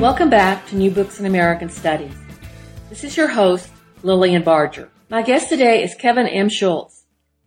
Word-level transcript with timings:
Welcome 0.00 0.28
back 0.28 0.66
to 0.66 0.76
New 0.76 0.90
Books 0.90 1.20
in 1.20 1.24
American 1.24 1.70
Studies. 1.70 2.14
This 2.90 3.04
is 3.04 3.16
your 3.16 3.28
host, 3.28 3.70
Lillian 4.02 4.42
Barger. 4.42 4.90
My 5.08 5.22
guest 5.22 5.48
today 5.48 5.82
is 5.82 5.94
Kevin 5.94 6.26
M. 6.26 6.48
Schultz. 6.48 7.04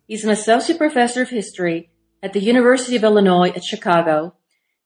He's 0.08 0.24
an 0.24 0.32
associate 0.32 0.78
professor 0.78 1.22
of 1.22 1.30
history 1.30 1.92
at 2.24 2.34
the 2.34 2.40
University 2.40 2.96
of 2.96 3.04
Illinois 3.04 3.50
at 3.50 3.64
Chicago 3.64 4.34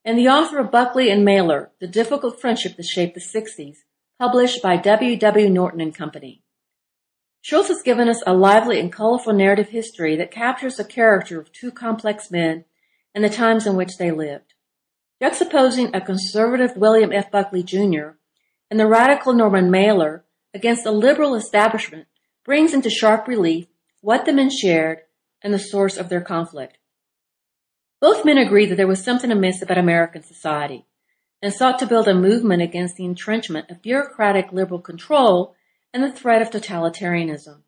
and 0.04 0.18
the 0.18 0.28
author 0.28 0.58
of 0.58 0.72
Buckley 0.72 1.10
and 1.12 1.24
Mailer, 1.24 1.72
The 1.80 1.88
Difficult 1.88 2.42
Friendship 2.42 2.76
That 2.76 2.86
Shaped 2.86 3.14
the 3.14 3.22
60s, 3.22 3.78
published 4.20 4.62
by 4.62 4.76
W. 4.78 5.16
W. 5.16 5.50
Norton 5.50 5.80
and 5.80 5.96
Company. 5.96 6.44
Schultz 7.42 7.70
has 7.70 7.82
given 7.84 8.10
us 8.10 8.22
a 8.26 8.34
lively 8.34 8.80
and 8.80 8.92
colorful 8.92 9.34
narrative 9.34 9.70
history 9.70 10.16
that 10.18 10.32
captures 10.32 10.76
the 10.76 10.84
character 10.84 11.40
of 11.40 11.52
two 11.54 11.72
complex 11.72 12.32
men 12.32 12.66
and 13.16 13.24
the 13.24 13.30
times 13.30 13.66
in 13.66 13.76
which 13.76 13.98
they 13.98 14.12
lived. 14.12 14.51
Juxtaposing 15.22 15.92
a 15.94 16.02
conservative 16.02 16.76
William 16.76 17.14
F. 17.14 17.30
Buckley, 17.30 17.62
Jr. 17.62 18.16
and 18.72 18.80
the 18.80 18.88
radical 18.88 19.34
Norman 19.34 19.70
Mailer 19.70 20.26
against 20.52 20.84
a 20.88 20.92
liberal 20.92 21.36
establishment 21.36 22.08
brings 22.44 22.74
into 22.74 22.90
sharp 22.90 23.28
relief 23.28 23.68
what 24.00 24.26
the 24.26 24.34
men 24.34 24.50
shared 24.50 25.02
and 25.44 25.54
the 25.54 25.60
source 25.60 25.96
of 25.96 26.10
their 26.10 26.22
conflict. 26.22 26.80
Both 28.00 28.26
men 28.26 28.40
agreed 28.40 28.72
that 28.72 28.78
there 28.78 28.88
was 28.88 29.04
something 29.04 29.30
amiss 29.32 29.62
about 29.62 29.78
American 29.78 30.24
society 30.24 30.88
and 31.40 31.54
sought 31.54 31.78
to 31.80 31.86
build 31.86 32.08
a 32.08 32.16
movement 32.16 32.64
against 32.64 32.96
the 32.96 33.06
entrenchment 33.06 33.70
of 33.70 33.84
bureaucratic 33.84 34.52
liberal 34.52 34.82
control 34.82 35.54
and 35.94 36.04
the 36.04 36.12
threat 36.12 36.42
of 36.42 36.50
totalitarianism. 36.50 37.62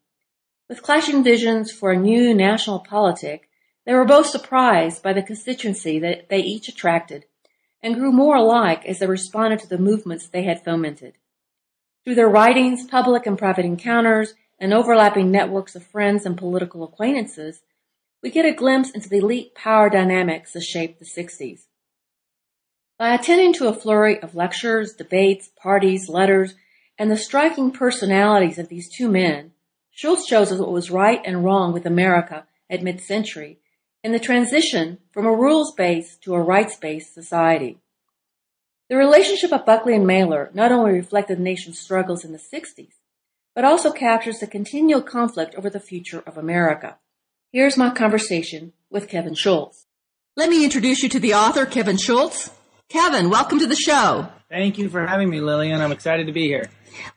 With 0.67 0.81
clashing 0.81 1.23
visions 1.23 1.72
for 1.72 1.92
a 1.92 1.97
new 1.97 2.33
national 2.33 2.80
politic, 2.80 3.47
they 3.86 3.94
were 3.94 4.05
both 4.05 4.25
surprised 4.25 5.03
by 5.03 5.14
the 5.14 5.22
constituency 5.22 5.99
that 5.99 6.30
they 6.30 6.39
each 6.39 6.67
attracted 6.67 7.25
and 7.84 7.95
grew 7.95 8.12
more 8.12 8.38
alike 8.38 8.86
as 8.86 9.00
they 9.00 9.06
responded 9.06 9.59
to 9.59 9.67
the 9.67 9.78
movements 9.78 10.28
they 10.28 10.44
had 10.44 10.64
fomented. 10.64 11.16
Through 12.03 12.16
their 12.16 12.30
writings, 12.30 12.86
public 12.86 13.28
and 13.28 13.38
private 13.38 13.66
encounters, 13.66 14.34
and 14.58 14.73
overlapping 14.73 15.30
networks 15.30 15.76
of 15.76 15.86
friends 15.86 16.26
and 16.26 16.38
political 16.38 16.84
acquaintances, 16.84 17.61
we 18.22 18.30
get 18.30 18.45
a 18.45 18.54
glimpse 18.54 18.89
into 18.92 19.09
the 19.09 19.17
elite 19.17 19.54
power 19.54 19.89
dynamics 19.89 20.54
that 20.54 20.64
shaped 20.64 21.00
the 21.00 21.06
60s. 21.06 21.66
By 22.98 23.14
attending 23.14 23.52
to 23.54 23.67
a 23.67 23.73
flurry 23.73 24.22
of 24.22 24.36
lectures, 24.36 24.94
debates, 24.94 25.50
parties, 25.61 26.08
letters, 26.08 26.56
and 26.98 27.11
the 27.11 27.17
striking 27.17 27.72
personalities 27.72 28.58
of 28.58 28.70
these 28.70 28.89
two 28.89 29.09
men, 29.09 29.52
Schultz 29.92 30.26
shows 30.26 30.52
us 30.52 30.59
what 30.59 30.72
was 30.72 30.89
right 30.89 31.22
and 31.26 31.44
wrong 31.44 31.73
with 31.73 31.86
America 31.86 32.45
at 32.70 32.81
mid-century 32.81 33.59
in 34.03 34.11
the 34.11 34.19
transition 34.19 34.97
from 35.11 35.25
a 35.25 35.33
rules-based 35.33 36.21
to 36.23 36.35
a 36.35 36.41
rights-based 36.41 37.13
society. 37.13 37.79
The 38.89 38.97
relationship 38.97 39.53
of 39.53 39.65
Buckley 39.65 39.95
and 39.95 40.05
Mailer 40.05 40.51
not 40.53 40.71
only 40.71 40.91
reflected 40.91 41.37
the 41.37 41.43
nation's 41.43 41.79
struggles 41.79 42.25
in 42.25 42.33
the 42.33 42.37
60s, 42.37 42.95
but 43.55 43.63
also 43.63 43.91
captures 43.91 44.39
the 44.39 44.47
continual 44.47 45.01
conflict 45.01 45.55
over 45.55 45.69
the 45.69 45.79
future 45.79 46.21
of 46.27 46.37
America. 46.37 46.97
Here's 47.52 47.77
my 47.77 47.92
conversation 47.92 48.73
with 48.89 49.08
Kevin 49.08 49.36
Schultz. 49.36 49.86
Let 50.36 50.49
me 50.49 50.63
introduce 50.63 51.02
you 51.02 51.09
to 51.09 51.19
the 51.19 51.36
author, 51.36 51.65
Kevin 51.65 51.97
Schultz. 51.97 52.52
Kevin, 52.89 53.30
welcome 53.30 53.59
to 53.59 53.67
the 53.67 53.75
show. 53.75 54.27
Thank 54.49 54.77
you 54.77 54.89
for 54.89 55.05
having 55.08 55.30
me, 55.30 55.39
Lillian. 55.39 55.80
I'm 55.80 55.92
excited 55.92 56.27
to 56.27 56.33
be 56.33 56.47
here. 56.47 56.69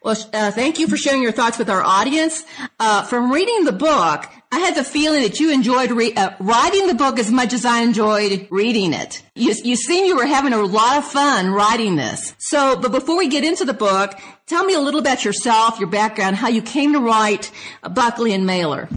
Well, 0.02 0.16
uh, 0.32 0.50
thank 0.50 0.78
you 0.78 0.88
for 0.88 0.96
sharing 0.96 1.22
your 1.22 1.32
thoughts 1.32 1.58
with 1.58 1.70
our 1.70 1.82
audience. 1.82 2.44
Uh, 2.78 3.02
from 3.04 3.32
reading 3.32 3.64
the 3.64 3.72
book, 3.72 4.26
I 4.52 4.58
had 4.58 4.74
the 4.74 4.84
feeling 4.84 5.22
that 5.22 5.40
you 5.40 5.52
enjoyed 5.52 5.90
re- 5.90 6.14
uh, 6.14 6.30
writing 6.40 6.86
the 6.86 6.94
book 6.94 7.18
as 7.18 7.30
much 7.30 7.52
as 7.52 7.64
I 7.64 7.80
enjoyed 7.80 8.46
reading 8.50 8.92
it. 8.92 9.22
You, 9.34 9.54
you 9.64 9.76
seem 9.76 10.06
you 10.06 10.16
were 10.16 10.26
having 10.26 10.52
a 10.52 10.62
lot 10.62 10.98
of 10.98 11.04
fun 11.04 11.50
writing 11.50 11.96
this. 11.96 12.34
So, 12.38 12.76
but 12.76 12.92
before 12.92 13.18
we 13.18 13.28
get 13.28 13.44
into 13.44 13.64
the 13.64 13.74
book, 13.74 14.14
tell 14.46 14.64
me 14.64 14.74
a 14.74 14.80
little 14.80 15.00
about 15.00 15.24
yourself, 15.24 15.78
your 15.78 15.88
background, 15.88 16.36
how 16.36 16.48
you 16.48 16.62
came 16.62 16.92
to 16.92 17.00
write 17.00 17.50
Buckley 17.82 18.32
and 18.32 18.46
Mailer. 18.46 18.88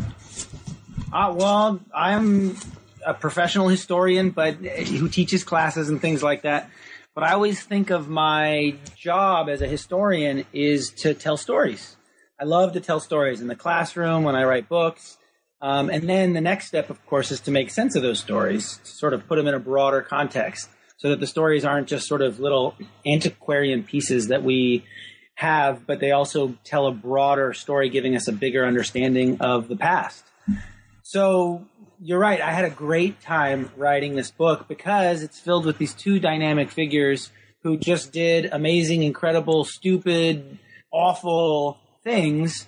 Uh, 1.12 1.34
well, 1.36 1.80
I'm 1.94 2.56
a 3.06 3.14
professional 3.14 3.68
historian, 3.68 4.30
but 4.30 4.56
who 4.56 5.10
teaches 5.10 5.44
classes 5.44 5.90
and 5.90 6.00
things 6.00 6.22
like 6.22 6.44
that. 6.44 6.70
But 7.20 7.28
I 7.28 7.34
always 7.34 7.62
think 7.62 7.90
of 7.90 8.08
my 8.08 8.76
job 8.96 9.50
as 9.50 9.62
a 9.62 9.68
historian 9.68 10.46
is 10.54 10.92
to 11.00 11.14
tell 11.14 11.36
stories. 11.36 11.98
I 12.40 12.46
love 12.46 12.72
to 12.72 12.80
tell 12.80 13.02
stories 13.02 13.42
in 13.42 13.48
the 13.48 13.58
classroom 13.58 14.24
when 14.24 14.38
I 14.38 14.46
write 14.46 14.70
books. 14.70 15.18
Um, 15.62 15.90
and 15.90 16.08
then 16.08 16.32
the 16.32 16.40
next 16.40 16.68
step, 16.68 16.90
of 16.90 17.06
course, 17.08 17.32
is 17.32 17.42
to 17.42 17.52
make 17.52 17.72
sense 17.72 17.98
of 17.98 18.04
those 18.04 18.22
stories, 18.22 18.80
to 18.86 18.90
sort 18.90 19.14
of 19.14 19.28
put 19.28 19.36
them 19.36 19.50
in 19.50 19.54
a 19.54 19.60
broader 19.60 20.02
context 20.02 20.70
so 20.96 21.10
that 21.10 21.20
the 21.20 21.28
stories 21.28 21.66
aren't 21.66 21.90
just 21.90 22.08
sort 22.08 22.22
of 22.22 22.40
little 22.40 22.74
antiquarian 23.06 23.84
pieces 23.84 24.30
that 24.30 24.42
we 24.42 24.86
have, 25.36 25.86
but 25.86 26.00
they 26.00 26.12
also 26.12 26.56
tell 26.64 26.88
a 26.88 26.94
broader 26.94 27.52
story, 27.52 27.90
giving 27.90 28.16
us 28.16 28.30
a 28.30 28.32
bigger 28.32 28.66
understanding 28.66 29.42
of 29.42 29.68
the 29.68 29.76
past. 29.76 30.24
So 31.04 31.66
you're 32.02 32.20
right. 32.20 32.42
I 32.42 32.52
had 32.52 32.66
a 32.66 32.70
great 32.70 33.22
time 33.22 33.72
writing 33.76 34.16
this 34.16 34.32
book 34.32 34.68
because 34.68 35.22
it's 35.22 35.40
filled 35.40 35.66
with 35.66 35.78
these 35.78 35.94
two 35.94 36.20
dynamic 36.20 36.72
figures 36.72 37.32
who 37.64 37.78
just 37.78 38.14
did 38.14 38.46
amazing, 38.52 39.04
incredible, 39.04 39.66
stupid, 39.66 40.60
awful 40.92 41.78
things. 42.04 42.68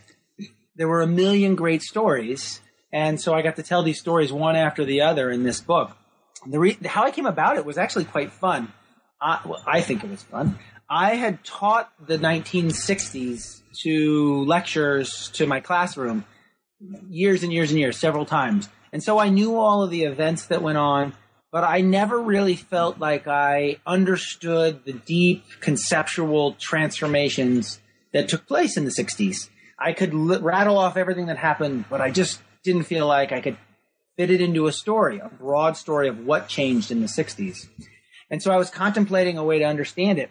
There 0.75 0.87
were 0.87 1.01
a 1.01 1.07
million 1.07 1.55
great 1.55 1.81
stories. 1.81 2.59
And 2.91 3.21
so 3.21 3.33
I 3.33 3.41
got 3.41 3.55
to 3.55 3.63
tell 3.63 3.83
these 3.83 3.99
stories 3.99 4.33
one 4.33 4.57
after 4.57 4.83
the 4.83 5.01
other 5.01 5.31
in 5.31 5.43
this 5.43 5.61
book. 5.61 5.95
The 6.45 6.59
re- 6.59 6.77
how 6.85 7.03
I 7.03 7.11
came 7.11 7.25
about 7.25 7.55
it 7.55 7.65
was 7.65 7.77
actually 7.77 8.05
quite 8.05 8.33
fun. 8.33 8.73
I, 9.21 9.39
well, 9.45 9.63
I 9.65 9.81
think 9.81 10.03
it 10.03 10.09
was 10.09 10.23
fun. 10.23 10.59
I 10.89 11.15
had 11.15 11.43
taught 11.45 11.89
the 12.05 12.17
1960s 12.17 13.61
to 13.83 14.43
lectures 14.43 15.29
to 15.35 15.47
my 15.47 15.61
classroom 15.61 16.25
years 17.09 17.43
and 17.43 17.53
years 17.53 17.71
and 17.71 17.79
years, 17.79 17.97
several 17.97 18.25
times. 18.25 18.67
And 18.93 19.03
so 19.03 19.19
I 19.19 19.29
knew 19.29 19.57
all 19.57 19.83
of 19.83 19.89
the 19.89 20.03
events 20.03 20.47
that 20.47 20.61
went 20.61 20.77
on, 20.77 21.13
but 21.51 21.63
I 21.63 21.81
never 21.81 22.19
really 22.19 22.55
felt 22.55 22.99
like 22.99 23.27
I 23.27 23.77
understood 23.85 24.85
the 24.85 24.93
deep 24.93 25.43
conceptual 25.59 26.53
transformations 26.53 27.79
that 28.13 28.29
took 28.29 28.47
place 28.47 28.77
in 28.77 28.85
the 28.85 28.91
60s. 28.91 29.49
I 29.79 29.93
could 29.93 30.13
l- 30.13 30.41
rattle 30.41 30.77
off 30.77 30.97
everything 30.97 31.27
that 31.27 31.37
happened, 31.37 31.85
but 31.89 32.01
I 32.01 32.11
just 32.11 32.41
didn't 32.63 32.83
feel 32.83 33.07
like 33.07 33.31
I 33.31 33.41
could 33.41 33.57
fit 34.17 34.29
it 34.29 34.41
into 34.41 34.67
a 34.67 34.71
story, 34.71 35.19
a 35.19 35.29
broad 35.29 35.77
story 35.77 36.07
of 36.07 36.25
what 36.25 36.47
changed 36.47 36.91
in 36.91 37.01
the 37.01 37.07
60s. 37.07 37.67
And 38.29 38.41
so 38.41 38.51
I 38.51 38.57
was 38.57 38.69
contemplating 38.69 39.37
a 39.37 39.43
way 39.43 39.59
to 39.59 39.65
understand 39.65 40.19
it. 40.19 40.29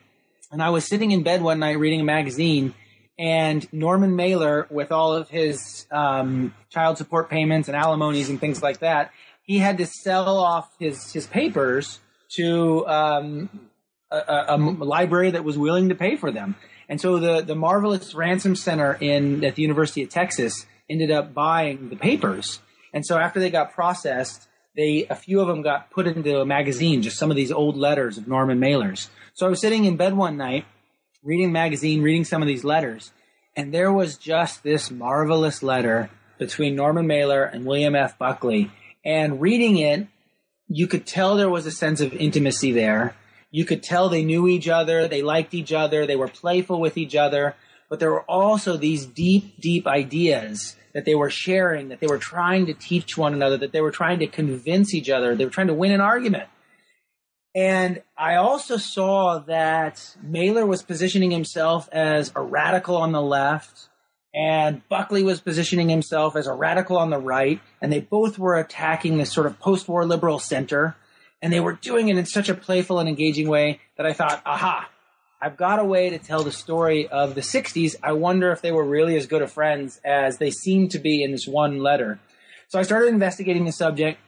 And 0.52 0.62
I 0.62 0.70
was 0.70 0.86
sitting 0.86 1.10
in 1.10 1.22
bed 1.22 1.42
one 1.42 1.58
night 1.58 1.78
reading 1.78 2.00
a 2.00 2.04
magazine 2.04 2.74
and 3.20 3.70
Norman 3.70 4.16
Mailer, 4.16 4.66
with 4.70 4.90
all 4.90 5.14
of 5.14 5.28
his 5.28 5.86
um, 5.90 6.54
child 6.70 6.96
support 6.96 7.28
payments 7.28 7.68
and 7.68 7.76
alimonies 7.76 8.30
and 8.30 8.40
things 8.40 8.62
like 8.62 8.78
that, 8.78 9.12
he 9.42 9.58
had 9.58 9.76
to 9.76 9.84
sell 9.84 10.38
off 10.38 10.70
his 10.78 11.12
his 11.12 11.26
papers 11.26 12.00
to 12.36 12.86
um, 12.86 13.68
a, 14.10 14.44
a, 14.48 14.56
library 14.56 15.32
that 15.32 15.44
was 15.44 15.58
willing 15.58 15.90
to 15.90 15.94
pay 15.94 16.16
for 16.16 16.30
them. 16.30 16.56
And 16.88 16.98
so 16.98 17.18
the 17.18 17.42
the 17.42 17.54
marvelous 17.54 18.14
Ransom 18.14 18.56
Center 18.56 18.96
in 18.98 19.44
at 19.44 19.54
the 19.54 19.60
University 19.60 20.02
of 20.02 20.08
Texas 20.08 20.64
ended 20.88 21.10
up 21.10 21.34
buying 21.34 21.90
the 21.90 21.96
papers. 21.96 22.60
And 22.94 23.04
so 23.04 23.18
after 23.18 23.38
they 23.38 23.50
got 23.50 23.74
processed, 23.74 24.48
they 24.76 25.06
a 25.10 25.14
few 25.14 25.42
of 25.42 25.46
them 25.46 25.60
got 25.60 25.90
put 25.90 26.06
into 26.06 26.40
a 26.40 26.46
magazine, 26.46 27.02
just 27.02 27.18
some 27.18 27.30
of 27.30 27.36
these 27.36 27.52
old 27.52 27.76
letters 27.76 28.16
of 28.16 28.26
Norman 28.26 28.58
Mailer's. 28.58 29.10
So 29.34 29.46
I 29.46 29.50
was 29.50 29.60
sitting 29.60 29.84
in 29.84 29.98
bed 29.98 30.16
one 30.16 30.38
night 30.38 30.64
reading 31.22 31.52
magazine, 31.52 32.02
reading 32.02 32.24
some 32.24 32.42
of 32.42 32.48
these 32.48 32.64
letters, 32.64 33.12
and 33.56 33.74
there 33.74 33.92
was 33.92 34.16
just 34.16 34.62
this 34.62 34.90
marvelous 34.90 35.62
letter 35.62 36.10
between 36.38 36.74
Norman 36.74 37.06
Mailer 37.06 37.44
and 37.44 37.64
William 37.64 37.94
F. 37.94 38.18
Buckley. 38.18 38.70
And 39.04 39.40
reading 39.40 39.78
it, 39.78 40.06
you 40.68 40.86
could 40.86 41.06
tell 41.06 41.36
there 41.36 41.50
was 41.50 41.66
a 41.66 41.70
sense 41.70 42.00
of 42.00 42.14
intimacy 42.14 42.72
there. 42.72 43.14
You 43.50 43.64
could 43.64 43.82
tell 43.82 44.08
they 44.08 44.24
knew 44.24 44.46
each 44.46 44.68
other, 44.68 45.08
they 45.08 45.22
liked 45.22 45.52
each 45.54 45.72
other, 45.72 46.06
they 46.06 46.16
were 46.16 46.28
playful 46.28 46.80
with 46.80 46.96
each 46.96 47.16
other, 47.16 47.56
but 47.88 47.98
there 47.98 48.10
were 48.10 48.22
also 48.22 48.76
these 48.76 49.04
deep, 49.04 49.60
deep 49.60 49.86
ideas 49.86 50.76
that 50.94 51.04
they 51.04 51.14
were 51.14 51.30
sharing, 51.30 51.88
that 51.88 52.00
they 52.00 52.06
were 52.06 52.18
trying 52.18 52.66
to 52.66 52.74
teach 52.74 53.18
one 53.18 53.34
another, 53.34 53.56
that 53.56 53.72
they 53.72 53.80
were 53.80 53.90
trying 53.90 54.20
to 54.20 54.26
convince 54.26 54.94
each 54.94 55.10
other, 55.10 55.34
they 55.34 55.44
were 55.44 55.50
trying 55.50 55.66
to 55.66 55.74
win 55.74 55.92
an 55.92 56.00
argument. 56.00 56.48
And 57.54 58.02
I 58.16 58.36
also 58.36 58.76
saw 58.76 59.38
that 59.40 60.16
Mailer 60.22 60.64
was 60.64 60.82
positioning 60.82 61.32
himself 61.32 61.88
as 61.90 62.30
a 62.36 62.40
radical 62.40 62.96
on 62.96 63.10
the 63.10 63.22
left, 63.22 63.88
and 64.32 64.86
Buckley 64.88 65.24
was 65.24 65.40
positioning 65.40 65.88
himself 65.88 66.36
as 66.36 66.46
a 66.46 66.52
radical 66.52 66.96
on 66.96 67.10
the 67.10 67.18
right, 67.18 67.60
and 67.82 67.92
they 67.92 68.00
both 68.00 68.38
were 68.38 68.56
attacking 68.56 69.18
this 69.18 69.32
sort 69.32 69.46
of 69.46 69.58
post-war 69.58 70.06
liberal 70.06 70.38
center, 70.38 70.94
and 71.42 71.52
they 71.52 71.58
were 71.58 71.72
doing 71.72 72.08
it 72.08 72.16
in 72.16 72.26
such 72.26 72.48
a 72.48 72.54
playful 72.54 73.00
and 73.00 73.08
engaging 73.08 73.48
way 73.48 73.80
that 73.96 74.06
I 74.06 74.12
thought, 74.12 74.42
aha, 74.46 74.88
I've 75.42 75.56
got 75.56 75.80
a 75.80 75.84
way 75.84 76.10
to 76.10 76.18
tell 76.18 76.44
the 76.44 76.52
story 76.52 77.08
of 77.08 77.34
the 77.34 77.40
60s. 77.40 77.96
I 78.02 78.12
wonder 78.12 78.52
if 78.52 78.60
they 78.60 78.72
were 78.72 78.84
really 78.84 79.16
as 79.16 79.26
good 79.26 79.42
of 79.42 79.50
friends 79.50 80.00
as 80.04 80.38
they 80.38 80.50
seem 80.50 80.88
to 80.90 80.98
be 80.98 81.24
in 81.24 81.32
this 81.32 81.48
one 81.48 81.78
letter. 81.78 82.20
So 82.68 82.78
I 82.78 82.82
started 82.82 83.08
investigating 83.08 83.64
the 83.64 83.72
subject, 83.72 84.20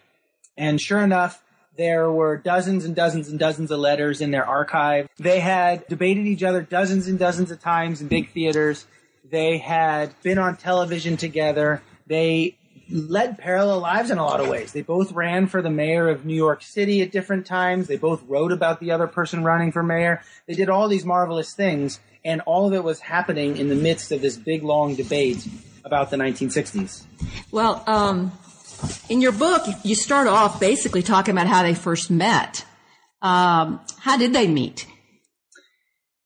and 0.57 0.81
sure 0.81 1.01
enough, 1.01 1.42
there 1.77 2.11
were 2.11 2.37
dozens 2.37 2.85
and 2.85 2.95
dozens 2.95 3.29
and 3.29 3.39
dozens 3.39 3.71
of 3.71 3.81
letters 3.81 4.21
in 4.21 4.31
their 4.31 4.45
archive. 4.45 5.09
They 5.19 5.41
had 5.41 5.87
debated 5.89 6.27
each 6.27 6.43
other 6.43 6.63
dozens 6.63 7.09
and 7.09 7.19
dozens 7.19 7.51
of 7.51 7.61
times 7.61 8.01
in 8.01 8.09
big 8.09 8.31
theaters. 8.31 8.87
They 9.31 9.59
had 9.59 10.15
been 10.23 10.39
on 10.39 10.57
television 10.57 11.17
together. 11.17 11.83
They 12.07 12.57
led 12.91 13.39
parallel 13.39 13.81
lives 13.81 14.11
in 14.11 14.19
a 14.19 14.25
lot 14.25 14.41
of 14.41 14.49
ways. 14.49 14.73
They 14.73 14.83
both 14.83 15.13
ran 15.13 15.47
for 15.47 15.63
the 15.63 15.71
mayor 15.71 16.09
of 16.09 16.27
New 16.27 16.35
York 16.35 16.63
City 16.63 17.01
at 17.01 17.11
different 17.11 17.47
times. 17.47 17.87
They 17.87 17.97
both 17.97 18.23
wrote 18.29 18.53
about 18.53 18.81
the 18.81 18.91
other 18.91 19.07
person 19.07 19.45
running 19.45 19.73
for 19.73 19.83
mayor. 19.83 20.23
They 20.47 20.55
did 20.55 20.69
all 20.69 20.89
these 20.89 21.05
marvelous 21.05 21.55
things, 21.55 22.01
and 22.25 22.43
all 22.43 22.67
of 22.67 22.75
it 22.75 22.85
was 22.85 23.01
happening 23.01 23.57
in 23.57 23.69
the 23.69 23.75
midst 23.75 24.13
of 24.13 24.21
this 24.21 24.37
big, 24.37 24.63
long 24.63 24.95
debate 24.95 25.47
about 25.85 26.11
the 26.11 26.17
1960s. 26.17 27.05
Well, 27.51 27.83
um, 27.87 28.33
in 29.09 29.21
your 29.21 29.33
book, 29.33 29.63
you 29.83 29.95
start 29.95 30.27
off 30.27 30.61
basically 30.61 31.03
talking 31.03 31.33
about 31.33 31.47
how 31.47 31.63
they 31.63 31.75
first 31.75 32.11
met. 32.11 32.65
Um, 33.21 33.81
how 33.99 34.17
did 34.17 34.33
they 34.33 34.49
meet? 34.49 34.87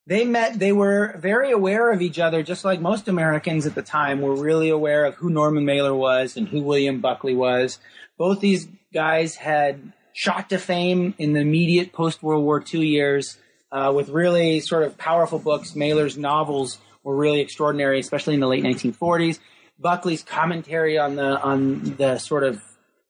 They 0.06 0.24
met, 0.24 0.58
they 0.58 0.72
were 0.72 1.16
very 1.18 1.50
aware 1.50 1.92
of 1.92 2.00
each 2.00 2.18
other, 2.20 2.42
just 2.42 2.64
like 2.64 2.80
most 2.80 3.08
Americans 3.08 3.66
at 3.66 3.74
the 3.74 3.82
time 3.82 4.20
were 4.20 4.36
really 4.36 4.70
aware 4.70 5.04
of 5.04 5.14
who 5.16 5.30
Norman 5.30 5.64
Mailer 5.64 5.94
was 5.94 6.36
and 6.36 6.46
who 6.46 6.62
William 6.62 7.00
Buckley 7.00 7.34
was. 7.34 7.78
Both 8.16 8.40
these 8.40 8.68
guys 8.94 9.34
had 9.34 9.92
shot 10.12 10.48
to 10.50 10.58
fame 10.58 11.14
in 11.18 11.32
the 11.32 11.40
immediate 11.40 11.92
post 11.92 12.22
World 12.22 12.44
War 12.44 12.62
II 12.72 12.86
years 12.86 13.36
uh, 13.72 13.92
with 13.94 14.08
really 14.08 14.60
sort 14.60 14.84
of 14.84 14.96
powerful 14.96 15.40
books. 15.40 15.74
Mailer's 15.74 16.16
novels 16.16 16.78
were 17.02 17.16
really 17.16 17.40
extraordinary, 17.40 17.98
especially 17.98 18.34
in 18.34 18.40
the 18.40 18.46
late 18.46 18.64
1940s. 18.64 19.40
Buckley's 19.78 20.22
commentary 20.22 20.98
on 20.98 21.16
the 21.16 21.40
on 21.40 21.96
the 21.96 22.18
sort 22.18 22.44
of 22.44 22.62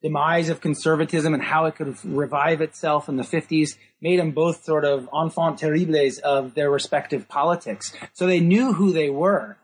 demise 0.02 0.48
of 0.48 0.60
conservatism 0.60 1.34
and 1.34 1.42
how 1.42 1.66
it 1.66 1.74
could 1.76 1.96
revive 2.04 2.60
itself 2.60 3.08
in 3.08 3.16
the 3.16 3.22
50s 3.22 3.76
made 4.00 4.20
them 4.20 4.30
both 4.30 4.62
sort 4.64 4.84
of 4.84 5.08
enfant 5.12 5.58
terribles 5.58 6.18
of 6.18 6.54
their 6.54 6.70
respective 6.70 7.28
politics. 7.28 7.92
So 8.12 8.26
they 8.26 8.40
knew 8.40 8.72
who 8.72 8.92
they 8.92 9.10
were. 9.10 9.56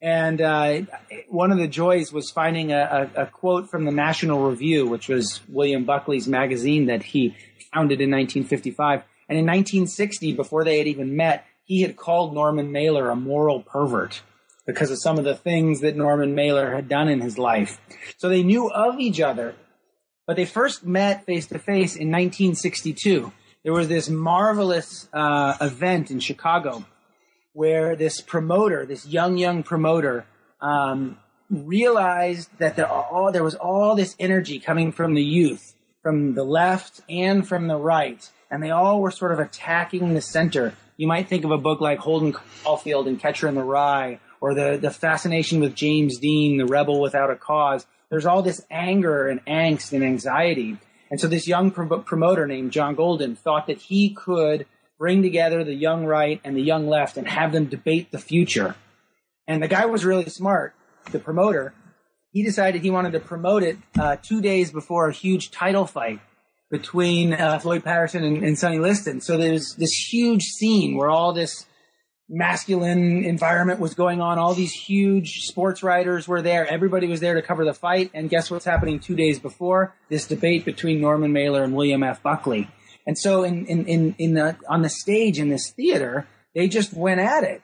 And 0.00 0.40
uh, 0.40 0.82
one 1.28 1.52
of 1.52 1.58
the 1.58 1.68
joys 1.68 2.12
was 2.12 2.30
finding 2.30 2.72
a, 2.72 3.10
a, 3.14 3.22
a, 3.24 3.26
quote 3.26 3.68
from 3.68 3.84
the 3.84 3.92
National 3.92 4.48
Review, 4.48 4.86
which 4.86 5.08
was 5.08 5.40
William 5.48 5.84
Buckley's 5.84 6.26
magazine 6.26 6.86
that 6.86 7.02
he 7.02 7.36
founded 7.74 8.00
in 8.00 8.10
1955. 8.10 9.02
And 9.28 9.38
in 9.38 9.44
1960, 9.44 10.32
before 10.32 10.64
they 10.64 10.78
had 10.78 10.86
even 10.86 11.16
met, 11.16 11.44
he 11.64 11.82
had 11.82 11.96
called 11.96 12.32
Norman 12.32 12.72
Mailer 12.72 13.10
a 13.10 13.16
moral 13.16 13.60
pervert 13.60 14.22
because 14.66 14.90
of 14.90 15.00
some 15.00 15.18
of 15.18 15.24
the 15.24 15.34
things 15.34 15.80
that 15.80 15.96
Norman 15.96 16.34
Mailer 16.34 16.74
had 16.74 16.88
done 16.88 17.08
in 17.08 17.20
his 17.20 17.38
life. 17.38 17.80
So 18.18 18.28
they 18.28 18.42
knew 18.42 18.70
of 18.70 18.98
each 18.98 19.20
other, 19.20 19.54
but 20.26 20.36
they 20.36 20.44
first 20.44 20.84
met 20.84 21.24
face 21.26 21.46
to 21.48 21.58
face 21.58 21.96
in 21.96 22.08
1962. 22.08 23.32
There 23.62 23.72
was 23.72 23.88
this 23.88 24.08
marvelous 24.08 25.08
uh, 25.12 25.56
event 25.60 26.10
in 26.10 26.20
Chicago 26.20 26.84
where 27.52 27.96
this 27.96 28.20
promoter, 28.20 28.86
this 28.86 29.06
young, 29.06 29.36
young 29.36 29.62
promoter, 29.62 30.24
um, 30.60 31.18
realized 31.50 32.48
that 32.58 32.76
there, 32.76 32.86
all, 32.86 33.32
there 33.32 33.44
was 33.44 33.56
all 33.56 33.94
this 33.94 34.14
energy 34.18 34.60
coming 34.60 34.92
from 34.92 35.14
the 35.14 35.22
youth, 35.22 35.74
from 36.02 36.34
the 36.34 36.44
left 36.44 37.00
and 37.08 37.46
from 37.46 37.66
the 37.66 37.76
right, 37.76 38.30
and 38.50 38.62
they 38.62 38.70
all 38.70 39.00
were 39.00 39.10
sort 39.10 39.32
of 39.32 39.40
attacking 39.40 40.14
the 40.14 40.20
center. 40.20 40.74
You 40.96 41.08
might 41.08 41.28
think 41.28 41.44
of 41.44 41.50
a 41.50 41.58
book 41.58 41.80
like 41.80 41.98
Holden 41.98 42.32
Caulfield 42.32 43.08
and 43.08 43.18
Catcher 43.18 43.48
in 43.48 43.56
the 43.56 43.64
Rye, 43.64 44.20
or 44.40 44.54
the, 44.54 44.78
the 44.80 44.90
fascination 44.90 45.60
with 45.60 45.74
James 45.74 46.18
Dean, 46.18 46.58
the 46.58 46.66
rebel 46.66 47.00
without 47.00 47.30
a 47.30 47.36
cause. 47.36 47.86
There's 48.10 48.26
all 48.26 48.42
this 48.42 48.64
anger 48.70 49.28
and 49.28 49.44
angst 49.44 49.92
and 49.92 50.02
anxiety. 50.02 50.78
And 51.10 51.20
so 51.20 51.26
this 51.26 51.46
young 51.46 51.70
promoter 51.70 52.46
named 52.46 52.72
John 52.72 52.94
Golden 52.94 53.36
thought 53.36 53.66
that 53.66 53.78
he 53.78 54.10
could 54.10 54.66
bring 54.98 55.22
together 55.22 55.64
the 55.64 55.74
young 55.74 56.04
right 56.04 56.40
and 56.44 56.56
the 56.56 56.62
young 56.62 56.88
left 56.88 57.16
and 57.16 57.26
have 57.26 57.52
them 57.52 57.66
debate 57.66 58.12
the 58.12 58.18
future. 58.18 58.76
And 59.46 59.62
the 59.62 59.68
guy 59.68 59.86
was 59.86 60.04
really 60.04 60.28
smart, 60.28 60.74
the 61.10 61.18
promoter. 61.18 61.74
He 62.32 62.44
decided 62.44 62.82
he 62.82 62.90
wanted 62.90 63.12
to 63.12 63.20
promote 63.20 63.62
it 63.62 63.78
uh, 63.98 64.16
two 64.22 64.40
days 64.40 64.70
before 64.70 65.08
a 65.08 65.12
huge 65.12 65.50
title 65.50 65.86
fight 65.86 66.20
between 66.70 67.32
uh, 67.32 67.58
Floyd 67.58 67.82
Patterson 67.82 68.22
and, 68.22 68.44
and 68.44 68.56
Sonny 68.56 68.78
Liston. 68.78 69.20
So 69.20 69.36
there's 69.36 69.74
this 69.74 69.92
huge 69.92 70.44
scene 70.44 70.96
where 70.96 71.10
all 71.10 71.32
this 71.32 71.66
masculine 72.30 73.24
environment 73.24 73.80
was 73.80 73.94
going 73.94 74.20
on. 74.20 74.38
All 74.38 74.54
these 74.54 74.72
huge 74.72 75.40
sports 75.42 75.82
writers 75.82 76.28
were 76.28 76.40
there. 76.40 76.66
Everybody 76.66 77.08
was 77.08 77.18
there 77.20 77.34
to 77.34 77.42
cover 77.42 77.64
the 77.64 77.74
fight. 77.74 78.10
And 78.14 78.30
guess 78.30 78.50
what's 78.50 78.64
happening 78.64 79.00
two 79.00 79.16
days 79.16 79.40
before? 79.40 79.94
This 80.08 80.26
debate 80.26 80.64
between 80.64 81.00
Norman 81.00 81.32
Mailer 81.32 81.64
and 81.64 81.74
William 81.74 82.04
F. 82.04 82.22
Buckley. 82.22 82.70
And 83.06 83.18
so 83.18 83.42
in, 83.42 83.66
in, 83.66 83.86
in, 83.86 84.14
in 84.18 84.34
the, 84.34 84.56
on 84.68 84.82
the 84.82 84.88
stage 84.88 85.38
in 85.38 85.48
this 85.48 85.72
theater, 85.72 86.28
they 86.54 86.68
just 86.68 86.92
went 86.94 87.20
at 87.20 87.42
it. 87.42 87.62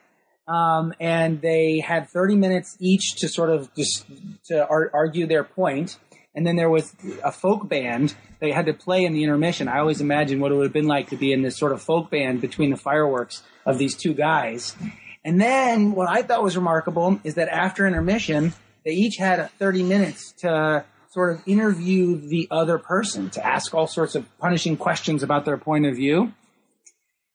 Um, 0.48 0.92
and 1.00 1.40
they 1.40 1.80
had 1.80 2.08
30 2.08 2.36
minutes 2.36 2.76
each 2.80 3.16
to 3.16 3.28
sort 3.28 3.50
of 3.50 3.72
just 3.74 4.06
to 4.46 4.66
ar- 4.69 4.90
argue 4.92 5.26
their 5.26 5.44
point. 5.44 5.98
And 6.36 6.46
then 6.46 6.56
there 6.56 6.70
was 6.70 6.94
a 7.24 7.32
folk 7.32 7.66
band 7.68 8.14
they 8.40 8.52
had 8.52 8.66
to 8.66 8.74
play 8.74 9.04
in 9.04 9.14
the 9.14 9.24
intermission. 9.24 9.68
I 9.68 9.78
always 9.78 10.02
imagine 10.02 10.38
what 10.38 10.52
it 10.52 10.56
would 10.56 10.64
have 10.64 10.72
been 10.72 10.86
like 10.86 11.08
to 11.08 11.16
be 11.16 11.32
in 11.32 11.40
this 11.40 11.56
sort 11.56 11.72
of 11.72 11.82
folk 11.82 12.10
band 12.10 12.42
between 12.42 12.70
the 12.70 12.76
fireworks 12.76 13.42
of 13.64 13.78
these 13.78 13.96
two 13.96 14.12
guys. 14.12 14.76
And 15.24 15.40
then 15.40 15.92
what 15.92 16.08
I 16.08 16.20
thought 16.22 16.42
was 16.42 16.54
remarkable 16.54 17.18
is 17.24 17.34
that 17.34 17.48
after 17.48 17.86
intermission, 17.86 18.52
they 18.84 18.92
each 18.92 19.16
had 19.16 19.50
30 19.58 19.82
minutes 19.82 20.32
to 20.38 20.84
sort 21.08 21.34
of 21.34 21.42
interview 21.48 22.16
the 22.28 22.46
other 22.50 22.78
person, 22.78 23.30
to 23.30 23.44
ask 23.44 23.72
all 23.72 23.86
sorts 23.86 24.14
of 24.14 24.26
punishing 24.38 24.76
questions 24.76 25.22
about 25.22 25.46
their 25.46 25.56
point 25.56 25.86
of 25.86 25.96
view. 25.96 26.34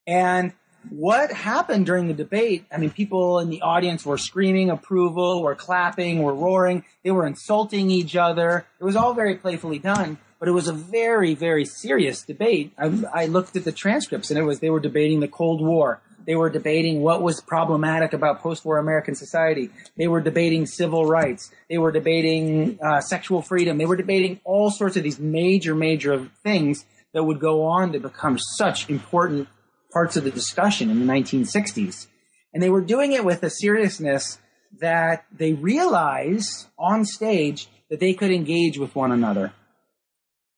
And 0.05 0.53
what 0.89 1.31
happened 1.31 1.85
during 1.85 2.07
the 2.07 2.13
debate? 2.13 2.65
I 2.71 2.77
mean, 2.77 2.89
people 2.89 3.39
in 3.39 3.49
the 3.49 3.61
audience 3.61 4.05
were 4.05 4.17
screaming 4.17 4.69
approval, 4.69 5.41
were 5.41 5.55
clapping, 5.55 6.23
were 6.23 6.33
roaring. 6.33 6.83
They 7.03 7.11
were 7.11 7.25
insulting 7.25 7.91
each 7.91 8.15
other. 8.15 8.65
It 8.79 8.83
was 8.83 8.95
all 8.95 9.13
very 9.13 9.35
playfully 9.35 9.79
done, 9.79 10.17
but 10.39 10.47
it 10.47 10.51
was 10.51 10.67
a 10.67 10.73
very, 10.73 11.35
very 11.35 11.65
serious 11.65 12.23
debate. 12.23 12.73
I, 12.77 13.03
I 13.13 13.25
looked 13.27 13.55
at 13.55 13.63
the 13.63 13.71
transcripts 13.71 14.31
and 14.31 14.39
it 14.39 14.43
was, 14.43 14.59
they 14.59 14.69
were 14.69 14.79
debating 14.79 15.19
the 15.19 15.27
Cold 15.27 15.61
War. 15.61 16.01
They 16.25 16.35
were 16.35 16.49
debating 16.49 17.01
what 17.01 17.21
was 17.21 17.41
problematic 17.41 18.13
about 18.13 18.41
post-war 18.41 18.77
American 18.77 19.15
society. 19.15 19.69
They 19.97 20.07
were 20.07 20.21
debating 20.21 20.65
civil 20.65 21.05
rights. 21.05 21.51
They 21.67 21.79
were 21.79 21.91
debating 21.91 22.79
uh, 22.81 23.01
sexual 23.01 23.41
freedom. 23.41 23.77
They 23.77 23.87
were 23.87 23.95
debating 23.95 24.39
all 24.43 24.69
sorts 24.69 24.97
of 24.97 25.03
these 25.03 25.19
major, 25.19 25.73
major 25.73 26.27
things 26.43 26.85
that 27.13 27.23
would 27.23 27.39
go 27.39 27.63
on 27.63 27.91
to 27.93 27.99
become 27.99 28.37
such 28.37 28.89
important 28.89 29.47
parts 29.91 30.15
of 30.17 30.23
the 30.23 30.31
discussion 30.31 30.89
in 30.89 30.99
the 30.99 31.11
1960s. 31.11 32.07
And 32.53 32.61
they 32.61 32.69
were 32.69 32.81
doing 32.81 33.13
it 33.13 33.23
with 33.23 33.43
a 33.43 33.49
seriousness 33.49 34.37
that 34.79 35.25
they 35.31 35.53
realized 35.53 36.67
on 36.77 37.05
stage 37.05 37.67
that 37.89 37.99
they 37.99 38.13
could 38.13 38.31
engage 38.31 38.77
with 38.77 38.95
one 38.95 39.11
another 39.11 39.53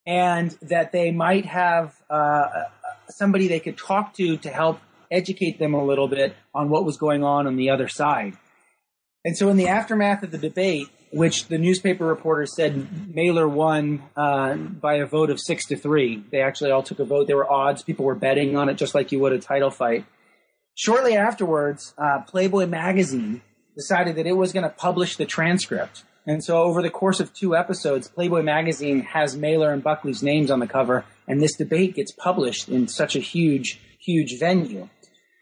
and 0.05 0.51
that 0.61 0.91
they 0.91 1.11
might 1.11 1.45
have 1.45 1.95
uh, 2.09 2.47
somebody 3.09 3.47
they 3.47 3.59
could 3.59 3.77
talk 3.77 4.13
to 4.15 4.37
to 4.37 4.49
help 4.49 4.79
educate 5.11 5.59
them 5.59 5.73
a 5.73 5.83
little 5.83 6.07
bit 6.07 6.35
on 6.53 6.69
what 6.69 6.85
was 6.85 6.97
going 6.97 7.23
on 7.23 7.47
on 7.47 7.55
the 7.55 7.69
other 7.69 7.87
side. 7.87 8.33
And 9.25 9.37
so, 9.37 9.49
in 9.49 9.57
the 9.57 9.67
aftermath 9.67 10.23
of 10.23 10.31
the 10.31 10.37
debate, 10.37 10.87
which 11.13 11.47
the 11.47 11.57
newspaper 11.57 12.05
reporter 12.05 12.45
said 12.45 13.13
Mailer 13.13 13.47
won 13.47 14.03
uh, 14.15 14.55
by 14.55 14.95
a 14.95 15.05
vote 15.05 15.29
of 15.29 15.39
six 15.39 15.65
to 15.67 15.75
three, 15.75 16.23
they 16.31 16.41
actually 16.41 16.71
all 16.71 16.83
took 16.83 16.99
a 16.99 17.05
vote. 17.05 17.27
There 17.27 17.37
were 17.37 17.51
odds; 17.51 17.83
people 17.83 18.05
were 18.05 18.15
betting 18.15 18.57
on 18.57 18.69
it, 18.69 18.75
just 18.75 18.95
like 18.95 19.11
you 19.11 19.19
would 19.19 19.33
a 19.33 19.39
title 19.39 19.71
fight. 19.71 20.05
Shortly 20.75 21.15
afterwards, 21.15 21.93
uh, 21.97 22.21
Playboy 22.27 22.65
magazine 22.65 23.41
decided 23.75 24.15
that 24.15 24.27
it 24.27 24.37
was 24.37 24.53
going 24.53 24.63
to 24.63 24.69
publish 24.69 25.15
the 25.15 25.25
transcript. 25.25 26.03
And 26.25 26.43
so, 26.43 26.63
over 26.63 26.81
the 26.81 26.89
course 26.89 27.19
of 27.19 27.33
two 27.33 27.55
episodes, 27.55 28.07
Playboy 28.07 28.41
magazine 28.41 29.01
has 29.01 29.35
Mailer 29.35 29.71
and 29.71 29.83
Buckley's 29.83 30.23
names 30.23 30.49
on 30.49 30.59
the 30.59 30.67
cover, 30.67 31.05
and 31.27 31.41
this 31.41 31.55
debate 31.55 31.95
gets 31.95 32.11
published 32.11 32.69
in 32.69 32.87
such 32.87 33.15
a 33.15 33.19
huge, 33.19 33.79
huge 33.99 34.39
venue. 34.39 34.89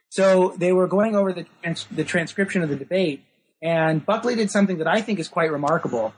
So 0.10 0.54
they 0.58 0.74
were 0.74 0.88
going 0.88 1.16
over 1.16 1.32
the, 1.32 1.46
trans- 1.62 1.88
the 1.90 2.04
transcription 2.04 2.62
of 2.64 2.70
the 2.70 2.76
debate, 2.76 3.24
and 3.62 4.06
Buckley 4.06 4.36
did 4.36 4.50
something 4.52 4.80
that 4.80 4.88
I 4.88 5.02
think 5.02 5.20
is 5.20 5.28
quite 5.28 5.52
remarkable. 5.52 6.14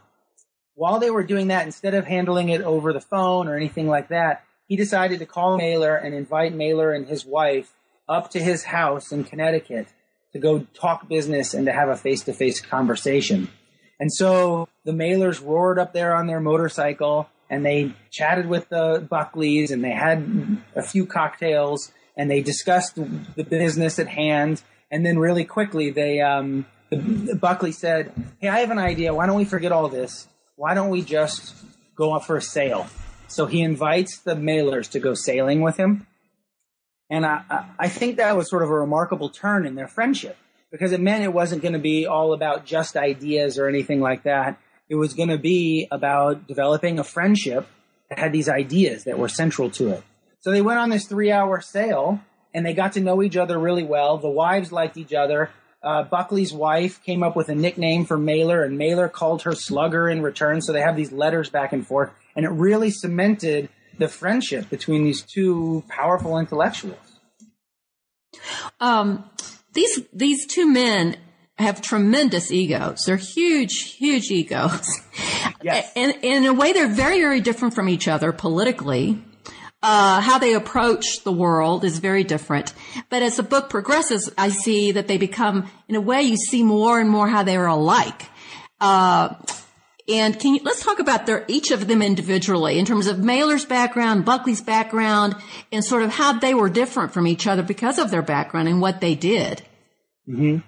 While 0.75 0.99
they 0.99 1.11
were 1.11 1.23
doing 1.23 1.47
that, 1.47 1.65
instead 1.65 1.93
of 1.93 2.05
handling 2.05 2.49
it 2.49 2.61
over 2.61 2.93
the 2.93 3.01
phone 3.01 3.47
or 3.47 3.55
anything 3.55 3.87
like 3.87 4.09
that, 4.09 4.43
he 4.67 4.75
decided 4.75 5.19
to 5.19 5.25
call 5.25 5.57
Mailer 5.57 5.95
and 5.95 6.15
invite 6.15 6.53
Mailer 6.53 6.93
and 6.93 7.07
his 7.07 7.25
wife 7.25 7.73
up 8.07 8.31
to 8.31 8.39
his 8.39 8.63
house 8.63 9.11
in 9.11 9.23
Connecticut 9.23 9.87
to 10.31 10.39
go 10.39 10.65
talk 10.73 11.07
business 11.07 11.53
and 11.53 11.65
to 11.67 11.71
have 11.71 11.89
a 11.89 11.95
face 11.95 12.23
to 12.23 12.33
face 12.33 12.59
conversation. 12.59 13.49
And 13.99 14.11
so 14.11 14.67
the 14.83 14.91
Mailers 14.91 15.45
roared 15.45 15.79
up 15.79 15.93
there 15.93 16.15
on 16.15 16.27
their 16.27 16.39
motorcycle 16.39 17.29
and 17.49 17.65
they 17.65 17.93
chatted 18.11 18.47
with 18.47 18.67
the 18.69 19.05
Buckleys 19.09 19.71
and 19.71 19.83
they 19.83 19.91
had 19.91 20.57
a 20.75 20.81
few 20.81 21.05
cocktails 21.05 21.91
and 22.17 22.29
they 22.29 22.41
discussed 22.41 22.95
the 22.95 23.43
business 23.43 23.99
at 23.99 24.07
hand. 24.07 24.61
And 24.89 25.05
then 25.05 25.19
really 25.19 25.45
quickly, 25.45 25.91
they, 25.91 26.19
um, 26.21 26.65
Buckley 26.95 27.71
said, 27.71 28.11
Hey, 28.39 28.47
I 28.47 28.59
have 28.59 28.71
an 28.71 28.79
idea. 28.79 29.13
Why 29.13 29.25
don't 29.25 29.37
we 29.37 29.45
forget 29.45 29.71
all 29.71 29.87
this? 29.89 30.27
Why 30.55 30.73
don't 30.73 30.89
we 30.89 31.01
just 31.01 31.55
go 31.95 32.13
up 32.13 32.25
for 32.25 32.37
a 32.37 32.41
sail? 32.41 32.87
So 33.27 33.45
he 33.45 33.61
invites 33.61 34.19
the 34.19 34.35
Mailers 34.35 34.91
to 34.91 34.99
go 34.99 35.13
sailing 35.13 35.61
with 35.61 35.77
him. 35.77 36.05
And 37.09 37.25
I, 37.25 37.65
I 37.77 37.89
think 37.89 38.17
that 38.17 38.35
was 38.37 38.49
sort 38.49 38.63
of 38.63 38.69
a 38.69 38.73
remarkable 38.73 39.29
turn 39.29 39.65
in 39.65 39.75
their 39.75 39.87
friendship 39.87 40.37
because 40.71 40.91
it 40.91 40.99
meant 40.99 41.23
it 41.23 41.33
wasn't 41.33 41.61
going 41.61 41.73
to 41.73 41.79
be 41.79 42.07
all 42.07 42.33
about 42.33 42.65
just 42.65 42.97
ideas 42.97 43.59
or 43.59 43.67
anything 43.67 44.01
like 44.01 44.23
that. 44.23 44.59
It 44.89 44.95
was 44.95 45.13
going 45.13 45.29
to 45.29 45.37
be 45.37 45.87
about 45.91 46.47
developing 46.47 46.99
a 46.99 47.03
friendship 47.03 47.67
that 48.09 48.19
had 48.19 48.31
these 48.31 48.49
ideas 48.49 49.03
that 49.05 49.17
were 49.17 49.29
central 49.29 49.69
to 49.71 49.89
it. 49.89 50.03
So 50.39 50.51
they 50.51 50.61
went 50.61 50.79
on 50.79 50.89
this 50.89 51.05
three 51.05 51.31
hour 51.31 51.61
sail 51.61 52.19
and 52.53 52.65
they 52.65 52.73
got 52.73 52.93
to 52.93 52.99
know 52.99 53.23
each 53.23 53.37
other 53.37 53.57
really 53.57 53.83
well. 53.83 54.17
The 54.17 54.29
wives 54.29 54.71
liked 54.71 54.97
each 54.97 55.13
other. 55.13 55.49
Uh, 55.83 56.03
Buckley's 56.03 56.53
wife 56.53 57.03
came 57.03 57.23
up 57.23 57.35
with 57.35 57.49
a 57.49 57.55
nickname 57.55 58.05
for 58.05 58.17
Mailer, 58.17 58.63
and 58.63 58.77
Mailer 58.77 59.09
called 59.09 59.41
her 59.43 59.53
Slugger 59.53 60.09
in 60.09 60.21
return. 60.21 60.61
So 60.61 60.71
they 60.71 60.81
have 60.81 60.95
these 60.95 61.11
letters 61.11 61.49
back 61.49 61.73
and 61.73 61.85
forth, 61.85 62.11
and 62.35 62.45
it 62.45 62.49
really 62.49 62.89
cemented 62.89 63.69
the 63.97 64.07
friendship 64.07 64.69
between 64.69 65.03
these 65.03 65.21
two 65.21 65.83
powerful 65.89 66.37
intellectuals. 66.37 66.97
Um, 68.79 69.29
these 69.73 70.01
these 70.13 70.47
two 70.47 70.71
men 70.71 71.17
have 71.57 71.81
tremendous 71.81 72.51
egos. 72.51 73.03
They're 73.05 73.17
huge, 73.17 73.95
huge 73.97 74.31
egos. 74.31 74.87
Yes. 75.61 75.91
And, 75.95 76.13
and 76.23 76.23
in 76.23 76.45
a 76.45 76.53
way, 76.53 76.73
they're 76.73 76.89
very, 76.89 77.19
very 77.19 77.39
different 77.39 77.73
from 77.73 77.87
each 77.87 78.07
other 78.07 78.33
politically. 78.33 79.23
Uh, 79.83 80.21
how 80.21 80.37
they 80.39 80.53
approach 80.53 81.23
the 81.25 81.31
world 81.31 81.83
is 81.83 81.99
very 81.99 82.23
different. 82.23 82.73
But 83.09 83.21
as 83.21 83.35
the 83.35 83.43
book 83.43 83.69
progresses, 83.69 84.31
I 84.37 84.47
see 84.47 84.93
that 84.93 85.09
they 85.09 85.17
become, 85.17 85.69
in 85.89 85.95
a 85.95 86.01
way, 86.01 86.21
you 86.21 86.37
see 86.37 86.63
more 86.63 87.01
and 87.01 87.09
more 87.09 87.27
how 87.27 87.43
they 87.43 87.57
are 87.57 87.67
alike. 87.67 88.29
Uh, 88.79 89.35
and 90.07 90.39
can 90.39 90.55
you, 90.55 90.61
let's 90.63 90.83
talk 90.83 90.99
about 90.99 91.25
their, 91.25 91.43
each 91.49 91.71
of 91.71 91.87
them 91.87 92.01
individually 92.01 92.79
in 92.79 92.85
terms 92.85 93.07
of 93.07 93.19
Mailer's 93.19 93.65
background, 93.65 94.23
Buckley's 94.23 94.61
background, 94.61 95.35
and 95.71 95.83
sort 95.83 96.03
of 96.03 96.11
how 96.11 96.39
they 96.39 96.53
were 96.53 96.69
different 96.69 97.13
from 97.13 97.27
each 97.27 97.45
other 97.45 97.61
because 97.61 97.99
of 97.99 98.09
their 98.09 98.21
background 98.21 98.69
and 98.69 98.79
what 98.79 99.01
they 99.01 99.15
did. 99.15 99.61
Mm-hmm. 100.29 100.59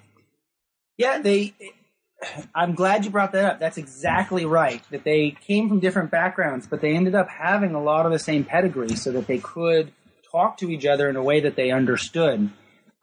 Yeah, 0.98 1.20
they. 1.20 1.54
I'm 2.54 2.76
glad 2.76 3.06
you 3.06 3.12
brought 3.12 3.32
that 3.34 3.46
up. 3.46 3.60
That's 3.60 3.78
exactly 3.78 4.46
right. 4.46 4.82
That 4.92 5.04
they 5.04 5.32
came 5.32 5.70
from 5.70 5.80
different 5.80 6.12
backgrounds, 6.12 6.68
but 6.68 6.82
they 6.82 6.96
ended 6.96 7.16
up 7.16 7.30
having 7.30 7.76
a 7.76 7.82
lot 7.82 8.06
of 8.06 8.12
the 8.12 8.20
same 8.20 8.44
pedigree, 8.44 8.96
so 8.96 9.12
that 9.12 9.28
they 9.28 9.38
could 9.38 9.92
talk 10.32 10.58
to 10.58 10.70
each 10.70 10.86
other 10.86 11.10
in 11.10 11.16
a 11.16 11.24
way 11.24 11.42
that 11.42 11.56
they 11.56 11.72
understood. 11.72 12.50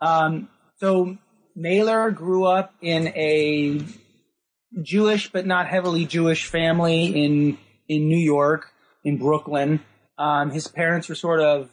Um, 0.00 0.48
so 0.76 1.16
Mailer 1.54 2.10
grew 2.10 2.44
up 2.44 2.74
in 2.80 3.08
a 3.08 3.80
Jewish 4.82 5.30
but 5.30 5.46
not 5.46 5.66
heavily 5.66 6.06
Jewish 6.06 6.46
family 6.46 7.24
in 7.24 7.58
in 7.88 8.08
New 8.08 8.18
York, 8.18 8.72
in 9.04 9.18
Brooklyn. 9.18 9.80
Um, 10.18 10.50
his 10.50 10.68
parents 10.68 11.08
were 11.08 11.14
sort 11.14 11.40
of 11.40 11.70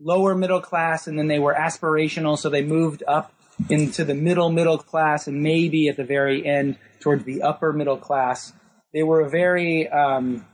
lower 0.00 0.34
middle 0.34 0.60
class, 0.60 1.06
and 1.06 1.18
then 1.18 1.28
they 1.28 1.38
were 1.38 1.54
aspirational, 1.54 2.36
so 2.38 2.50
they 2.50 2.62
moved 2.62 3.02
up 3.06 3.32
into 3.68 4.04
the 4.04 4.14
middle 4.14 4.50
middle 4.50 4.78
class, 4.78 5.26
and 5.26 5.42
maybe 5.42 5.88
at 5.88 5.96
the 5.96 6.04
very 6.04 6.46
end 6.46 6.78
towards 7.00 7.24
the 7.24 7.42
upper 7.42 7.72
middle 7.72 7.96
class. 7.96 8.52
They 8.92 9.02
were 9.02 9.20
a 9.20 9.28
very 9.28 9.88
um, 9.88 10.46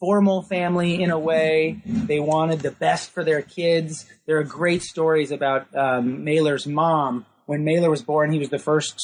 formal 0.00 0.42
family 0.42 1.02
in 1.02 1.10
a 1.10 1.18
way. 1.18 1.80
They 1.84 2.20
wanted 2.20 2.60
the 2.60 2.70
best 2.70 3.10
for 3.10 3.24
their 3.24 3.42
kids. 3.42 4.06
There 4.26 4.38
are 4.38 4.44
great 4.44 4.82
stories 4.82 5.30
about 5.30 5.74
um, 5.76 6.24
Mailer's 6.24 6.66
mom 6.66 7.26
when 7.46 7.64
Mailer 7.64 7.90
was 7.90 8.02
born, 8.02 8.32
he 8.32 8.38
was 8.38 8.48
the 8.48 8.58
first, 8.58 9.00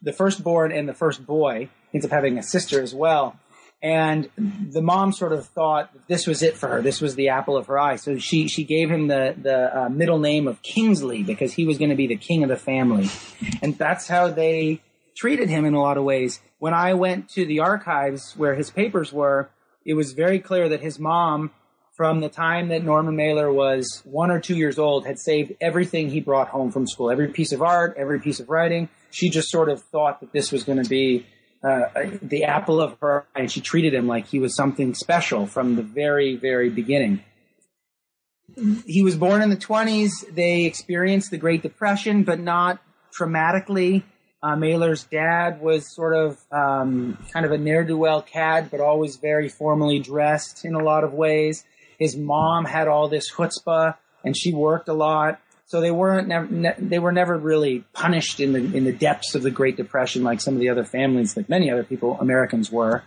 the 0.00 0.12
firstborn 0.12 0.72
and 0.72 0.88
the 0.88 0.94
first 0.94 1.26
boy. 1.26 1.68
He 1.90 1.98
ends 1.98 2.06
up 2.06 2.12
having 2.12 2.38
a 2.38 2.42
sister 2.42 2.82
as 2.82 2.94
well. 2.94 3.38
And 3.82 4.30
the 4.36 4.80
mom 4.80 5.12
sort 5.12 5.32
of 5.32 5.46
thought 5.46 5.90
this 6.06 6.26
was 6.26 6.42
it 6.42 6.56
for 6.56 6.68
her. 6.68 6.82
This 6.82 7.00
was 7.00 7.16
the 7.16 7.30
apple 7.30 7.56
of 7.56 7.66
her 7.66 7.78
eye. 7.78 7.96
So 7.96 8.16
she, 8.18 8.46
she 8.46 8.62
gave 8.62 8.90
him 8.90 9.08
the, 9.08 9.34
the 9.36 9.76
uh, 9.76 9.88
middle 9.88 10.20
name 10.20 10.46
of 10.46 10.62
Kingsley 10.62 11.24
because 11.24 11.52
he 11.54 11.66
was 11.66 11.78
going 11.78 11.90
to 11.90 11.96
be 11.96 12.06
the 12.06 12.16
king 12.16 12.44
of 12.44 12.48
the 12.48 12.56
family. 12.56 13.10
And 13.60 13.76
that's 13.76 14.06
how 14.06 14.28
they 14.28 14.80
treated 15.16 15.48
him 15.48 15.64
in 15.64 15.74
a 15.74 15.80
lot 15.80 15.98
of 15.98 16.04
ways. 16.04 16.40
When 16.60 16.74
I 16.74 16.94
went 16.94 17.28
to 17.30 17.44
the 17.44 17.58
archives 17.58 18.34
where 18.36 18.54
his 18.54 18.70
papers 18.70 19.12
were, 19.12 19.50
it 19.84 19.94
was 19.94 20.12
very 20.12 20.38
clear 20.38 20.68
that 20.68 20.80
his 20.80 21.00
mom 21.00 21.50
from 21.94 22.20
the 22.20 22.28
time 22.28 22.68
that 22.68 22.82
Norman 22.82 23.14
Mailer 23.16 23.52
was 23.52 24.02
one 24.04 24.30
or 24.30 24.40
two 24.40 24.56
years 24.56 24.78
old, 24.78 25.06
had 25.06 25.18
saved 25.18 25.52
everything 25.60 26.10
he 26.10 26.20
brought 26.20 26.48
home 26.48 26.72
from 26.72 26.86
school, 26.86 27.10
every 27.10 27.28
piece 27.28 27.52
of 27.52 27.62
art, 27.62 27.94
every 27.98 28.18
piece 28.18 28.40
of 28.40 28.48
writing. 28.48 28.88
She 29.10 29.28
just 29.28 29.50
sort 29.50 29.68
of 29.68 29.82
thought 29.82 30.20
that 30.20 30.32
this 30.32 30.50
was 30.50 30.64
going 30.64 30.82
to 30.82 30.88
be 30.88 31.26
uh, 31.62 31.84
the 32.20 32.44
apple 32.44 32.80
of 32.80 32.96
her 33.00 33.26
eye, 33.34 33.40
and 33.40 33.50
she 33.50 33.60
treated 33.60 33.94
him 33.94 34.06
like 34.06 34.26
he 34.26 34.38
was 34.38 34.54
something 34.56 34.94
special 34.94 35.46
from 35.46 35.76
the 35.76 35.82
very, 35.82 36.36
very 36.36 36.68
beginning. 36.68 37.22
He 38.86 39.02
was 39.02 39.16
born 39.16 39.40
in 39.42 39.50
the 39.50 39.56
20s. 39.56 40.10
They 40.34 40.64
experienced 40.64 41.30
the 41.30 41.38
Great 41.38 41.62
Depression, 41.62 42.24
but 42.24 42.38
not 42.38 42.80
traumatically. 43.16 44.02
Uh, 44.42 44.56
Mailer's 44.56 45.04
dad 45.04 45.60
was 45.60 45.94
sort 45.94 46.14
of 46.14 46.36
um, 46.50 47.16
kind 47.32 47.46
of 47.46 47.52
a 47.52 47.58
ne'er 47.58 47.84
do 47.84 47.96
well 47.96 48.22
cad, 48.22 48.70
but 48.70 48.80
always 48.80 49.16
very 49.16 49.48
formally 49.48 50.00
dressed 50.00 50.64
in 50.64 50.74
a 50.74 50.82
lot 50.82 51.04
of 51.04 51.12
ways. 51.12 51.64
His 51.98 52.16
mom 52.16 52.64
had 52.64 52.88
all 52.88 53.08
this 53.08 53.32
chutzpah, 53.32 53.96
and 54.24 54.36
she 54.36 54.52
worked 54.52 54.88
a 54.88 54.94
lot. 54.94 55.40
So 55.72 55.80
they 55.80 55.90
weren't 55.90 56.28
never, 56.28 56.46
ne- 56.48 56.74
they 56.76 56.98
were 56.98 57.12
never 57.12 57.34
really 57.34 57.82
punished 57.94 58.40
in 58.40 58.52
the 58.52 58.58
in 58.76 58.84
the 58.84 58.92
depths 58.92 59.34
of 59.34 59.42
the 59.42 59.50
Great 59.50 59.74
Depression 59.74 60.22
like 60.22 60.38
some 60.38 60.52
of 60.52 60.60
the 60.60 60.68
other 60.68 60.84
families, 60.84 61.34
like 61.34 61.48
many 61.48 61.70
other 61.70 61.82
people 61.82 62.18
Americans 62.20 62.70
were. 62.70 63.02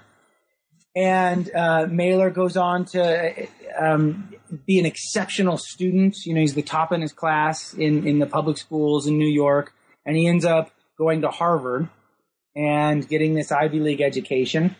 And 0.95 1.47
uh, 1.53 1.85
Mailer 1.87 2.31
goes 2.31 2.57
on 2.57 2.85
to 2.85 3.47
um, 3.79 4.33
be 4.65 4.79
an 4.79 4.87
exceptional 4.87 5.59
student. 5.59 6.15
You 6.25 6.33
know, 6.33 6.41
he's 6.41 6.55
the 6.55 6.63
top 6.63 6.91
in 6.91 7.01
his 7.01 7.13
class 7.13 7.75
in 7.75 8.07
in 8.07 8.17
the 8.17 8.25
public 8.25 8.57
schools 8.57 9.05
in 9.05 9.19
New 9.19 9.29
York, 9.29 9.71
and 10.03 10.17
he 10.17 10.25
ends 10.25 10.43
up 10.43 10.71
going 10.97 11.21
to 11.21 11.29
Harvard 11.29 11.87
and 12.55 13.07
getting 13.07 13.35
this 13.35 13.51
Ivy 13.51 13.79
League 13.79 14.01
education 14.01 14.75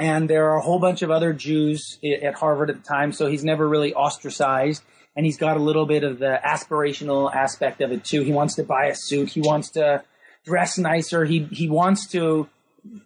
and 0.00 0.30
there 0.30 0.50
are 0.50 0.56
a 0.56 0.62
whole 0.62 0.78
bunch 0.78 1.02
of 1.02 1.10
other 1.10 1.32
Jews 1.32 1.98
at 2.02 2.34
Harvard 2.34 2.70
at 2.70 2.76
the 2.76 2.88
time, 2.88 3.12
so 3.12 3.26
he's 3.26 3.44
never 3.44 3.68
really 3.68 3.92
ostracized. 3.92 4.82
And 5.16 5.26
he's 5.26 5.36
got 5.36 5.56
a 5.56 5.60
little 5.60 5.86
bit 5.86 6.04
of 6.04 6.18
the 6.18 6.40
aspirational 6.44 7.34
aspect 7.34 7.80
of 7.80 7.92
it 7.92 8.04
too. 8.04 8.22
He 8.22 8.32
wants 8.32 8.54
to 8.56 8.62
buy 8.62 8.86
a 8.86 8.94
suit. 8.94 9.30
He 9.30 9.40
wants 9.40 9.70
to 9.70 10.04
dress 10.44 10.78
nicer. 10.78 11.24
He 11.24 11.44
he 11.44 11.68
wants 11.68 12.06
to. 12.08 12.48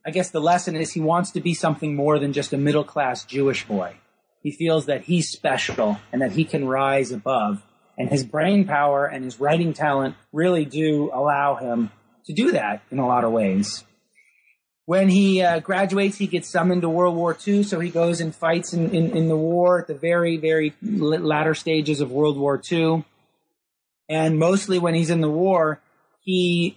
I 0.07 0.11
guess 0.11 0.31
the 0.31 0.41
lesson 0.41 0.77
is 0.77 0.93
he 0.93 1.01
wants 1.01 1.33
to 1.33 1.41
be 1.41 1.55
something 1.55 1.97
more 1.97 2.19
than 2.19 2.33
just 2.33 2.53
a 2.53 2.57
middle 2.57 2.85
class 2.85 3.25
Jewish 3.25 3.67
boy. 3.67 3.97
He 4.43 4.53
feels 4.53 4.87
that 4.87 5.05
he's 5.05 5.31
special 5.31 5.99
and 6.13 6.23
that 6.23 6.33
he 6.33 6.45
can 6.45 6.69
rise 6.69 7.11
above. 7.11 7.63
And 7.97 8.09
his 8.09 8.25
brain 8.25 8.67
power 8.67 9.07
and 9.07 9.25
his 9.25 9.41
writing 9.41 9.73
talent 9.73 10.17
really 10.33 10.65
do 10.65 11.11
allow 11.13 11.57
him 11.57 11.91
to 12.27 12.33
do 12.33 12.53
that 12.53 12.83
in 12.91 12.99
a 12.99 13.07
lot 13.07 13.25
of 13.25 13.33
ways. 13.33 13.85
When 14.87 15.09
he 15.09 15.41
uh, 15.41 15.61
graduates, 15.61 16.19
he 16.19 16.27
gets 16.27 16.51
summoned 16.51 16.83
to 16.83 16.91
World 16.91 17.17
War 17.17 17.37
II, 17.47 17.63
so 17.63 17.81
he 17.81 17.89
goes 17.89 18.21
and 18.21 18.35
fights 18.35 18.75
in, 18.75 18.95
in, 18.95 19.17
in 19.17 19.29
the 19.29 19.37
war 19.37 19.81
at 19.81 19.87
the 19.87 19.95
very, 19.95 20.37
very 20.37 20.75
latter 20.83 21.55
stages 21.55 22.01
of 22.01 22.11
World 22.11 22.37
War 22.37 22.61
II. 22.71 23.05
And 24.11 24.39
mostly 24.39 24.79
when 24.79 24.95
he's 24.95 25.09
in 25.09 25.23
the 25.23 25.31
war, 25.31 25.81
he 26.21 26.77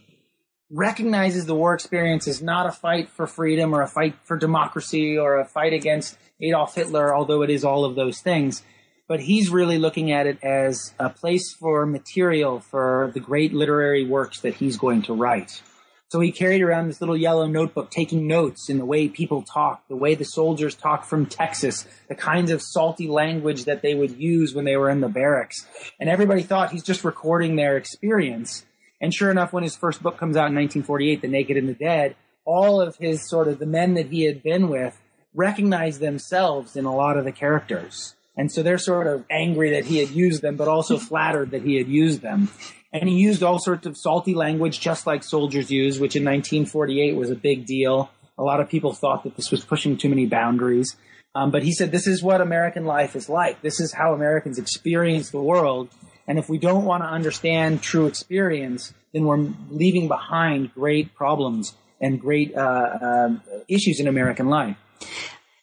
recognizes 0.69 1.45
the 1.45 1.55
war 1.55 1.73
experience 1.73 2.27
is 2.27 2.41
not 2.41 2.65
a 2.65 2.71
fight 2.71 3.09
for 3.09 3.27
freedom 3.27 3.73
or 3.73 3.81
a 3.81 3.87
fight 3.87 4.15
for 4.23 4.37
democracy 4.37 5.17
or 5.17 5.39
a 5.39 5.45
fight 5.45 5.73
against 5.73 6.17
Adolf 6.41 6.75
Hitler, 6.75 7.13
although 7.13 7.41
it 7.41 7.49
is 7.49 7.65
all 7.65 7.83
of 7.83 7.95
those 7.95 8.21
things. 8.21 8.63
But 9.09 9.21
he's 9.21 9.49
really 9.49 9.77
looking 9.77 10.11
at 10.11 10.27
it 10.27 10.43
as 10.43 10.93
a 10.99 11.09
place 11.09 11.53
for 11.53 11.85
material 11.85 12.59
for 12.59 13.11
the 13.13 13.21
great 13.21 13.53
literary 13.53 14.05
works 14.05 14.41
that 14.41 14.55
he's 14.55 14.77
going 14.77 15.01
to 15.03 15.13
write. 15.13 15.61
So 16.09 16.21
he 16.21 16.31
carried 16.31 16.61
around 16.61 16.87
this 16.87 17.01
little 17.01 17.17
yellow 17.17 17.47
notebook, 17.47 17.91
taking 17.91 18.27
notes 18.27 18.69
in 18.69 18.77
the 18.77 18.85
way 18.85 19.09
people 19.09 19.41
talk, 19.41 19.85
the 19.89 19.95
way 19.97 20.15
the 20.15 20.23
soldiers 20.23 20.73
talk 20.73 21.03
from 21.03 21.25
Texas, 21.25 21.85
the 22.07 22.15
kinds 22.15 22.49
of 22.49 22.61
salty 22.61 23.09
language 23.09 23.65
that 23.65 23.81
they 23.81 23.93
would 23.93 24.11
use 24.11 24.55
when 24.55 24.63
they 24.63 24.77
were 24.77 24.89
in 24.89 25.01
the 25.01 25.09
barracks. 25.09 25.67
And 25.99 26.09
everybody 26.09 26.43
thought 26.43 26.71
he's 26.71 26.83
just 26.83 27.03
recording 27.03 27.57
their 27.57 27.75
experience. 27.75 28.65
And 29.01 29.13
sure 29.13 29.29
enough, 29.29 29.51
when 29.51 29.63
his 29.63 29.75
first 29.75 30.01
book 30.01 30.17
comes 30.17 30.37
out 30.37 30.47
in 30.47 30.55
1948, 30.55 31.21
The 31.21 31.27
Naked 31.27 31.57
and 31.57 31.67
the 31.67 31.73
Dead, 31.73 32.15
all 32.45 32.79
of 32.79 32.95
his 32.95 33.27
sort 33.29 33.49
of 33.49 33.59
the 33.59 33.65
men 33.65 33.95
that 33.95 34.07
he 34.07 34.23
had 34.23 34.41
been 34.41 34.69
with 34.69 34.97
recognize 35.35 35.99
themselves 35.99 36.77
in 36.77 36.85
a 36.85 36.95
lot 36.95 37.17
of 37.17 37.25
the 37.25 37.33
characters. 37.33 38.15
And 38.37 38.51
so 38.51 38.63
they're 38.63 38.77
sort 38.77 39.07
of 39.07 39.25
angry 39.29 39.71
that 39.71 39.85
he 39.85 39.97
had 39.97 40.11
used 40.11 40.41
them, 40.41 40.55
but 40.55 40.67
also 40.67 40.97
flattered 40.97 41.51
that 41.51 41.63
he 41.63 41.75
had 41.75 41.87
used 41.87 42.21
them. 42.21 42.49
And 42.93 43.09
he 43.09 43.15
used 43.15 43.43
all 43.43 43.59
sorts 43.59 43.85
of 43.85 43.97
salty 43.97 44.33
language, 44.33 44.79
just 44.79 45.05
like 45.05 45.23
soldiers 45.23 45.69
use, 45.69 45.99
which 45.99 46.15
in 46.15 46.23
1948 46.23 47.15
was 47.15 47.29
a 47.29 47.35
big 47.35 47.65
deal. 47.65 48.09
A 48.37 48.43
lot 48.43 48.59
of 48.61 48.69
people 48.69 48.93
thought 48.93 49.23
that 49.23 49.35
this 49.35 49.51
was 49.51 49.63
pushing 49.63 49.97
too 49.97 50.09
many 50.09 50.25
boundaries. 50.25 50.95
Um, 51.35 51.51
but 51.51 51.63
he 51.63 51.71
said, 51.71 51.91
this 51.91 52.07
is 52.07 52.23
what 52.23 52.41
American 52.41 52.85
life 52.85 53.15
is 53.15 53.29
like. 53.29 53.61
This 53.61 53.79
is 53.79 53.93
how 53.93 54.13
Americans 54.13 54.57
experience 54.57 55.29
the 55.29 55.41
world. 55.41 55.89
And 56.27 56.39
if 56.39 56.49
we 56.49 56.57
don't 56.57 56.85
want 56.85 57.03
to 57.03 57.07
understand 57.07 57.81
true 57.81 58.07
experience, 58.07 58.93
then 59.13 59.25
we're 59.25 59.49
leaving 59.69 60.07
behind 60.07 60.73
great 60.73 61.13
problems 61.13 61.75
and 62.01 62.19
great 62.19 62.55
uh, 62.55 62.59
uh, 62.59 63.29
issues 63.67 63.99
in 63.99 64.07
American 64.07 64.47
life. 64.47 64.77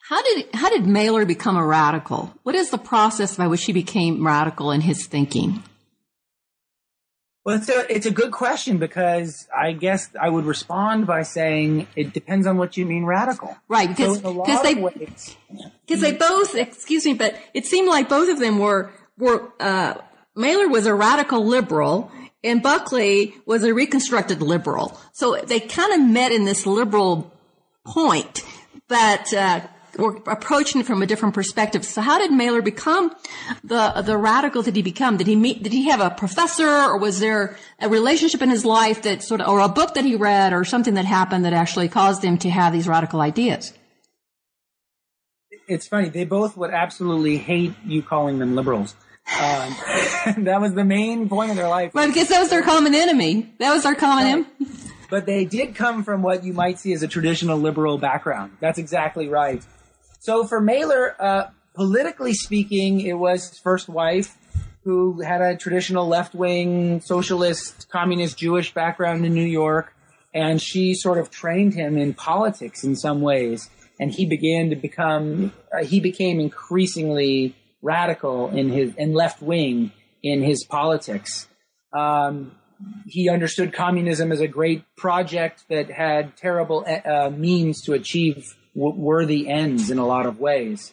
How 0.09 0.23
did 0.23 0.47
how 0.53 0.69
did 0.69 0.87
Mailer 0.87 1.25
become 1.25 1.57
a 1.57 1.65
radical? 1.65 2.33
What 2.43 2.55
is 2.55 2.71
the 2.71 2.79
process 2.79 3.37
by 3.37 3.47
which 3.47 3.65
he 3.65 3.73
became 3.73 4.25
radical 4.25 4.71
in 4.71 4.83
his 4.83 5.07
thinking? 5.07 5.63
Well, 7.45 7.57
it's 7.57 7.69
a 7.69 7.95
it's 7.95 8.07
a 8.07 8.11
good 8.11 8.33
question 8.33 8.79
because 8.79 9.47
I 9.55 9.73
guess 9.73 10.09
I 10.19 10.31
would 10.31 10.47
respond 10.47 11.07
by 11.07 11.25
saying 11.25 11.87
it 11.95 12.15
depends 12.15 12.47
on 12.47 12.57
what 12.57 12.79
you 12.79 12.87
mean 12.87 13.05
radical. 13.05 13.55
Right, 13.69 13.89
because 13.89 14.21
So 14.23 14.43
because 14.43 14.63
they 14.63 14.75
because 14.75 16.01
they 16.01 16.13
both 16.13 16.55
excuse 16.55 17.05
me, 17.05 17.13
but 17.13 17.37
it 17.53 17.67
seemed 17.67 17.89
like 17.89 18.09
both 18.09 18.31
of 18.31 18.39
them 18.39 18.59
were 18.59 18.93
were 19.19 19.53
uh, 19.61 19.95
Mailer 20.35 20.69
was 20.69 20.87
a 20.87 20.95
radical 20.95 21.45
liberal 21.45 22.11
and 22.43 22.63
Buckley 22.63 23.35
was 23.45 23.63
a 23.63 23.75
reconstructed 23.75 24.41
liberal. 24.41 24.99
So 25.13 25.37
they 25.37 25.61
kind 25.61 25.93
of 25.93 26.09
met 26.09 26.33
in 26.33 26.47
this 26.47 26.67
liberal 26.67 27.31
point, 27.85 28.43
but 28.89 29.33
uh, 29.35 29.61
were 29.97 30.17
approaching 30.27 30.81
it 30.81 30.87
from 30.87 31.03
a 31.03 31.07
different 31.07 31.35
perspective. 31.35 31.85
So 31.85 32.01
how 32.01 32.19
did 32.19 32.33
Mailer 32.33 32.63
become 32.63 33.15
the 33.63 34.03
the 34.03 34.17
radical 34.17 34.63
that 34.63 34.77
he 34.77 34.83
become? 34.83 35.17
Did 35.17 35.27
he 35.27 35.37
meet? 35.37 35.63
Did 35.63 35.73
he 35.73 35.89
have 35.89 36.01
a 36.01 36.11
professor, 36.11 36.69
or 36.69 36.99
was 36.99 37.21
there 37.21 37.57
a 37.81 37.89
relationship 37.89 38.43
in 38.43 38.51
his 38.51 38.65
life 38.65 39.03
that 39.03 39.23
sort 39.23 39.41
of, 39.41 39.49
or 39.49 39.61
a 39.61 39.69
book 39.69 39.95
that 39.95 40.05
he 40.05 40.17
read, 40.17 40.53
or 40.53 40.65
something 40.65 40.95
that 40.95 41.05
happened 41.05 41.45
that 41.45 41.53
actually 41.53 41.89
caused 41.89 42.25
him 42.25 42.39
to 42.39 42.51
have 42.51 42.73
these 42.73 42.89
radical 42.89 43.21
ideas? 43.21 43.73
it's 45.69 45.87
funny. 45.87 46.09
They 46.09 46.25
both 46.25 46.57
would 46.57 46.71
absolutely 46.71 47.39
hate 47.39 47.75
you 47.85 48.03
calling 48.03 48.39
them 48.39 48.55
liberals. 48.55 48.95
Um, 49.41 49.75
that 50.45 50.59
was 50.61 50.75
the 50.75 50.85
main 50.85 51.29
point 51.29 51.51
of 51.51 51.57
their 51.57 51.69
life. 51.69 51.95
Well, 51.95 52.07
because 52.07 52.29
that 52.29 52.41
was 52.41 52.51
their 52.51 52.63
common 52.63 52.95
enemy. 52.95 53.53
That 53.59 53.73
was 53.73 53.83
their 53.83 53.95
common 53.95 54.27
enemy. 54.27 54.47
But 55.11 55.27
they 55.27 55.45
did 55.45 55.75
come 55.75 56.03
from 56.03 56.23
what 56.23 56.45
you 56.45 56.53
might 56.53 56.79
see 56.79 56.93
as 56.93 57.03
a 57.03 57.09
traditional 57.09 57.59
liberal 57.59 57.99
background. 57.99 58.57
That's 58.61 58.79
exactly 58.79 59.29
right. 59.29 59.63
So 60.25 60.47
for 60.47 60.59
Mailer, 60.59 61.15
uh, 61.21 61.49
politically 61.75 62.33
speaking, 62.33 63.03
it 63.03 63.13
was 63.13 63.51
his 63.51 63.59
first 63.59 63.91
wife 63.91 64.39
who 64.83 65.21
had 65.21 65.43
a 65.43 65.55
traditional 65.55 66.09
left-wing 66.09 67.03
socialist, 67.03 67.91
communist 67.91 68.39
Jewish 68.39 68.73
background 68.73 69.27
in 69.27 69.35
New 69.35 69.45
York. 69.45 69.93
And 70.33 70.63
she 70.63 70.95
sort 70.95 71.19
of 71.19 71.31
trained 71.31 71.75
him 71.75 71.99
in 71.99 72.15
politics 72.15 72.85
in 72.85 72.97
some 72.97 73.21
ways. 73.21 73.69
And 74.01 74.11
he 74.11 74.25
began 74.25 74.71
to 74.71 74.77
become, 74.77 75.53
uh, 75.71 75.85
he 75.85 76.01
became 76.01 76.41
increasingly 76.41 77.55
radical 77.83 78.49
in 78.49 78.71
his, 78.71 78.95
and 78.97 79.13
left-wing 79.13 79.93
in 80.23 80.43
his 80.43 80.65
politics. 80.65 81.49
Um, 81.93 82.53
he 83.07 83.29
understood 83.29 83.75
communism 83.75 84.33
as 84.33 84.41
a 84.41 84.49
great 84.49 84.85
project 84.97 85.65
that 85.69 85.91
had 85.91 86.35
terrible 86.39 86.87
uh, 86.87 87.29
means 87.29 87.83
to 87.83 87.93
achieve 87.93 88.57
worthy 88.75 89.49
ends 89.49 89.91
in 89.91 89.99
a 89.99 90.07
lot 90.07 90.27
of 90.27 90.41
ways. 90.41 90.93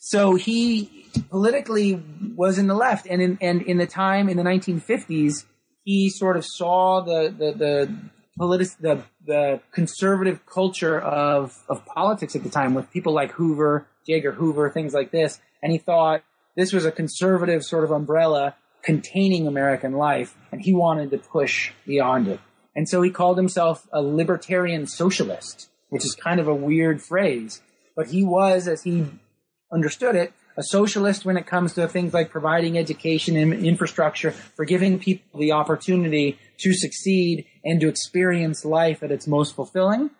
So 0.00 0.34
he 0.34 1.06
politically 1.30 2.02
was 2.36 2.58
in 2.58 2.66
the 2.66 2.74
left, 2.74 3.06
and 3.08 3.22
in 3.22 3.38
and 3.40 3.62
in 3.62 3.78
the 3.78 3.86
time 3.86 4.28
in 4.28 4.36
the 4.36 4.42
1950s, 4.42 5.44
he 5.84 6.10
sort 6.10 6.36
of 6.36 6.44
saw 6.44 7.00
the 7.00 7.34
the 7.36 7.52
the 7.52 7.94
politi- 8.38 8.76
the, 8.80 9.02
the 9.26 9.60
conservative 9.72 10.44
culture 10.46 11.00
of 11.00 11.56
of 11.68 11.84
politics 11.86 12.36
at 12.36 12.42
the 12.42 12.50
time 12.50 12.74
with 12.74 12.90
people 12.90 13.12
like 13.12 13.32
Hoover, 13.32 13.86
J. 14.06 14.14
Edgar 14.14 14.32
Hoover, 14.32 14.70
things 14.70 14.92
like 14.92 15.10
this, 15.10 15.40
and 15.62 15.72
he 15.72 15.78
thought 15.78 16.22
this 16.56 16.72
was 16.72 16.84
a 16.84 16.92
conservative 16.92 17.64
sort 17.64 17.84
of 17.84 17.90
umbrella 17.90 18.56
containing 18.82 19.46
American 19.46 19.92
life, 19.92 20.36
and 20.52 20.60
he 20.60 20.74
wanted 20.74 21.10
to 21.10 21.18
push 21.18 21.72
beyond 21.86 22.28
it. 22.28 22.40
And 22.76 22.88
so 22.88 23.02
he 23.02 23.10
called 23.10 23.36
himself 23.36 23.88
a 23.92 24.02
libertarian 24.02 24.86
socialist, 24.86 25.70
which 25.94 26.04
is 26.04 26.16
kind 26.16 26.40
of 26.40 26.48
a 26.48 26.54
weird 26.54 27.00
phrase, 27.00 27.62
but 27.94 28.08
he 28.08 28.24
was, 28.24 28.66
as 28.66 28.82
he 28.82 29.06
understood 29.72 30.16
it, 30.16 30.32
a 30.56 30.62
socialist 30.64 31.24
when 31.24 31.36
it 31.36 31.46
comes 31.46 31.72
to 31.74 31.86
things 31.86 32.12
like 32.12 32.30
providing 32.30 32.76
education 32.76 33.36
and 33.36 33.64
infrastructure, 33.64 34.32
for 34.32 34.64
giving 34.64 34.98
people 34.98 35.38
the 35.38 35.52
opportunity 35.52 36.36
to 36.58 36.72
succeed 36.72 37.46
and 37.64 37.80
to 37.80 37.86
experience 37.86 38.64
life 38.64 39.04
at 39.04 39.12
its 39.12 39.28
most 39.28 39.54
fulfilling. 39.54 40.10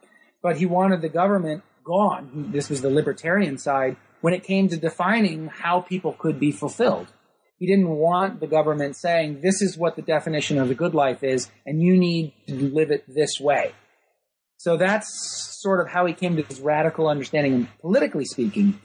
But 0.45 0.59
he 0.59 0.67
wanted 0.67 1.03
the 1.03 1.09
government 1.09 1.65
gone. 1.85 2.51
This 2.53 2.71
was 2.71 2.81
the 2.81 2.89
libertarian 2.89 3.59
side 3.59 3.97
when 4.21 4.33
it 4.33 4.45
came 4.45 4.69
to 4.69 4.77
defining 4.77 5.49
how 5.49 5.81
people 5.81 6.13
could 6.13 6.39
be 6.39 6.53
fulfilled. 6.53 7.09
He 7.59 7.67
didn't 7.67 7.89
want 7.89 8.39
the 8.39 8.47
government 8.47 8.95
saying, 8.95 9.41
this 9.41 9.61
is 9.61 9.77
what 9.77 9.97
the 9.97 10.03
definition 10.03 10.57
of 10.57 10.71
a 10.71 10.75
good 10.75 10.95
life 10.95 11.25
is, 11.25 11.51
and 11.67 11.83
you 11.83 11.97
need 11.97 12.33
to 12.47 12.55
live 12.55 12.93
it 12.93 13.05
this 13.09 13.41
way. 13.41 13.73
So 14.57 14.77
that's 14.77 15.61
sort 15.61 15.81
of 15.81 15.89
how 15.89 16.07
he 16.07 16.15
came 16.15 16.37
to 16.37 16.43
his 16.43 16.61
radical 16.61 17.09
understanding, 17.09 17.69
politically 17.81 18.25
speaking. 18.25 18.81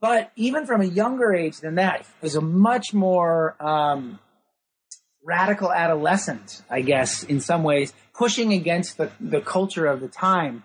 But 0.00 0.30
even 0.36 0.66
from 0.66 0.80
a 0.80 0.86
younger 0.86 1.34
age 1.34 1.58
than 1.58 1.74
that, 1.74 2.00
he 2.02 2.06
was 2.22 2.36
a 2.36 2.40
much 2.40 2.94
more 2.94 3.56
um, 3.60 4.18
radical 5.24 5.72
adolescent, 5.72 6.62
I 6.70 6.82
guess, 6.82 7.24
in 7.24 7.40
some 7.40 7.62
ways, 7.62 7.92
pushing 8.14 8.52
against 8.52 8.96
the, 8.96 9.10
the 9.20 9.40
culture 9.40 9.86
of 9.86 10.00
the 10.00 10.08
time. 10.08 10.62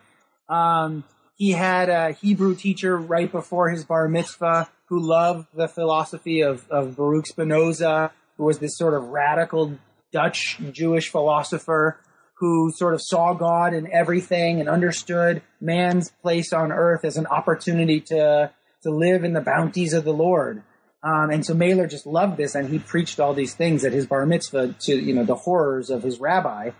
Um, 0.48 1.04
he 1.36 1.52
had 1.52 1.90
a 1.90 2.12
Hebrew 2.12 2.56
teacher 2.56 2.96
right 2.96 3.32
before 3.32 3.70
his 3.70 3.84
bar 3.84 4.08
mitzvah 4.08 4.70
who 4.86 5.00
loved 5.00 5.48
the 5.56 5.68
philosophy 5.68 6.42
of, 6.42 6.70
of 6.70 6.96
Baruch 6.96 7.28
Spinoza, 7.28 8.12
who 8.38 8.44
was 8.44 8.60
this 8.60 8.78
sort 8.78 8.94
of 8.94 9.10
radical 9.10 9.78
Dutch 10.12 10.60
Jewish 10.72 11.10
philosopher 11.10 11.98
who 12.44 12.74
sort 12.76 12.94
of 12.94 13.02
saw 13.02 13.34
God 13.34 13.74
in 13.74 13.90
everything 13.90 14.60
and 14.60 14.68
understood 14.68 15.42
man's 15.62 16.12
place 16.22 16.52
on 16.52 16.74
earth 16.74 17.06
as 17.06 17.16
an 17.16 17.26
opportunity 17.26 18.02
to 18.02 18.52
to 18.82 18.92
live 18.92 19.24
in 19.24 19.32
the 19.32 19.40
bounties 19.40 19.94
of 19.94 20.04
the 20.04 20.12
Lord. 20.12 20.62
Um, 21.02 21.30
and 21.30 21.46
so 21.46 21.54
Mailer 21.54 21.88
just 21.88 22.06
loved 22.06 22.36
this, 22.36 22.54
and 22.54 22.68
he 22.68 22.80
preached 22.80 23.18
all 23.18 23.34
these 23.34 23.56
things 23.56 23.86
at 23.86 23.94
his 23.94 24.08
bar 24.08 24.26
mitzvah 24.26 24.76
to 24.82 24.94
you 24.94 25.14
know 25.14 25.24
the 25.24 25.36
horrors 25.36 25.90
of 25.90 26.04
his 26.04 26.20
rabbi. 26.20 26.72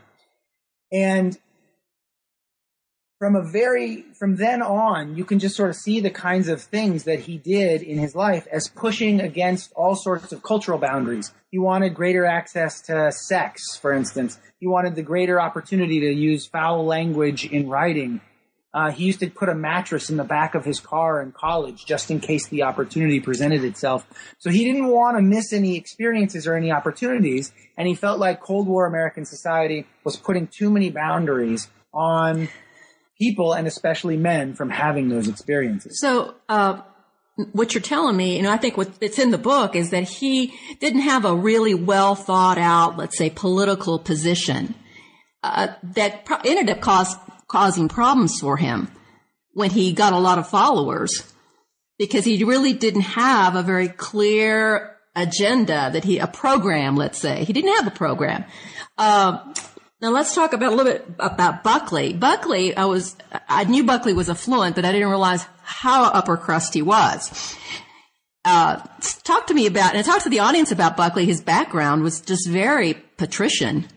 And 0.92 1.38
from 3.24 3.38
a 3.38 3.42
very 3.42 4.02
from 4.20 4.36
then 4.36 4.62
on, 4.62 5.16
you 5.16 5.24
can 5.24 5.40
just 5.40 5.56
sort 5.56 5.70
of 5.70 5.78
see 5.78 6.02
the 6.02 6.10
kinds 6.10 6.50
of 6.50 6.62
things 6.62 7.06
that 7.06 7.22
he 7.22 7.38
did 7.38 7.82
in 7.82 7.98
his 7.98 8.14
life 8.14 8.46
as 8.52 8.68
pushing 8.68 9.22
against 9.22 9.72
all 9.78 9.96
sorts 9.96 10.34
of 10.34 10.44
cultural 10.44 10.78
boundaries. 10.78 11.32
He 11.50 11.58
wanted 11.58 11.94
greater 11.94 12.26
access 12.26 12.82
to 12.82 13.14
sex, 13.14 13.78
for 13.78 13.94
instance. 13.94 14.38
He 14.60 14.68
wanted 14.68 14.96
the 14.96 15.04
greater 15.04 15.40
opportunity 15.40 16.02
to 16.02 16.12
use 16.12 16.46
foul 16.46 16.86
language 16.86 17.46
in 17.46 17.70
writing. 17.70 18.20
Uh, 18.74 18.92
he 18.92 19.06
used 19.06 19.22
to 19.22 19.30
put 19.30 19.48
a 19.48 19.56
mattress 19.56 20.10
in 20.10 20.18
the 20.18 20.26
back 20.26 20.54
of 20.54 20.66
his 20.66 20.82
car 20.82 21.22
in 21.22 21.32
college 21.32 21.86
just 21.86 22.12
in 22.12 22.20
case 22.20 22.50
the 22.50 22.64
opportunity 22.64 23.22
presented 23.22 23.64
itself. 23.64 24.06
So 24.40 24.50
he 24.50 24.66
didn't 24.66 24.88
want 24.88 25.16
to 25.16 25.24
miss 25.24 25.54
any 25.54 25.78
experiences 25.78 26.46
or 26.46 26.56
any 26.56 26.74
opportunities. 26.74 27.54
And 27.78 27.88
he 27.88 27.96
felt 27.96 28.20
like 28.20 28.42
Cold 28.42 28.68
War 28.68 28.86
American 28.86 29.24
society 29.24 29.88
was 30.04 30.18
putting 30.18 30.48
too 30.48 30.70
many 30.70 30.90
boundaries 30.90 31.70
on 31.94 32.50
people 33.20 33.54
and 33.54 33.68
especially 33.68 34.18
men 34.18 34.54
from 34.54 34.70
having 34.70 35.10
those 35.10 35.28
experiences. 35.28 36.00
So, 36.00 36.36
uh, 36.50 36.82
what 37.52 37.74
you're 37.74 37.82
telling 37.82 38.16
me, 38.16 38.38
and 38.38 38.48
I 38.48 38.58
think 38.58 38.78
what 38.78 38.92
it's 39.02 39.18
in 39.18 39.32
the 39.32 39.40
book 39.40 39.76
is 39.76 39.90
that 39.90 40.04
he 40.04 40.54
didn't 40.80 41.02
have 41.02 41.26
a 41.26 41.36
really 41.36 41.74
well 41.74 42.14
thought 42.14 42.60
out, 42.60 42.98
let's 42.98 43.18
say, 43.18 43.32
political 43.32 43.98
position 43.98 44.76
uh, 45.42 45.70
that 45.96 46.26
pro- 46.26 46.38
ended 46.46 46.70
up 46.70 46.82
cause, 46.82 47.16
causing 47.48 47.90
problems 47.90 48.40
for 48.40 48.58
him 48.58 48.88
when 49.54 49.72
he 49.72 49.94
got 49.94 50.14
a 50.14 50.20
lot 50.20 50.38
of 50.38 50.48
followers 50.48 51.34
because 51.98 52.24
he 52.24 52.44
really 52.44 52.74
didn't 52.74 53.02
have 53.02 53.56
a 53.56 53.64
very 53.64 53.88
clear 53.88 54.96
agenda 55.16 55.90
that 55.92 56.04
he 56.04 56.20
a 56.20 56.28
program. 56.28 56.96
Let's 56.96 57.18
say 57.18 57.44
he 57.46 57.54
didn't 57.54 57.76
have 57.76 57.88
a 57.88 57.96
program. 57.96 58.46
Uh, 58.98 59.54
now 60.04 60.10
let's 60.10 60.36
talk 60.36 60.52
about 60.52 60.74
a 60.74 60.76
little 60.76 60.92
bit 60.92 61.08
about 61.18 61.64
Buckley. 61.64 62.12
Buckley, 62.12 62.76
I 62.76 62.84
was, 62.84 63.16
I 63.48 63.64
knew 63.64 63.86
Buckley 63.86 64.12
was 64.12 64.30
affluent, 64.30 64.76
but 64.76 64.84
I 64.84 64.92
didn't 64.92 65.08
realize 65.08 65.46
how 65.64 66.04
upper 66.04 66.36
crust 66.36 66.74
he 66.74 66.82
was. 66.82 67.56
Uh, 68.44 68.86
talk 69.24 69.48
to 69.48 69.54
me 69.54 69.66
about, 69.66 69.96
and 69.96 70.06
talk 70.06 70.22
to 70.24 70.30
the 70.30 70.40
audience 70.40 70.74
about 70.74 70.98
Buckley. 70.98 71.26
His 71.26 71.40
background 71.40 72.04
was 72.04 72.20
just 72.20 72.50
very 72.50 72.96
patrician. 73.16 73.88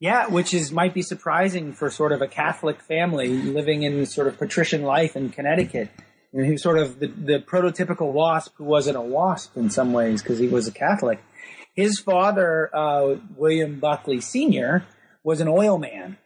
Yeah, 0.00 0.26
which 0.26 0.52
is 0.52 0.72
might 0.72 0.94
be 0.94 1.02
surprising 1.02 1.74
for 1.74 1.90
sort 1.90 2.10
of 2.10 2.20
a 2.20 2.26
Catholic 2.26 2.80
family 2.80 3.28
living 3.28 3.84
in 3.84 4.04
sort 4.04 4.26
of 4.26 4.36
patrician 4.36 4.82
life 4.82 5.14
in 5.14 5.30
Connecticut. 5.30 5.90
And 6.32 6.44
he 6.44 6.52
was 6.52 6.62
sort 6.62 6.78
of 6.78 6.98
the, 6.98 7.06
the 7.06 7.38
prototypical 7.38 8.12
WASP 8.12 8.52
who 8.56 8.64
wasn't 8.64 8.96
a 8.96 9.00
WASP 9.00 9.56
in 9.56 9.70
some 9.70 9.92
ways 9.92 10.22
because 10.22 10.40
he 10.40 10.48
was 10.48 10.66
a 10.66 10.72
Catholic. 10.72 11.20
His 11.78 12.00
father, 12.00 12.74
uh, 12.74 13.18
William 13.36 13.78
Buckley 13.78 14.20
Sr., 14.20 14.84
was 15.22 15.40
an 15.40 15.46
oil 15.46 15.78
man 15.78 16.16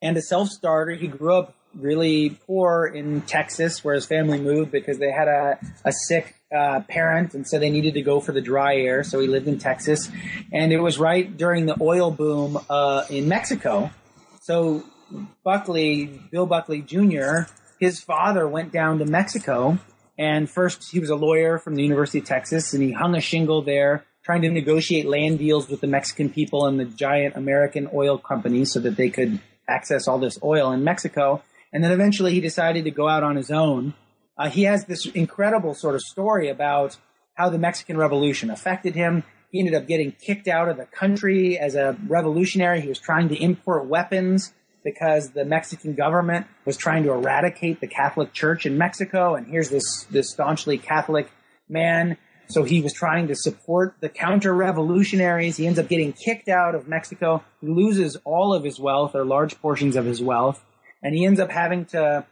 and 0.00 0.16
a 0.16 0.22
self 0.22 0.48
starter. 0.48 0.92
He 0.94 1.06
grew 1.06 1.34
up 1.34 1.54
really 1.74 2.30
poor 2.46 2.86
in 2.86 3.20
Texas 3.20 3.84
where 3.84 3.94
his 3.94 4.06
family 4.06 4.40
moved 4.40 4.72
because 4.72 4.96
they 4.96 5.12
had 5.12 5.28
a, 5.28 5.58
a 5.84 5.92
sick 5.92 6.36
uh, 6.50 6.80
parent 6.88 7.34
and 7.34 7.46
so 7.46 7.58
they 7.58 7.68
needed 7.68 7.92
to 7.92 8.00
go 8.00 8.20
for 8.20 8.32
the 8.32 8.40
dry 8.40 8.76
air. 8.76 9.04
So 9.04 9.20
he 9.20 9.28
lived 9.28 9.48
in 9.48 9.58
Texas. 9.58 10.10
And 10.50 10.72
it 10.72 10.78
was 10.78 10.98
right 10.98 11.36
during 11.36 11.66
the 11.66 11.76
oil 11.78 12.10
boom 12.10 12.58
uh, 12.70 13.04
in 13.10 13.28
Mexico. 13.28 13.90
So 14.40 14.82
Buckley, 15.44 16.06
Bill 16.30 16.46
Buckley 16.46 16.80
Jr., 16.80 17.50
his 17.78 18.00
father 18.00 18.48
went 18.48 18.72
down 18.72 19.00
to 19.00 19.04
Mexico. 19.04 19.78
And 20.16 20.48
first, 20.48 20.90
he 20.90 21.00
was 21.00 21.10
a 21.10 21.16
lawyer 21.16 21.58
from 21.58 21.74
the 21.74 21.82
University 21.82 22.20
of 22.20 22.24
Texas, 22.24 22.72
and 22.72 22.82
he 22.82 22.92
hung 22.92 23.14
a 23.14 23.20
shingle 23.20 23.60
there, 23.60 24.06
trying 24.26 24.42
to 24.42 24.50
negotiate 24.50 25.06
land 25.06 25.38
deals 25.38 25.68
with 25.68 25.80
the 25.80 25.86
Mexican 25.86 26.28
people 26.28 26.66
and 26.66 26.80
the 26.80 26.84
giant 26.84 27.36
American 27.36 27.88
oil 27.94 28.18
companies 28.18 28.72
so 28.72 28.80
that 28.80 28.96
they 28.96 29.08
could 29.08 29.38
access 29.68 30.08
all 30.08 30.18
this 30.18 30.36
oil 30.42 30.72
in 30.72 30.82
Mexico. 30.82 31.44
And 31.72 31.84
then 31.84 31.92
eventually 31.92 32.32
he 32.32 32.40
decided 32.40 32.82
to 32.86 32.90
go 32.90 33.06
out 33.08 33.22
on 33.22 33.36
his 33.36 33.52
own. 33.52 33.94
Uh, 34.36 34.50
he 34.50 34.64
has 34.64 34.84
this 34.86 35.06
incredible 35.06 35.74
sort 35.74 35.94
of 35.94 36.00
story 36.00 36.48
about 36.48 36.96
how 37.34 37.50
the 37.50 37.58
Mexican 37.58 37.96
Revolution 37.96 38.50
affected 38.50 38.96
him. 38.96 39.22
He 39.52 39.60
ended 39.60 39.74
up 39.74 39.86
getting 39.86 40.10
kicked 40.10 40.48
out 40.48 40.68
of 40.68 40.76
the 40.76 40.86
country 40.86 41.56
as 41.56 41.76
a 41.76 41.96
revolutionary. 42.08 42.80
He 42.80 42.88
was 42.88 42.98
trying 42.98 43.28
to 43.28 43.40
import 43.40 43.86
weapons 43.86 44.52
because 44.82 45.30
the 45.30 45.44
Mexican 45.44 45.94
government 45.94 46.48
was 46.64 46.76
trying 46.76 47.04
to 47.04 47.12
eradicate 47.12 47.80
the 47.80 47.86
Catholic 47.86 48.32
Church 48.32 48.66
in 48.66 48.76
Mexico. 48.76 49.36
And 49.36 49.46
here's 49.46 49.70
this, 49.70 50.04
this 50.10 50.30
staunchly 50.30 50.78
Catholic 50.78 51.30
man. 51.68 52.16
So 52.48 52.62
he 52.62 52.80
was 52.80 52.92
trying 52.92 53.28
to 53.28 53.34
support 53.34 53.96
the 54.00 54.08
counter 54.08 54.54
revolutionaries. 54.54 55.56
He 55.56 55.66
ends 55.66 55.78
up 55.78 55.88
getting 55.88 56.12
kicked 56.12 56.48
out 56.48 56.74
of 56.74 56.88
Mexico. 56.88 57.42
He 57.60 57.66
loses 57.66 58.16
all 58.24 58.54
of 58.54 58.64
his 58.64 58.78
wealth 58.78 59.14
or 59.14 59.24
large 59.24 59.60
portions 59.60 59.96
of 59.96 60.04
his 60.04 60.22
wealth. 60.22 60.62
And 61.02 61.14
he 61.14 61.24
ends 61.24 61.40
up 61.40 61.50
having 61.50 61.86
to 61.86 62.24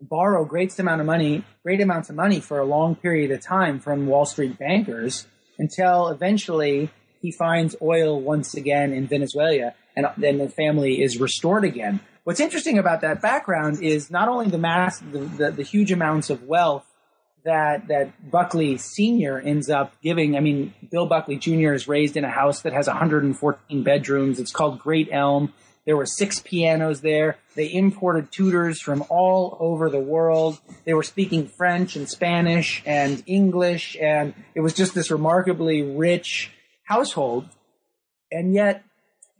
borrow 0.00 0.44
great 0.44 0.76
amount 0.78 1.00
of 1.00 1.06
money, 1.06 1.44
great 1.62 1.80
amounts 1.80 2.10
of 2.10 2.16
money 2.16 2.40
for 2.40 2.58
a 2.58 2.64
long 2.64 2.96
period 2.96 3.30
of 3.30 3.40
time 3.40 3.78
from 3.78 4.06
Wall 4.06 4.26
Street 4.26 4.58
bankers 4.58 5.26
until 5.58 6.08
eventually 6.08 6.90
he 7.20 7.30
finds 7.30 7.76
oil 7.80 8.20
once 8.20 8.54
again 8.54 8.92
in 8.92 9.06
Venezuela 9.06 9.74
and 9.96 10.06
then 10.16 10.38
the 10.38 10.48
family 10.48 11.02
is 11.02 11.20
restored 11.20 11.64
again. 11.64 12.00
What's 12.24 12.40
interesting 12.40 12.78
about 12.78 13.00
that 13.00 13.20
background 13.20 13.82
is 13.82 14.10
not 14.10 14.28
only 14.28 14.48
the 14.48 14.58
mass, 14.58 15.00
the, 15.00 15.18
the, 15.18 15.50
the 15.50 15.62
huge 15.62 15.92
amounts 15.92 16.30
of 16.30 16.44
wealth 16.44 16.86
that 17.44 17.88
that 17.88 18.30
Buckley 18.30 18.78
Senior 18.78 19.38
ends 19.38 19.68
up 19.68 19.94
giving. 20.02 20.36
I 20.36 20.40
mean, 20.40 20.74
Bill 20.90 21.06
Buckley 21.06 21.36
Jr. 21.36 21.72
is 21.72 21.88
raised 21.88 22.16
in 22.16 22.24
a 22.24 22.30
house 22.30 22.62
that 22.62 22.72
has 22.72 22.86
114 22.86 23.82
bedrooms. 23.82 24.38
It's 24.38 24.52
called 24.52 24.78
Great 24.78 25.08
Elm. 25.10 25.52
There 25.84 25.96
were 25.96 26.06
six 26.06 26.38
pianos 26.38 27.00
there. 27.00 27.38
They 27.56 27.72
imported 27.72 28.30
tutors 28.30 28.80
from 28.80 29.04
all 29.08 29.56
over 29.58 29.90
the 29.90 29.98
world. 29.98 30.60
They 30.84 30.94
were 30.94 31.02
speaking 31.02 31.48
French 31.48 31.96
and 31.96 32.08
Spanish 32.08 32.82
and 32.86 33.22
English, 33.26 33.96
and 34.00 34.34
it 34.54 34.60
was 34.60 34.74
just 34.74 34.94
this 34.94 35.10
remarkably 35.10 35.82
rich 35.82 36.52
household. 36.84 37.48
And 38.30 38.54
yet, 38.54 38.84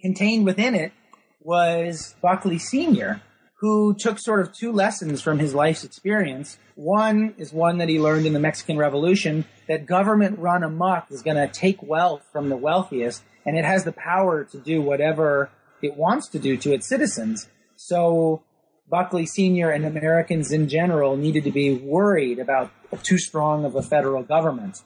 contained 0.00 0.44
within 0.44 0.74
it 0.74 0.92
was 1.40 2.16
Buckley 2.20 2.58
Sr., 2.58 3.22
who 3.62 3.94
took 3.94 4.18
sort 4.18 4.40
of 4.40 4.52
two 4.52 4.72
lessons 4.72 5.22
from 5.22 5.38
his 5.38 5.54
life's 5.54 5.84
experience. 5.84 6.58
One 6.74 7.32
is 7.38 7.52
one 7.52 7.78
that 7.78 7.88
he 7.88 8.00
learned 8.00 8.26
in 8.26 8.32
the 8.32 8.40
Mexican 8.40 8.76
Revolution 8.76 9.44
that 9.68 9.86
government 9.86 10.40
run 10.40 10.64
amok 10.64 11.06
is 11.12 11.22
going 11.22 11.36
to 11.36 11.46
take 11.46 11.80
wealth 11.80 12.26
from 12.32 12.48
the 12.48 12.56
wealthiest 12.56 13.22
and 13.46 13.56
it 13.56 13.64
has 13.64 13.84
the 13.84 13.92
power 13.92 14.42
to 14.42 14.58
do 14.58 14.82
whatever 14.82 15.48
it 15.80 15.96
wants 15.96 16.28
to 16.30 16.40
do 16.40 16.56
to 16.56 16.72
its 16.72 16.88
citizens. 16.88 17.48
So 17.76 18.42
Buckley 18.90 19.26
Sr. 19.26 19.70
and 19.70 19.84
Americans 19.84 20.50
in 20.50 20.68
general 20.68 21.16
needed 21.16 21.44
to 21.44 21.52
be 21.52 21.72
worried 21.72 22.40
about 22.40 22.72
too 23.04 23.16
strong 23.16 23.64
of 23.64 23.76
a 23.76 23.82
federal 23.82 24.24
government. 24.24 24.78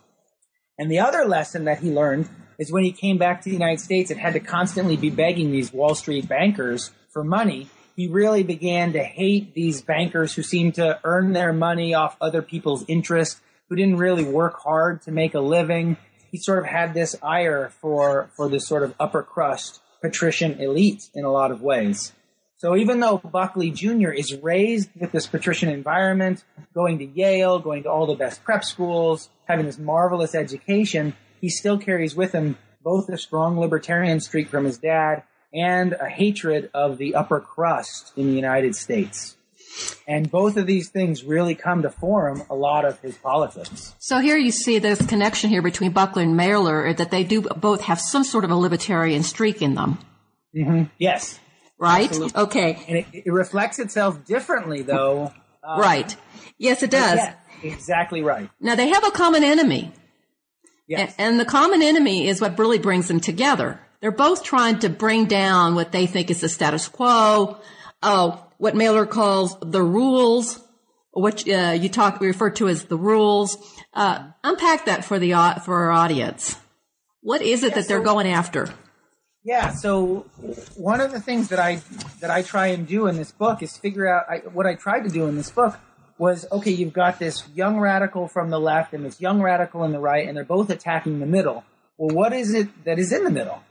And 0.78 0.90
the 0.90 0.98
other 0.98 1.24
lesson 1.24 1.64
that 1.64 1.78
he 1.78 1.90
learned 1.90 2.28
is 2.58 2.70
when 2.70 2.84
he 2.84 2.92
came 2.92 3.16
back 3.16 3.40
to 3.40 3.48
the 3.48 3.56
United 3.56 3.80
States 3.80 4.10
and 4.10 4.20
had 4.20 4.34
to 4.34 4.40
constantly 4.40 4.98
be 4.98 5.08
begging 5.08 5.50
these 5.50 5.72
Wall 5.72 5.94
Street 5.94 6.28
bankers 6.28 6.90
for 7.10 7.24
money. 7.24 7.70
He 7.96 8.09
really 8.09 8.42
began 8.42 8.92
to 8.92 9.02
hate 9.02 9.54
these 9.54 9.80
bankers 9.80 10.35
who 10.35 10.42
seemed 10.42 10.74
to 10.74 11.00
earn 11.02 11.32
their 11.32 11.54
money 11.54 11.94
off 11.94 12.18
other 12.20 12.42
people's 12.42 12.85
interest, 12.88 13.40
who 13.70 13.76
didn't 13.76 13.96
really 13.96 14.24
work 14.24 14.61
hard 14.61 15.00
to 15.02 15.11
make 15.11 15.35
a 15.35 15.40
living. 15.40 15.96
He 16.30 16.37
sort 16.37 16.59
of 16.59 16.66
had 16.66 16.92
this 16.92 17.16
ire 17.22 17.70
for, 17.80 18.28
for 18.37 18.50
this 18.50 18.68
sort 18.68 18.82
of 18.82 18.94
upper 19.00 19.22
crust 19.22 19.80
patrician 20.02 20.61
elite 20.61 21.09
in 21.14 21.24
a 21.24 21.32
lot 21.32 21.50
of 21.50 21.62
ways. 21.62 22.12
So 22.59 22.76
even 22.76 23.00
though 23.00 23.16
Buckley 23.16 23.70
Jr. 23.70 24.11
is 24.11 24.35
raised 24.35 24.90
with 24.98 25.12
this 25.12 25.26
patrician 25.26 25.70
environment, 25.70 26.44
going 26.74 26.98
to 26.98 27.06
Yale, 27.06 27.59
going 27.59 27.82
to 27.85 27.90
all 27.90 28.06
the 28.06 28.14
best 28.14 28.44
prep 28.44 28.62
schools, 28.62 29.30
having 29.46 29.64
this 29.64 29.78
marvelous 29.78 30.35
education, 30.35 31.14
he 31.40 31.48
still 31.48 31.78
carries 31.78 32.14
with 32.14 32.32
him 32.32 32.59
both 32.82 33.09
a 33.09 33.16
strong 33.16 33.59
libertarian 33.59 34.20
streak 34.20 34.48
from 34.48 34.64
his 34.64 34.76
dad 34.78 35.22
and 35.57 35.95
a 35.95 36.09
hatred 36.09 36.71
of 36.75 36.99
the 36.99 37.14
upper 37.14 37.40
crust 37.40 38.12
in 38.16 38.29
the 38.29 38.35
United 38.35 38.77
States. 38.77 39.37
And 40.07 40.31
both 40.31 40.57
of 40.57 40.66
these 40.66 40.88
things 40.88 41.25
really 41.25 41.55
come 41.55 41.83
to 41.83 41.90
form 41.90 42.42
a 42.49 42.55
lot 42.55 42.85
of 42.85 43.01
his 43.01 43.16
politics. 43.16 43.95
So 43.99 44.21
here 44.21 44.37
you 44.37 44.51
see 44.51 44.79
this 44.79 45.05
connection 45.05 45.51
here 45.51 45.62
between 45.62 45.92
Buckley 45.92 46.23
and 46.23 46.37
Mailer 46.37 46.92
that 46.95 47.11
they 47.11 47.25
do 47.25 47.42
both 47.42 47.83
have 47.83 48.01
some 48.01 48.25
sort 48.25 48.45
of 48.45 48.51
a 48.51 48.55
libertarian 48.55 49.23
streak 49.23 49.61
in 49.62 49.75
them. 49.75 49.99
Mm-hmm. 50.55 50.85
Yes. 50.99 51.38
Right? 51.79 52.09
Absolutely. 52.09 52.40
Okay. 52.42 52.85
And 52.88 52.97
it, 52.99 53.07
it, 53.27 53.33
reflects 53.33 53.79
itself 53.79 54.25
differently, 54.25 54.81
though. 54.81 55.33
Um, 55.62 55.81
right. 55.81 56.16
Yes, 56.57 56.83
it 56.83 56.90
does. 56.90 57.16
Yeah, 57.16 57.35
exactly 57.62 58.23
right. 58.23 58.49
Now 58.61 58.77
they 58.77 58.88
have 58.88 59.05
a 59.05 59.11
common 59.11 59.45
enemy. 59.45 59.92
Yes. 60.88 61.14
And, 61.19 61.33
and 61.33 61.40
the 61.40 61.45
common 61.45 61.83
enemy 61.83 62.29
is 62.29 62.40
what 62.40 62.59
really 62.59 62.79
brings 62.79 63.09
them 63.09 63.21
together. 63.21 63.81
They're 64.00 64.11
both 64.11 64.42
trying 64.42 64.80
to 64.80 64.88
bring 64.88 65.26
down 65.26 65.74
what 65.74 65.92
they 65.92 66.06
think 66.06 66.30
is 66.30 66.40
the 66.40 66.48
status 66.48 66.88
quo, 66.88 67.59
uh, 68.02 68.37
what 68.59 68.74
Mailer 68.74 69.06
calls 69.06 69.56
the 69.61 69.82
rules, 69.82 70.62
which 71.12 71.48
uh, 71.48 71.76
you 71.78 71.88
talk 71.88 72.20
we 72.20 72.26
refer 72.26 72.50
to 72.50 72.68
as 72.68 72.85
the 72.85 72.96
rules. 72.96 73.56
Uh, 73.94 74.28
unpack 74.44 74.85
that 74.85 75.04
for 75.04 75.18
the 75.18 75.32
for 75.64 75.74
our 75.74 75.90
audience. 75.90 76.56
What 77.22 77.42
is 77.42 77.62
it 77.62 77.70
Yeah, 77.70 77.74
that 77.76 77.88
they're 77.88 78.02
going 78.02 78.28
after? 78.28 78.68
Yeah. 79.42 79.70
So 79.70 80.26
one 80.76 81.00
of 81.00 81.12
the 81.12 81.20
things 81.20 81.48
that 81.48 81.59
I 81.59 81.80
that 82.20 82.30
I 82.30 82.42
try 82.42 82.68
and 82.68 82.87
do 82.87 83.06
in 83.06 83.16
this 83.16 83.32
book 83.32 83.62
is 83.62 83.76
figure 83.76 84.09
out 84.09 84.24
I, 84.28 84.38
what 84.38 84.66
I 84.66 84.74
tried 84.74 85.04
to 85.04 85.09
do 85.09 85.26
in 85.26 85.37
this 85.37 85.50
book 85.50 85.78
was 86.18 86.46
okay. 86.50 86.70
You've 86.70 86.92
got 86.92 87.18
this 87.18 87.44
young 87.54 87.78
radical 87.78 88.28
from 88.28 88.50
the 88.50 88.61
left 88.61 88.92
and 88.92 89.04
this 89.04 89.20
young 89.20 89.40
radical 89.40 89.85
in 89.85 89.92
the 89.92 90.00
right, 90.00 90.26
and 90.26 90.37
they're 90.37 90.44
both 90.44 90.68
attacking 90.68 91.20
the 91.20 91.26
middle. 91.26 91.64
Well, 91.96 92.14
what 92.14 92.32
is 92.32 92.52
it 92.54 92.85
that 92.85 92.98
is 92.98 93.12
in 93.12 93.24
the 93.24 93.30
middle? 93.30 93.62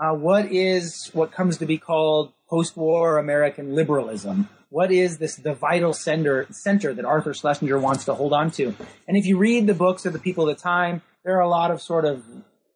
Uh, 0.00 0.14
what 0.14 0.46
is 0.50 1.10
what 1.12 1.32
comes 1.32 1.58
to 1.58 1.66
be 1.66 1.78
called 1.78 2.32
post-war 2.48 3.18
American 3.18 3.74
liberalism? 3.74 4.48
What 4.68 4.90
is 4.90 5.18
this 5.18 5.36
the 5.36 5.54
vital 5.54 5.92
center 5.92 6.46
center 6.50 6.94
that 6.94 7.04
Arthur 7.04 7.34
Schlesinger 7.34 7.78
wants 7.78 8.06
to 8.06 8.14
hold 8.14 8.32
on 8.32 8.50
to? 8.52 8.74
And 9.06 9.16
if 9.16 9.26
you 9.26 9.36
read 9.36 9.66
the 9.66 9.74
books 9.74 10.06
of 10.06 10.12
the 10.12 10.18
people 10.18 10.48
of 10.48 10.56
the 10.56 10.62
time, 10.62 11.02
there 11.24 11.36
are 11.36 11.42
a 11.42 11.48
lot 11.48 11.70
of 11.70 11.80
sort 11.80 12.04
of 12.04 12.24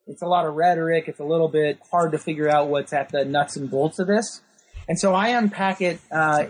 it's 0.06 0.22
a 0.22 0.26
lot 0.26 0.46
of 0.46 0.54
rhetoric. 0.54 1.08
It's 1.08 1.20
a 1.20 1.24
little 1.24 1.48
bit 1.48 1.80
hard 1.90 2.12
to 2.12 2.18
figure 2.18 2.48
out 2.48 2.68
what's 2.68 2.92
at 2.92 3.08
the 3.08 3.24
nuts 3.24 3.56
and 3.56 3.70
bolts 3.70 3.98
of 3.98 4.06
this. 4.06 4.40
And 4.88 4.98
so 4.98 5.14
I 5.14 5.28
unpack 5.28 5.80
it 5.80 5.98
uh, 6.12 6.44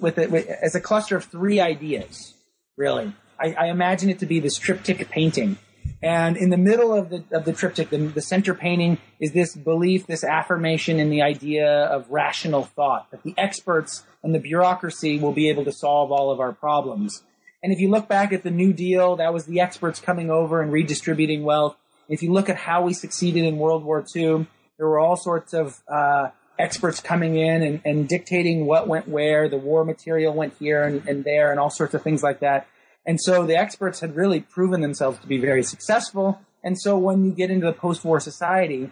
with 0.00 0.18
it 0.18 0.30
with, 0.30 0.48
as 0.48 0.74
a 0.74 0.80
cluster 0.80 1.16
of 1.16 1.24
three 1.24 1.60
ideas. 1.60 2.34
Really, 2.76 3.12
I, 3.38 3.52
I 3.52 3.66
imagine 3.68 4.10
it 4.10 4.18
to 4.18 4.26
be 4.26 4.40
this 4.40 4.58
triptych 4.58 5.08
painting. 5.08 5.56
And 6.02 6.36
in 6.36 6.50
the 6.50 6.56
middle 6.56 6.94
of 6.94 7.10
the 7.10 7.24
of 7.30 7.44
the 7.44 7.52
triptych, 7.52 7.90
the, 7.90 7.98
the 7.98 8.22
center 8.22 8.54
painting 8.54 8.98
is 9.18 9.32
this 9.32 9.54
belief, 9.54 10.06
this 10.06 10.24
affirmation 10.24 10.98
in 10.98 11.10
the 11.10 11.22
idea 11.22 11.68
of 11.68 12.10
rational 12.10 12.64
thought 12.64 13.10
that 13.10 13.22
the 13.22 13.34
experts 13.36 14.04
and 14.22 14.34
the 14.34 14.38
bureaucracy 14.38 15.18
will 15.18 15.32
be 15.32 15.48
able 15.48 15.64
to 15.64 15.72
solve 15.72 16.10
all 16.10 16.30
of 16.30 16.40
our 16.40 16.52
problems. 16.52 17.22
And 17.62 17.72
if 17.72 17.80
you 17.80 17.90
look 17.90 18.08
back 18.08 18.32
at 18.32 18.42
the 18.42 18.50
New 18.50 18.72
Deal, 18.72 19.16
that 19.16 19.34
was 19.34 19.44
the 19.44 19.60
experts 19.60 20.00
coming 20.00 20.30
over 20.30 20.62
and 20.62 20.72
redistributing 20.72 21.42
wealth. 21.42 21.76
If 22.08 22.22
you 22.22 22.32
look 22.32 22.48
at 22.48 22.56
how 22.56 22.82
we 22.82 22.94
succeeded 22.94 23.44
in 23.44 23.58
World 23.58 23.84
War 23.84 24.04
II, 24.16 24.46
there 24.78 24.88
were 24.88 24.98
all 24.98 25.16
sorts 25.16 25.52
of 25.52 25.80
uh, 25.86 26.28
experts 26.58 27.00
coming 27.00 27.36
in 27.36 27.62
and, 27.62 27.80
and 27.84 28.08
dictating 28.08 28.64
what 28.66 28.88
went 28.88 29.08
where. 29.08 29.48
The 29.48 29.58
war 29.58 29.84
material 29.84 30.32
went 30.32 30.54
here 30.58 30.82
and, 30.82 31.06
and 31.06 31.24
there, 31.24 31.50
and 31.50 31.60
all 31.60 31.70
sorts 31.70 31.92
of 31.94 32.02
things 32.02 32.22
like 32.22 32.40
that. 32.40 32.66
And 33.06 33.20
so 33.20 33.46
the 33.46 33.56
experts 33.56 34.00
had 34.00 34.14
really 34.14 34.40
proven 34.40 34.80
themselves 34.80 35.18
to 35.20 35.26
be 35.26 35.38
very 35.38 35.62
successful. 35.62 36.40
And 36.62 36.78
so 36.78 36.98
when 36.98 37.24
you 37.24 37.32
get 37.32 37.50
into 37.50 37.66
the 37.66 37.72
post-war 37.72 38.20
society, 38.20 38.90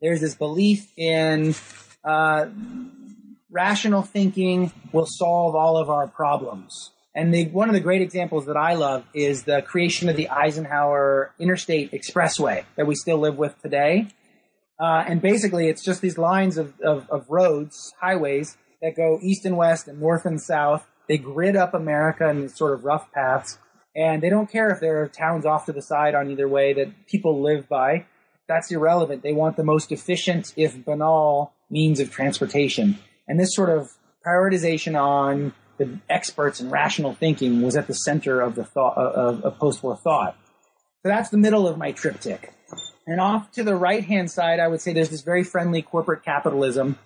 there's 0.00 0.20
this 0.20 0.34
belief 0.34 0.92
in 0.96 1.54
uh, 2.04 2.46
rational 3.50 4.02
thinking 4.02 4.72
will 4.92 5.06
solve 5.06 5.54
all 5.54 5.76
of 5.76 5.90
our 5.90 6.06
problems. 6.06 6.92
And 7.14 7.34
the, 7.34 7.46
one 7.46 7.68
of 7.68 7.74
the 7.74 7.80
great 7.80 8.02
examples 8.02 8.46
that 8.46 8.56
I 8.56 8.74
love 8.74 9.04
is 9.12 9.42
the 9.42 9.62
creation 9.62 10.08
of 10.08 10.16
the 10.16 10.28
Eisenhower 10.28 11.34
Interstate 11.40 11.90
Expressway 11.90 12.64
that 12.76 12.86
we 12.86 12.94
still 12.94 13.18
live 13.18 13.36
with 13.36 13.60
today. 13.60 14.06
Uh, 14.78 15.04
and 15.06 15.20
basically, 15.20 15.68
it's 15.68 15.84
just 15.84 16.00
these 16.00 16.16
lines 16.16 16.56
of, 16.56 16.80
of, 16.80 17.10
of 17.10 17.26
roads, 17.28 17.92
highways 18.00 18.56
that 18.80 18.96
go 18.96 19.18
east 19.20 19.44
and 19.44 19.56
west 19.56 19.88
and 19.88 20.00
north 20.00 20.24
and 20.24 20.40
south. 20.40 20.86
They 21.10 21.18
grid 21.18 21.56
up 21.56 21.74
America 21.74 22.28
in 22.28 22.42
these 22.42 22.54
sort 22.54 22.72
of 22.72 22.84
rough 22.84 23.10
paths. 23.10 23.58
And 23.96 24.22
they 24.22 24.30
don't 24.30 24.48
care 24.48 24.70
if 24.70 24.78
there 24.78 25.02
are 25.02 25.08
towns 25.08 25.44
off 25.44 25.66
to 25.66 25.72
the 25.72 25.82
side 25.82 26.14
on 26.14 26.30
either 26.30 26.46
way 26.46 26.72
that 26.74 27.08
people 27.08 27.42
live 27.42 27.68
by. 27.68 28.06
That's 28.46 28.70
irrelevant. 28.70 29.24
They 29.24 29.32
want 29.32 29.56
the 29.56 29.64
most 29.64 29.90
efficient, 29.90 30.52
if 30.54 30.84
banal, 30.84 31.52
means 31.68 31.98
of 31.98 32.12
transportation. 32.12 32.96
And 33.26 33.40
this 33.40 33.56
sort 33.56 33.70
of 33.70 33.90
prioritization 34.24 34.96
on 34.96 35.52
the 35.78 35.98
experts 36.08 36.60
and 36.60 36.70
rational 36.70 37.14
thinking 37.14 37.60
was 37.60 37.76
at 37.76 37.88
the 37.88 37.94
center 37.94 38.40
of 38.40 38.54
the 38.54 38.64
thought 38.64 38.96
uh, 38.96 39.10
of, 39.10 39.42
of 39.42 39.58
post-war 39.58 39.96
thought. 39.96 40.36
So 41.02 41.08
that's 41.08 41.30
the 41.30 41.38
middle 41.38 41.66
of 41.66 41.76
my 41.76 41.90
triptych. 41.90 42.52
And 43.08 43.20
off 43.20 43.50
to 43.52 43.64
the 43.64 43.74
right 43.74 44.04
hand 44.04 44.30
side, 44.30 44.60
I 44.60 44.68
would 44.68 44.80
say 44.80 44.92
there's 44.92 45.10
this 45.10 45.22
very 45.22 45.42
friendly 45.42 45.82
corporate 45.82 46.24
capitalism 46.24 47.00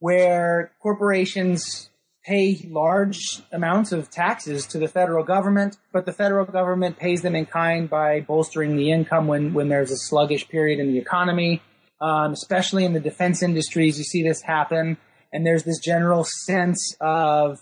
where 0.00 0.72
corporations 0.82 1.88
pay 2.26 2.60
large 2.68 3.40
amounts 3.52 3.92
of 3.92 4.10
taxes 4.10 4.66
to 4.66 4.78
the 4.78 4.88
federal 4.88 5.24
government, 5.24 5.76
but 5.92 6.06
the 6.06 6.12
federal 6.12 6.44
government 6.44 6.98
pays 6.98 7.22
them 7.22 7.36
in 7.36 7.46
kind 7.46 7.88
by 7.88 8.20
bolstering 8.20 8.76
the 8.76 8.90
income 8.90 9.28
when, 9.28 9.54
when 9.54 9.68
there's 9.68 9.92
a 9.92 9.96
sluggish 9.96 10.48
period 10.48 10.80
in 10.80 10.88
the 10.88 10.98
economy. 10.98 11.62
Um, 11.98 12.32
especially 12.32 12.84
in 12.84 12.92
the 12.92 13.00
defense 13.00 13.42
industries, 13.42 13.96
you 13.96 14.04
see 14.04 14.22
this 14.22 14.42
happen. 14.42 14.98
And 15.32 15.46
there's 15.46 15.62
this 15.62 15.78
general 15.78 16.24
sense 16.24 16.94
of, 17.00 17.60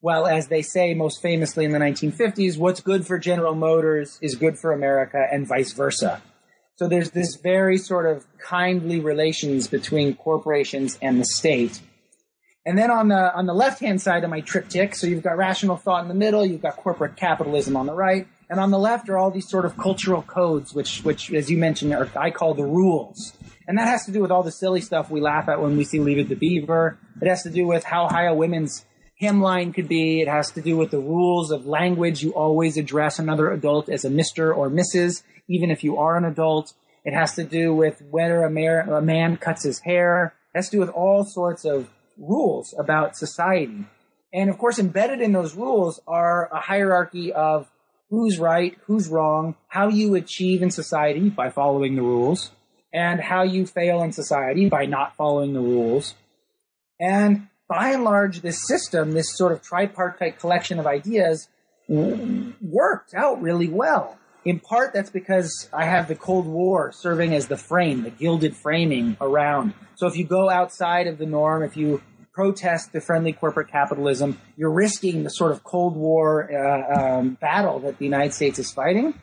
well, 0.00 0.26
as 0.26 0.48
they 0.48 0.62
say 0.62 0.94
most 0.94 1.22
famously 1.22 1.64
in 1.64 1.70
the 1.70 1.78
1950s, 1.78 2.58
what's 2.58 2.80
good 2.80 3.06
for 3.06 3.18
General 3.18 3.54
Motors 3.54 4.18
is 4.22 4.34
good 4.34 4.58
for 4.58 4.72
America 4.72 5.24
and 5.30 5.46
vice 5.46 5.72
versa. 5.72 6.20
So 6.76 6.88
there's 6.88 7.10
this 7.10 7.36
very 7.36 7.76
sort 7.76 8.06
of 8.06 8.26
kindly 8.38 8.98
relations 8.98 9.68
between 9.68 10.16
corporations 10.16 10.98
and 11.02 11.20
the 11.20 11.26
state. 11.26 11.80
And 12.70 12.78
then 12.78 12.88
on 12.88 13.08
the 13.08 13.34
on 13.34 13.46
the 13.46 13.52
left 13.52 13.80
hand 13.80 14.00
side 14.00 14.22
of 14.22 14.30
my 14.30 14.42
triptych, 14.42 14.94
so 14.94 15.08
you've 15.08 15.24
got 15.24 15.36
rational 15.36 15.76
thought 15.76 16.02
in 16.02 16.08
the 16.08 16.14
middle, 16.14 16.46
you've 16.46 16.62
got 16.62 16.76
corporate 16.76 17.16
capitalism 17.16 17.76
on 17.76 17.86
the 17.86 17.92
right, 17.92 18.28
and 18.48 18.60
on 18.60 18.70
the 18.70 18.78
left 18.78 19.08
are 19.08 19.18
all 19.18 19.32
these 19.32 19.48
sort 19.48 19.64
of 19.64 19.76
cultural 19.76 20.22
codes, 20.22 20.72
which 20.72 21.02
which 21.02 21.32
as 21.32 21.50
you 21.50 21.58
mentioned, 21.58 21.92
are, 21.92 22.08
I 22.16 22.30
call 22.30 22.54
the 22.54 22.62
rules. 22.62 23.32
And 23.66 23.76
that 23.76 23.88
has 23.88 24.06
to 24.06 24.12
do 24.12 24.20
with 24.20 24.30
all 24.30 24.44
the 24.44 24.52
silly 24.52 24.80
stuff 24.80 25.10
we 25.10 25.20
laugh 25.20 25.48
at 25.48 25.60
when 25.60 25.76
we 25.76 25.82
see 25.82 25.98
Leave 25.98 26.30
It 26.30 26.38
Beaver. 26.38 26.96
It 27.20 27.26
has 27.26 27.42
to 27.42 27.50
do 27.50 27.66
with 27.66 27.82
how 27.82 28.06
high 28.06 28.26
a 28.26 28.34
women's 28.34 28.86
hemline 29.20 29.74
could 29.74 29.88
be. 29.88 30.20
It 30.20 30.28
has 30.28 30.52
to 30.52 30.60
do 30.60 30.76
with 30.76 30.92
the 30.92 31.00
rules 31.00 31.50
of 31.50 31.66
language. 31.66 32.22
You 32.22 32.34
always 32.34 32.76
address 32.76 33.18
another 33.18 33.50
adult 33.50 33.88
as 33.88 34.04
a 34.04 34.10
Mr. 34.10 34.56
or 34.56 34.70
Mrs 34.70 35.24
even 35.48 35.72
if 35.72 35.82
you 35.82 35.98
are 35.98 36.16
an 36.16 36.24
adult. 36.24 36.72
It 37.04 37.14
has 37.14 37.34
to 37.34 37.42
do 37.42 37.74
with 37.74 38.00
whether 38.10 38.44
a 38.44 39.02
man 39.02 39.36
cuts 39.38 39.64
his 39.64 39.80
hair. 39.80 40.36
It 40.54 40.58
has 40.58 40.68
to 40.68 40.76
do 40.76 40.80
with 40.80 40.90
all 40.90 41.24
sorts 41.24 41.64
of 41.64 41.90
rules 42.20 42.74
about 42.78 43.16
society. 43.16 43.84
And 44.32 44.48
of 44.48 44.58
course, 44.58 44.78
embedded 44.78 45.20
in 45.20 45.32
those 45.32 45.54
rules 45.56 46.00
are 46.06 46.48
a 46.52 46.60
hierarchy 46.60 47.32
of 47.32 47.68
who's 48.10 48.38
right, 48.38 48.76
who's 48.86 49.08
wrong, 49.08 49.56
how 49.68 49.88
you 49.88 50.14
achieve 50.14 50.62
in 50.62 50.70
society 50.70 51.30
by 51.30 51.50
following 51.50 51.96
the 51.96 52.02
rules, 52.02 52.50
and 52.92 53.20
how 53.20 53.42
you 53.42 53.66
fail 53.66 54.02
in 54.02 54.12
society 54.12 54.68
by 54.68 54.84
not 54.86 55.16
following 55.16 55.52
the 55.52 55.60
rules. 55.60 56.14
And 57.00 57.48
by 57.68 57.90
and 57.90 58.04
large, 58.04 58.40
this 58.40 58.66
system, 58.66 59.12
this 59.12 59.36
sort 59.36 59.52
of 59.52 59.62
tripartite 59.62 60.38
collection 60.38 60.78
of 60.78 60.86
ideas, 60.86 61.48
worked 61.88 63.14
out 63.14 63.40
really 63.42 63.68
well. 63.68 64.16
In 64.44 64.58
part, 64.58 64.92
that's 64.92 65.10
because 65.10 65.68
I 65.72 65.84
have 65.84 66.08
the 66.08 66.14
Cold 66.14 66.46
War 66.46 66.92
serving 66.92 67.34
as 67.34 67.48
the 67.48 67.56
frame, 67.56 68.02
the 68.02 68.10
gilded 68.10 68.56
framing 68.56 69.16
around. 69.20 69.74
So 69.96 70.06
if 70.06 70.16
you 70.16 70.24
go 70.24 70.48
outside 70.48 71.06
of 71.06 71.18
the 71.18 71.26
norm, 71.26 71.62
if 71.62 71.76
you 71.76 72.00
protest 72.32 72.92
the 72.92 73.00
friendly 73.00 73.32
corporate 73.32 73.68
capitalism, 73.68 74.40
you're 74.56 74.70
risking 74.70 75.24
the 75.24 75.30
sort 75.30 75.52
of 75.52 75.64
Cold 75.64 75.96
War 75.96 76.50
uh, 76.52 77.18
um, 77.18 77.38
battle 77.40 77.80
that 77.80 77.98
the 77.98 78.04
United 78.04 78.34
States 78.34 78.58
is 78.58 78.70
fighting. 78.72 79.14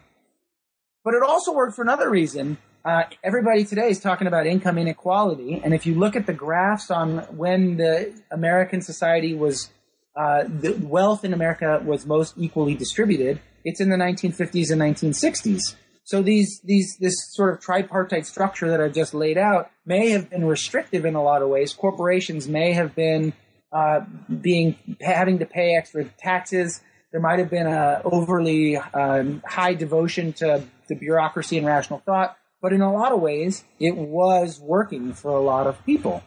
But 1.04 1.14
it 1.14 1.24
also 1.24 1.54
worked 1.54 1.76
for 1.76 1.84
another 1.84 2.10
reason. 2.10 2.58
Uh, 2.84 3.04
everybody 3.24 3.66
today 3.66 3.90
is 3.90 4.00
talking 4.00 4.28
about 4.28 4.46
income 4.46 4.78
inequality, 4.78 5.62
and 5.64 5.74
if 5.74 5.86
you 5.86 5.96
look 5.96 6.16
at 6.16 6.26
the 6.26 6.34
graphs 6.34 6.90
on 6.92 7.20
when 7.36 7.78
the 7.78 8.14
American 8.32 8.82
society 8.82 9.34
was, 9.34 9.70
uh, 10.16 10.44
the 10.48 10.74
wealth 10.82 11.26
in 11.26 11.34
America 11.34 11.82
was 11.86 12.06
most 12.06 12.34
equally 12.38 12.76
distributed, 12.76 13.40
it's 13.64 13.82
in 13.82 13.90
the 13.90 13.98
1950s 13.98 14.72
and 14.72 14.82
1960s. 14.82 15.76
So 16.08 16.22
these 16.22 16.62
these 16.64 16.96
this 17.02 17.16
sort 17.34 17.54
of 17.54 17.60
tripartite 17.60 18.26
structure 18.26 18.70
that 18.70 18.80
I've 18.80 18.94
just 18.94 19.14
laid 19.14 19.38
out 19.38 19.70
may 19.86 20.12
have 20.12 20.30
been 20.30 20.46
restrictive 20.46 21.04
in 21.04 21.16
a 21.16 21.22
lot 21.22 21.42
of 21.42 21.50
ways. 21.50 21.74
Corporations 21.74 22.48
may 22.48 22.72
have 22.72 22.96
been 22.96 23.34
uh, 23.74 24.06
being 24.30 24.78
having 25.02 25.40
to 25.40 25.46
pay 25.46 25.76
extra 25.76 26.06
taxes. 26.06 26.80
There 27.12 27.20
might 27.20 27.40
have 27.40 27.50
been 27.50 27.68
a 27.68 28.02
overly 28.06 28.78
um, 28.78 29.44
high 29.46 29.74
devotion 29.74 30.32
to 30.34 30.64
the 30.88 30.96
bureaucracy 30.96 31.58
and 31.58 31.68
rational 31.68 32.02
thought, 32.06 32.38
but 32.62 32.72
in 32.72 32.80
a 32.80 32.94
lot 32.94 33.12
of 33.12 33.20
ways, 33.20 33.66
it 33.78 33.98
was 33.98 34.62
working 34.62 35.12
for 35.12 35.32
a 35.32 35.42
lot 35.42 35.68
of 35.68 35.86
people. 35.86 36.24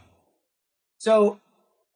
So 0.99 1.41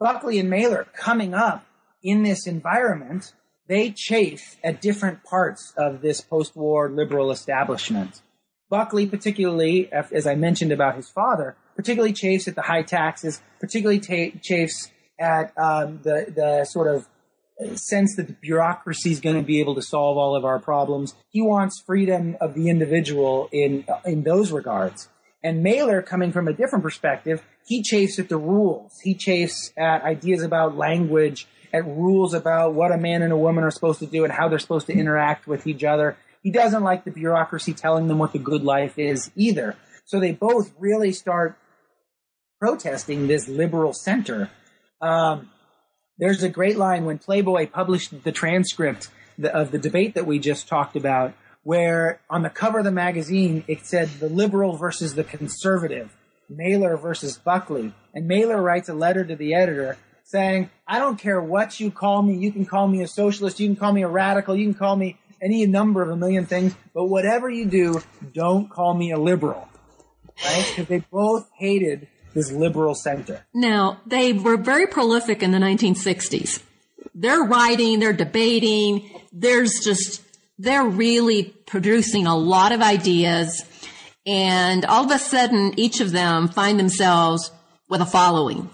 Buckley 0.01 0.39
and 0.39 0.49
Mailer 0.49 0.87
coming 0.97 1.35
up 1.35 1.67
in 2.03 2.23
this 2.23 2.47
environment 2.47 3.35
they 3.69 3.91
chafe 3.91 4.57
at 4.63 4.81
different 4.81 5.25
parts 5.25 5.73
of 5.77 6.01
this 6.03 6.21
post-war 6.21 6.91
liberal 6.91 7.31
establishment. 7.31 8.21
Buckley, 8.71 9.07
particularly, 9.07 9.91
as 9.93 10.27
I 10.27 10.35
mentioned 10.35 10.73
about 10.73 10.97
his 10.97 11.09
father, 11.09 11.57
particularly 11.77 12.13
chafes 12.13 12.49
at 12.49 12.55
the 12.55 12.63
high 12.63 12.83
taxes, 12.83 13.41
particularly 13.61 14.01
chafes 14.01 14.91
at 15.19 15.53
um, 15.59 16.01
the 16.03 16.33
the 16.35 16.65
sort 16.65 16.89
of 16.89 17.07
sense 17.79 18.17
that 18.17 18.27
the 18.27 18.33
bureaucracy 18.33 19.13
is 19.13 19.21
going 19.21 19.37
to 19.37 19.43
be 19.43 19.61
able 19.61 19.75
to 19.77 19.83
solve 19.83 20.17
all 20.17 20.35
of 20.35 20.45
our 20.45 20.59
problems. 20.59 21.15
He 21.31 21.41
wants 21.41 21.83
freedom 21.87 22.37
of 22.41 22.55
the 22.55 22.69
individual 22.69 23.49
in 23.53 23.85
in 24.05 24.25
those 24.25 24.51
regards. 24.51 25.09
And 25.43 25.63
Mailer, 25.63 26.01
coming 26.01 26.33
from 26.33 26.49
a 26.49 26.55
different 26.55 26.83
perspective, 26.83 27.45
he 27.67 27.83
chafes 27.83 28.19
at 28.19 28.31
the 28.31 28.39
rules. 28.39 28.99
He 29.03 29.15
chafes 29.15 29.73
at 29.77 30.03
ideas 30.03 30.43
about 30.43 30.77
language 30.77 31.47
at 31.75 31.85
rules 31.85 32.35
about 32.35 32.73
what 32.73 32.93
a 32.93 32.97
man 32.97 33.23
and 33.23 33.33
a 33.33 33.37
woman 33.37 33.65
are 33.65 33.71
supposed 33.73 33.99
to 33.99 34.07
do 34.07 34.23
and 34.23 34.33
how 34.33 34.49
they're 34.49 34.61
supposed 34.61 34.87
to 34.87 34.93
interact 34.93 35.49
with 35.49 35.67
each 35.67 35.83
other. 35.83 36.17
He 36.41 36.53
doesn't 36.53 36.85
like 36.85 37.05
the 37.05 37.11
bureaucracy 37.11 37.75
telling 37.75 38.07
them 38.07 38.19
what 38.19 38.33
the 38.33 38.39
good 38.39 38.63
life 38.63 38.97
is 38.97 39.33
either. 39.35 39.75
So 40.05 40.21
they 40.21 40.31
both 40.31 40.73
really 40.79 41.11
start 41.11 41.59
protesting 42.61 43.27
this 43.27 43.49
liberal 43.49 43.93
center. 43.93 44.51
Um, 45.01 45.51
there's 46.17 46.45
a 46.45 46.49
great 46.49 46.79
line 46.79 47.07
when 47.07 47.19
Playboy 47.19 47.67
published 47.67 48.23
the 48.23 48.31
transcript 48.31 49.09
of 49.43 49.73
the 49.73 49.79
debate 49.79 50.15
that 50.15 50.27
we 50.27 50.39
just 50.39 50.69
talked 50.69 50.95
about, 50.95 51.35
where 51.65 52.21
on 52.31 52.43
the 52.43 52.51
cover 52.51 52.79
of 52.79 52.85
the 52.85 52.93
magazine 52.93 53.65
it 53.67 53.85
said 53.85 54.09
the 54.21 54.29
liberal 54.29 54.77
versus 54.77 55.17
the 55.17 55.25
conservative, 55.25 56.17
Mailer 56.49 56.97
versus 56.97 57.37
Buckley. 57.37 57.93
And 58.15 58.29
Mailer 58.29 58.63
writes 58.63 58.89
a 58.89 58.95
letter 58.95 59.25
to 59.25 59.35
the 59.35 59.55
editor 59.55 59.99
saying, 60.25 60.71
I 60.87 60.99
don't 60.99 61.19
care 61.19 61.41
what 61.41 61.79
you 61.79 61.91
call 61.91 62.23
me. 62.23 62.37
You 62.37 62.51
can 62.51 62.67
call 62.67 62.89
me 62.89 63.03
a 63.03 63.09
socialist. 63.09 63.61
You 63.61 63.69
can 63.69 63.77
call 63.77 63.93
me 63.93 64.03
a 64.03 64.09
radical. 64.09 64.57
You 64.57 64.67
can 64.67 64.75
call 64.75 64.97
me 64.97 65.19
any 65.41 65.67
number 65.67 66.03
of 66.03 66.09
a 66.09 66.17
million 66.17 66.47
things. 66.47 66.75
But 66.93 67.07
whatever 67.07 67.49
you 67.49 67.67
do, 67.67 68.03
don't 68.33 68.69
call 68.69 68.95
me 68.95 69.13
a 69.13 69.19
liberal. 69.19 69.69
Right? 70.45 70.67
Because 70.69 70.89
they 70.89 71.05
both 71.11 71.49
hated 71.57 72.09
this 72.35 72.51
liberal 72.51 72.95
center. 72.95 73.47
Now, 73.55 74.01
they 74.07 74.33
were 74.33 74.57
very 74.57 74.87
prolific 74.87 75.43
in 75.43 75.53
the 75.53 75.59
1960s. 75.59 76.61
They're 77.15 77.43
writing, 77.43 78.01
they're 78.01 78.13
debating, 78.13 79.09
there's 79.33 79.85
just, 79.85 80.21
they're 80.59 80.85
really 80.85 81.45
producing 81.67 82.27
a 82.27 82.37
lot 82.37 82.73
of 82.73 82.83
ideas. 82.83 83.65
And 84.27 84.85
all 84.85 85.05
of 85.05 85.11
a 85.13 85.19
sudden, 85.19 85.79
each 85.79 86.01
of 86.01 86.11
them 86.11 86.49
find 86.49 86.81
themselves 86.81 87.53
with 87.89 88.01
a 88.01 88.07
following. 88.07 88.71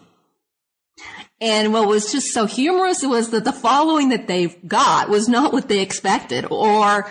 And 1.40 1.72
what 1.72 1.88
was 1.88 2.12
just 2.12 2.28
so 2.28 2.44
humorous 2.46 3.02
was 3.02 3.30
that 3.30 3.44
the 3.44 3.52
following 3.52 4.10
that 4.10 4.26
they 4.26 4.48
got 4.66 5.08
was 5.08 5.28
not 5.28 5.52
what 5.52 5.68
they 5.68 5.80
expected, 5.80 6.44
or 6.50 7.10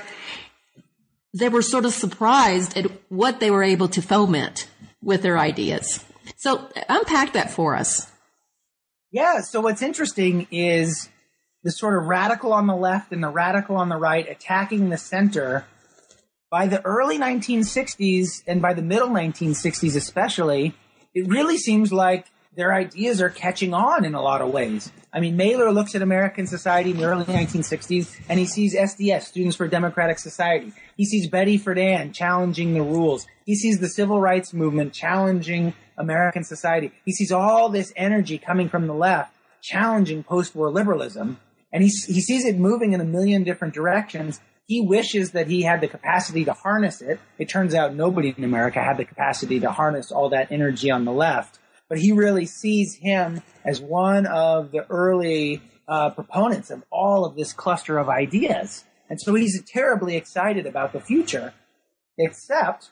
they 1.34 1.50
were 1.50 1.64
sort 1.64 1.86
of 1.86 1.94
surprised 1.94 2.78
at 2.78 2.92
what 3.10 3.40
they 3.40 3.50
were 3.50 3.64
able 3.64 3.88
to 3.90 4.02
foment 4.02 4.70
with 5.02 5.24
their 5.24 5.38
ideas. 5.38 6.04
So 6.38 6.70
unpack 6.88 7.34
that 7.34 7.52
for 7.52 7.76
us. 7.76 8.12
Yeah. 9.12 9.42
So 9.42 9.62
what's 9.62 9.82
interesting 9.82 10.48
is 10.52 11.10
the 11.64 11.72
sort 11.72 11.98
of 11.98 12.06
radical 12.08 12.54
on 12.54 12.68
the 12.68 12.76
left 12.76 13.12
and 13.12 13.24
the 13.24 13.30
radical 13.30 13.76
on 13.76 13.90
the 13.90 13.98
right 13.98 14.30
attacking 14.30 14.90
the 14.90 14.98
center. 14.98 15.66
By 16.52 16.68
the 16.68 16.84
early 16.86 17.18
1960s 17.18 18.44
and 18.48 18.62
by 18.62 18.74
the 18.74 18.82
middle 18.82 19.10
1960s 19.10 19.96
especially, 19.96 20.76
it 21.14 21.28
really 21.28 21.58
seems 21.58 21.92
like 21.92 22.28
their 22.60 22.74
ideas 22.74 23.22
are 23.22 23.30
catching 23.30 23.74
on 23.74 24.04
in 24.04 24.14
a 24.14 24.22
lot 24.22 24.42
of 24.42 24.52
ways. 24.52 24.92
I 25.14 25.22
mean, 25.22 25.38
Mailer 25.38 25.72
looks 25.72 25.96
at 25.96 26.02
American 26.02 26.46
society 26.46 26.92
in 26.92 26.98
the 26.98 27.06
early 27.06 27.24
1960s 27.24 28.20
and 28.28 28.38
he 28.38 28.46
sees 28.46 28.76
SDS, 28.76 29.24
Students 29.24 29.56
for 29.56 29.68
Democratic 29.68 30.20
Society. 30.20 30.74
He 30.98 31.06
sees 31.06 31.30
Betty 31.30 31.58
Friedan 31.58 32.14
challenging 32.14 32.74
the 32.74 32.82
rules. 32.82 33.26
He 33.46 33.56
sees 33.56 33.80
the 33.80 33.88
civil 33.88 34.20
rights 34.20 34.54
movement 34.54 34.94
challenging 34.94 35.74
American 35.98 36.44
society. 36.44 36.92
He 37.06 37.14
sees 37.14 37.32
all 37.32 37.70
this 37.70 37.94
energy 37.96 38.38
coming 38.38 38.68
from 38.68 38.88
the 38.88 38.94
left 38.94 39.34
challenging 39.62 40.24
post-war 40.24 40.70
liberalism. 40.70 41.40
And 41.72 41.82
he, 41.82 41.90
he 41.90 42.20
sees 42.20 42.46
it 42.46 42.58
moving 42.58 42.92
in 42.92 43.00
a 43.00 43.06
million 43.06 43.46
different 43.46 43.74
directions. 43.74 44.42
He 44.68 44.82
wishes 44.82 45.32
that 45.32 45.48
he 45.48 45.62
had 45.62 45.80
the 45.80 45.88
capacity 45.88 46.44
to 46.46 46.54
harness 46.54 47.02
it. 47.02 47.20
It 47.38 47.48
turns 47.48 47.74
out 47.74 47.96
nobody 47.96 48.34
in 48.38 48.44
America 48.44 48.84
had 48.84 48.98
the 48.98 49.06
capacity 49.06 49.62
to 49.62 49.72
harness 49.72 50.12
all 50.12 50.30
that 50.30 50.52
energy 50.52 50.92
on 50.92 51.06
the 51.06 51.14
left 51.14 51.59
but 51.90 51.98
he 51.98 52.12
really 52.12 52.46
sees 52.46 52.96
him 52.96 53.42
as 53.66 53.82
one 53.82 54.28
of 54.28 54.72
the 54.72 54.86
early 54.90 55.62
uh, 55.88 56.12
proponents 56.12 56.70
of 56.70 56.84
all 56.92 57.26
of 57.26 57.36
this 57.36 57.52
cluster 57.52 57.98
of 57.98 58.08
ideas. 58.08 58.86
And 59.10 59.20
so 59.20 59.34
he's 59.34 59.62
terribly 59.64 60.16
excited 60.16 60.68
about 60.68 60.94
the 60.94 61.00
future, 61.00 61.54
except 62.18 62.92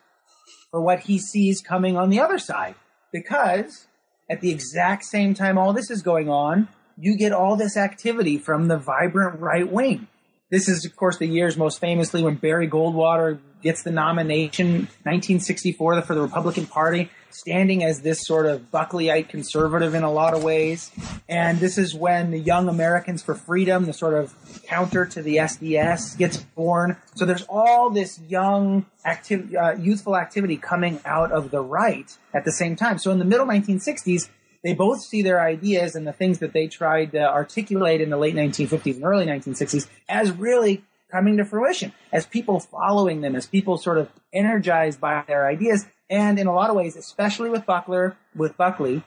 for 0.71 0.81
what 0.81 1.01
he 1.01 1.19
sees 1.19 1.62
coming 1.62 1.95
on 1.95 2.10
the 2.10 2.19
other 2.19 2.39
side. 2.39 2.73
Because 3.13 3.86
at 4.29 4.41
the 4.41 4.49
exact 4.49 5.05
same 5.05 5.36
time 5.36 5.57
all 5.57 5.73
this 5.73 5.91
is 5.91 6.01
going 6.01 6.27
on, 6.27 6.67
you 6.97 7.15
get 7.15 7.31
all 7.31 7.55
this 7.55 7.77
activity 7.77 8.39
from 8.39 8.67
the 8.67 8.77
vibrant 8.77 9.39
right 9.39 9.71
wing. 9.71 10.07
This 10.49 10.67
is, 10.67 10.86
of 10.86 10.95
course, 10.95 11.17
the 11.17 11.27
years 11.27 11.57
most 11.57 11.79
famously 11.79 12.23
when 12.23 12.36
Barry 12.36 12.67
Goldwater 12.67 13.39
gets 13.62 13.83
the 13.83 13.91
nomination, 13.91 14.88
1964, 15.03 16.01
for 16.01 16.15
the 16.15 16.21
Republican 16.21 16.65
Party 16.65 17.12
standing 17.38 17.84
as 17.84 18.02
this 18.02 18.26
sort 18.26 18.47
of 18.47 18.71
Buckleyite 18.71 19.30
conservative 19.30 19.93
in 19.93 20.04
a 20.04 20.12
lot 20.12 20.34
of 20.34 20.43
ways. 20.43 20.91
And 21.30 21.60
this 21.60 21.78
is 21.78 21.93
when 21.93 22.32
the 22.32 22.39
Young 22.39 22.67
Americans 22.67 23.21
for 23.21 23.36
Freedom, 23.36 23.86
the 23.86 23.93
sort 23.93 24.15
of 24.15 24.34
counter 24.63 25.06
to 25.06 25.21
the 25.21 25.38
SDS, 25.38 26.17
gets 26.17 26.38
born. 26.38 26.97
So 27.15 27.26
there's 27.26 27.43
all 27.43 27.91
this 27.91 28.19
young 28.28 28.88
activity, 29.06 29.56
uh, 29.56 29.76
youthful 29.76 30.17
activity 30.17 30.58
coming 30.58 31.00
out 31.06 31.32
of 31.32 31.52
the 31.52 31.62
right 31.62 32.12
at 32.34 32.43
the 32.43 32.52
same 32.52 32.76
time. 32.76 32.97
So 32.97 33.12
in 33.12 33.19
the 33.19 33.26
middle 33.26 33.45
1960s, 33.45 34.30
they 34.63 34.73
both 34.73 35.02
see 35.02 35.21
their 35.21 35.39
ideas 35.39 35.95
and 35.95 36.08
the 36.08 36.13
things 36.13 36.39
that 36.39 36.54
they 36.54 36.67
tried 36.67 37.12
to 37.12 37.21
articulate 37.21 38.02
in 38.02 38.10
the 38.10 38.17
late 38.17 38.36
1950s 38.36 38.95
and 38.95 39.04
early 39.04 39.26
1960s 39.26 39.88
as 40.10 40.32
really 40.32 40.84
coming 41.12 41.38
to 41.38 41.45
fruition, 41.45 41.93
as 42.12 42.26
people 42.26 42.60
following 42.60 43.21
them, 43.21 43.36
as 43.36 43.47
people 43.47 43.78
sort 43.78 43.97
of 43.97 44.10
energized 44.34 45.00
by 45.00 45.23
their 45.28 45.47
ideas. 45.47 45.86
And 46.10 46.39
in 46.39 46.48
a 46.48 46.54
lot 46.54 46.70
of 46.70 46.76
ways, 46.76 46.96
especially 46.96 47.50
with 47.50 47.65
Buckler, 47.65 48.15
with 48.36 48.56
Buckley, 48.58 49.04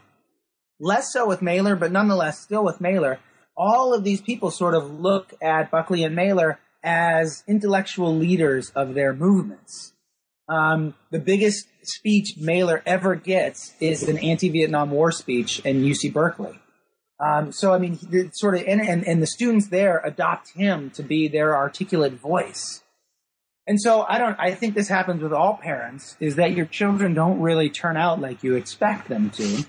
less 0.78 1.12
so 1.12 1.26
with 1.26 1.42
Mailer, 1.42 1.76
but 1.76 1.92
nonetheless 1.92 2.40
still 2.40 2.64
with 2.64 2.80
Mailer, 2.80 3.18
all 3.56 3.94
of 3.94 4.04
these 4.04 4.20
people 4.20 4.50
sort 4.50 4.74
of 4.74 5.00
look 5.00 5.34
at 5.42 5.70
Buckley 5.70 6.04
and 6.04 6.14
Mailer 6.14 6.58
as 6.82 7.44
intellectual 7.46 8.14
leaders 8.14 8.70
of 8.70 8.94
their 8.94 9.12
movements. 9.12 9.92
Um, 10.48 10.94
the 11.10 11.18
biggest 11.18 11.68
speech 11.82 12.34
Mailer 12.36 12.82
ever 12.84 13.14
gets 13.14 13.74
is 13.80 14.02
an 14.08 14.18
anti-Vietnam 14.18 14.90
War 14.90 15.12
speech 15.12 15.60
in 15.60 15.84
UC 15.84 16.12
Berkeley. 16.12 16.58
Um, 17.20 17.52
so 17.52 17.72
I 17.72 17.78
mean, 17.78 17.98
sort 18.32 18.56
of, 18.56 18.64
and, 18.66 18.80
and, 18.80 19.06
and 19.06 19.22
the 19.22 19.26
students 19.26 19.68
there 19.68 20.00
adopt 20.04 20.50
him 20.54 20.90
to 20.90 21.02
be 21.02 21.28
their 21.28 21.54
articulate 21.54 22.14
voice. 22.14 22.82
And 23.66 23.80
so 23.80 24.04
I 24.08 24.18
don't, 24.18 24.36
I 24.38 24.52
think 24.54 24.74
this 24.74 24.88
happens 24.88 25.22
with 25.22 25.32
all 25.32 25.54
parents 25.54 26.16
is 26.20 26.36
that 26.36 26.52
your 26.52 26.66
children 26.66 27.14
don't 27.14 27.40
really 27.40 27.70
turn 27.70 27.96
out 27.96 28.20
like 28.20 28.42
you 28.42 28.56
expect 28.56 29.08
them 29.08 29.30
to. 29.30 29.64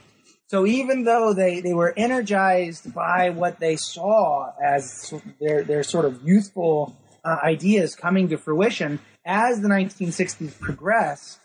So 0.47 0.65
even 0.65 1.03
though 1.03 1.33
they, 1.33 1.61
they 1.61 1.73
were 1.73 1.93
energized 1.95 2.93
by 2.93 3.29
what 3.29 3.59
they 3.59 3.75
saw 3.75 4.51
as 4.61 5.13
their, 5.39 5.63
their 5.63 5.83
sort 5.83 6.05
of 6.05 6.21
youthful 6.23 6.97
uh, 7.23 7.37
ideas 7.43 7.95
coming 7.95 8.27
to 8.29 8.37
fruition, 8.37 8.99
as 9.25 9.61
the 9.61 9.69
1960s 9.69 10.59
progress, 10.59 11.39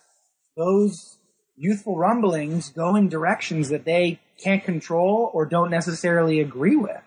those 0.56 1.18
youthful 1.56 1.96
rumblings 1.96 2.70
go 2.70 2.96
in 2.96 3.08
directions 3.08 3.68
that 3.68 3.84
they 3.84 4.20
can't 4.42 4.64
control 4.64 5.30
or 5.32 5.46
don't 5.46 5.70
necessarily 5.70 6.40
agree 6.40 6.76
with. 6.76 7.00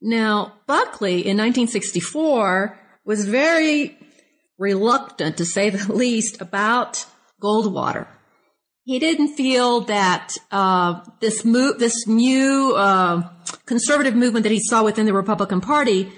Now, 0.00 0.52
Buckley 0.66 1.14
in 1.14 1.36
1964 1.38 2.78
was 3.04 3.26
very 3.26 3.96
reluctant, 4.58 5.36
to 5.36 5.44
say 5.44 5.70
the 5.70 5.92
least, 5.92 6.40
about 6.40 7.06
Goldwater. 7.42 8.06
He 8.84 9.00
didn't 9.00 9.34
feel 9.34 9.80
that 9.82 10.32
uh, 10.52 11.00
this 11.20 11.44
move, 11.44 11.80
this 11.80 12.06
new 12.06 12.72
uh, 12.76 13.28
conservative 13.66 14.14
movement 14.14 14.44
that 14.44 14.52
he 14.52 14.60
saw 14.60 14.84
within 14.84 15.06
the 15.06 15.12
Republican 15.12 15.60
Party, 15.60 16.12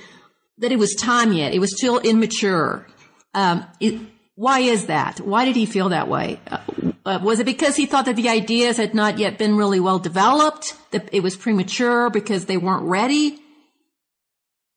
that 0.58 0.70
it 0.70 0.78
was 0.78 0.94
time 0.94 1.32
yet. 1.32 1.54
It 1.54 1.60
was 1.60 1.74
still 1.74 1.98
immature. 1.98 2.86
Um, 3.32 3.64
it, 3.80 3.98
why 4.34 4.60
is 4.60 4.86
that? 4.86 5.18
Why 5.20 5.46
did 5.46 5.56
he 5.56 5.64
feel 5.64 5.88
that 5.88 6.08
way? 6.08 6.40
Uh, 6.46 6.58
uh, 7.06 7.18
was 7.22 7.40
it 7.40 7.46
because 7.46 7.74
he 7.74 7.86
thought 7.86 8.04
that 8.04 8.16
the 8.16 8.28
ideas 8.28 8.76
had 8.76 8.94
not 8.94 9.18
yet 9.18 9.38
been 9.38 9.56
really 9.56 9.80
well 9.80 9.98
developed? 9.98 10.74
That 10.90 11.08
it 11.10 11.22
was 11.22 11.36
premature 11.36 12.10
because 12.10 12.44
they 12.44 12.58
weren't 12.58 12.84
ready? 12.84 13.38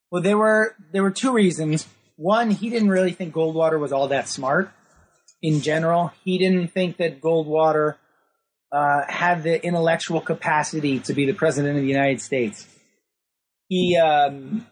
Well, 0.10 0.22
there 0.22 0.38
were 0.38 0.76
there 0.94 1.04
were 1.04 1.12
two 1.12 1.34
reasons 1.34 1.88
one, 2.22 2.52
he 2.52 2.70
didn't 2.70 2.90
really 2.90 3.14
think 3.14 3.34
Goldwater 3.34 3.80
was 3.80 3.92
all 3.92 4.10
that 4.10 4.28
smart 4.28 4.72
in 5.42 5.62
general. 5.62 6.14
He 6.24 6.38
didn't 6.38 6.68
think 6.68 6.98
that 6.98 7.20
Goldwater 7.20 7.96
uh, 8.72 9.02
had 9.08 9.44
the 9.44 9.64
intellectual 9.66 10.22
capacity 10.22 11.00
to 11.00 11.14
be 11.14 11.26
the 11.26 11.34
president 11.34 11.78
of 11.78 11.82
the 11.82 11.90
United 11.90 12.22
States. 12.22 12.68
He 13.68 13.98
um, 13.98 14.68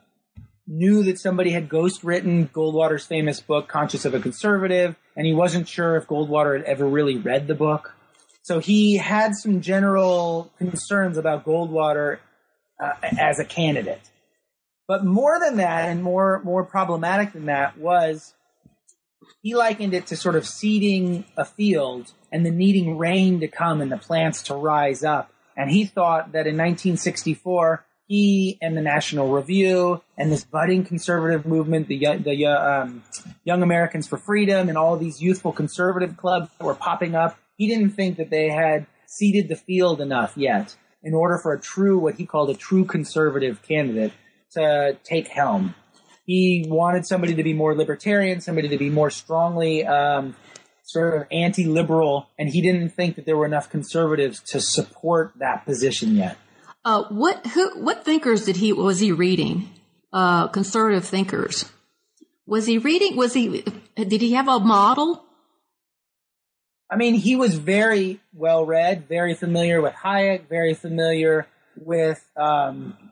knew 0.67 1.03
that 1.03 1.19
somebody 1.19 1.49
had 1.51 1.67
ghost 1.69 2.03
written 2.03 2.47
Goldwater's 2.49 3.05
famous 3.05 3.39
book, 3.39 3.67
Conscience 3.67 4.05
of 4.05 4.13
a 4.13 4.19
Conservative, 4.19 4.95
and 5.15 5.25
he 5.25 5.33
wasn't 5.33 5.67
sure 5.67 5.97
if 5.97 6.05
Goldwater 6.05 6.55
had 6.57 6.65
ever 6.67 6.85
really 6.85 7.17
read 7.17 7.47
the 7.47 7.55
book. 7.55 7.95
So 8.43 8.59
he 8.59 8.97
had 8.97 9.33
some 9.35 9.62
general 9.62 10.51
concerns 10.57 11.17
about 11.17 11.45
Goldwater 11.45 12.19
uh, 12.79 12.93
as 13.01 13.39
a 13.39 13.45
candidate. 13.45 14.01
But 14.89 15.06
more 15.06 15.39
than 15.39 15.58
that, 15.58 15.88
and 15.88 16.02
more 16.02 16.41
more 16.43 16.63
problematic 16.63 17.34
than 17.34 17.45
that, 17.45 17.78
was 17.78 18.34
he 19.43 19.54
likened 19.54 19.93
it 19.93 20.08
to 20.08 20.17
sort 20.17 20.36
of 20.36 20.47
seeding 20.47 21.25
a 21.38 21.45
field 21.45 22.12
and 22.32 22.43
then 22.43 22.58
needing 22.58 22.97
rain 22.97 23.39
to 23.41 23.47
come 23.47 23.82
and 23.82 23.91
the 23.91 23.99
plants 23.99 24.41
to 24.43 24.56
rise 24.56 25.04
up. 25.04 25.32
And 25.56 25.69
he 25.69 25.86
thought 25.86 26.32
that 26.32 26.47
in 26.47 26.58
1964, 26.58 27.86
he 28.08 28.58
and 28.63 28.75
the 28.75 28.82
National 28.82 29.30
Review 29.30 30.02
and 30.17 30.32
this 30.32 30.43
budding 30.43 30.84
conservative 30.84 31.45
movement, 31.45 31.88
the 31.88 31.99
the 32.17 32.47
um, 32.47 33.04
Young 33.43 33.62
Americans 33.62 34.08
for 34.08 34.17
Freedom, 34.17 34.69
and 34.69 34.78
all 34.78 34.97
these 34.97 35.21
youthful 35.21 35.54
conservative 35.54 36.17
clubs 36.17 36.49
that 36.58 36.65
were 36.65 36.73
popping 36.73 37.13
up, 37.13 37.38
he 37.58 37.67
didn't 37.67 37.91
think 37.91 38.17
that 38.17 38.32
they 38.32 38.49
had 38.49 38.88
seeded 39.06 39.49
the 39.49 39.56
field 39.56 40.02
enough 40.02 40.36
yet 40.36 40.75
in 41.04 41.13
order 41.13 41.38
for 41.38 41.54
a 41.54 41.62
true, 41.62 41.99
what 41.99 42.15
he 42.15 42.25
called 42.25 42.49
a 42.49 42.56
true 42.56 42.86
conservative 42.86 43.62
candidate 43.62 44.13
to 44.53 44.97
take 45.03 45.27
helm. 45.27 45.75
He 46.25 46.65
wanted 46.67 47.07
somebody 47.07 47.33
to 47.35 47.43
be 47.43 47.53
more 47.53 47.75
libertarian, 47.75 48.41
somebody 48.41 48.67
to 48.69 48.77
be 48.77 48.89
more 48.89 49.09
strongly 49.09 49.85
um, 49.85 50.35
sort 50.83 51.21
of 51.21 51.27
anti-liberal, 51.31 52.29
and 52.38 52.49
he 52.49 52.62
didn't 52.62 52.89
think 52.89 53.15
that 53.15 53.25
there 53.25 53.38
were 53.38 53.45
enough 53.45 53.69
conservatives 53.69 54.41
to 54.51 54.59
support 54.59 55.33
that 55.39 55.65
position 55.65 56.15
yet. 56.15 56.38
Uh, 56.85 57.03
what 57.09 57.45
who 57.47 57.83
what 57.83 58.05
thinkers 58.05 58.45
did 58.45 58.57
he 58.57 58.71
was 58.73 58.99
he 58.99 59.12
reading? 59.12 59.69
Uh, 60.12 60.47
conservative 60.47 61.05
thinkers. 61.05 61.65
Was 62.47 62.65
he 62.65 62.77
reading? 62.77 63.15
Was 63.15 63.33
he? 63.33 63.63
Did 63.95 64.21
he 64.21 64.33
have 64.33 64.47
a 64.47 64.59
model? 64.59 65.23
I 66.89 66.95
mean, 66.95 67.13
he 67.13 67.35
was 67.35 67.55
very 67.55 68.19
well 68.33 68.65
read, 68.65 69.07
very 69.07 69.35
familiar 69.35 69.81
with 69.81 69.93
Hayek, 69.93 70.47
very 70.49 70.73
familiar 70.73 71.45
with 71.75 72.27
um, 72.35 73.09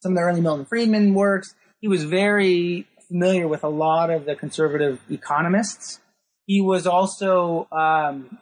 some 0.00 0.12
of 0.12 0.16
the 0.16 0.22
early 0.22 0.40
Milton 0.40 0.66
Friedman 0.66 1.14
works. 1.14 1.54
He 1.80 1.88
was 1.88 2.04
very 2.04 2.86
familiar 3.08 3.48
with 3.48 3.64
a 3.64 3.68
lot 3.68 4.10
of 4.10 4.24
the 4.24 4.34
conservative 4.34 5.00
economists. 5.10 6.00
He 6.46 6.60
was 6.60 6.86
also 6.86 7.68
um, 7.72 8.38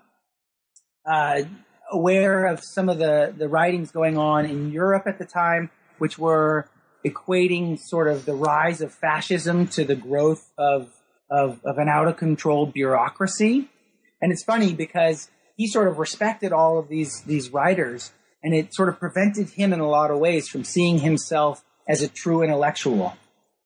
uh, 1.08 1.42
aware 1.90 2.46
of 2.46 2.62
some 2.62 2.88
of 2.88 2.98
the, 2.98 3.34
the 3.36 3.48
writings 3.48 3.90
going 3.90 4.18
on 4.18 4.46
in 4.46 4.72
Europe 4.72 5.04
at 5.06 5.18
the 5.18 5.24
time, 5.24 5.70
which 5.98 6.18
were 6.18 6.68
equating 7.06 7.78
sort 7.78 8.08
of 8.08 8.24
the 8.24 8.34
rise 8.34 8.80
of 8.80 8.92
fascism 8.92 9.68
to 9.68 9.84
the 9.84 9.94
growth 9.94 10.50
of, 10.58 10.92
of, 11.30 11.60
of 11.64 11.78
an 11.78 11.88
out 11.88 12.08
of 12.08 12.16
control 12.16 12.66
bureaucracy. 12.66 13.68
And 14.20 14.32
it's 14.32 14.42
funny 14.42 14.72
because 14.72 15.30
he 15.56 15.66
sort 15.66 15.88
of 15.88 15.98
respected 15.98 16.52
all 16.52 16.78
of 16.78 16.88
these, 16.88 17.22
these 17.22 17.50
writers 17.50 18.12
and 18.46 18.54
it 18.54 18.72
sort 18.72 18.88
of 18.88 19.00
prevented 19.00 19.50
him 19.50 19.72
in 19.72 19.80
a 19.80 19.88
lot 19.88 20.12
of 20.12 20.20
ways 20.20 20.46
from 20.46 20.62
seeing 20.62 21.00
himself 21.00 21.64
as 21.88 22.00
a 22.00 22.06
true 22.06 22.42
intellectual. 22.42 23.16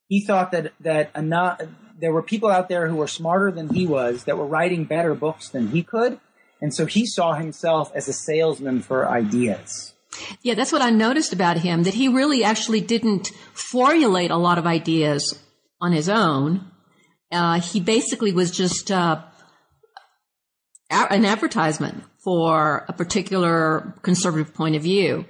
He 0.09 0.25
thought 0.25 0.53
that 0.53 0.73
that 0.81 1.11
enough, 1.15 1.61
there 1.99 2.15
were 2.15 2.23
people 2.23 2.49
out 2.49 2.71
there 2.71 2.89
who 2.89 2.97
were 2.97 3.07
smarter 3.07 3.53
than 3.53 3.69
he 3.69 3.87
was 3.87 4.25
that 4.25 4.39
were 4.39 4.47
writing 4.47 4.85
better 4.85 5.15
books 5.15 5.51
than 5.51 5.69
he 5.69 5.83
could, 5.83 6.19
and 6.63 6.75
so 6.75 6.87
he 6.87 7.05
saw 7.05 7.35
himself 7.35 7.93
as 7.95 8.09
a 8.09 8.15
salesman 8.15 8.81
for 8.81 9.07
ideas. 9.07 9.93
Yeah, 10.41 10.55
that's 10.55 10.73
what 10.73 10.81
I 10.81 10.89
noticed 10.89 11.35
about 11.35 11.59
him, 11.59 11.83
that 11.83 11.93
he 11.93 12.09
really 12.09 12.43
actually 12.43 12.81
didn't 12.81 13.33
formulate 13.53 14.31
a 14.31 14.39
lot 14.39 14.57
of 14.57 14.67
ideas 14.67 15.39
on 15.79 15.93
his 15.93 16.09
own. 16.09 16.71
Uh, 17.31 17.61
he 17.61 17.81
basically 17.81 18.33
was 18.33 18.51
just 18.51 18.91
uh, 18.91 19.23
an 20.91 21.25
advertisement 21.25 22.05
for 22.19 22.85
a 22.89 22.93
particular 22.93 23.95
conservative 24.03 24.53
point 24.55 24.77
of 24.77 24.83
view 24.83 25.25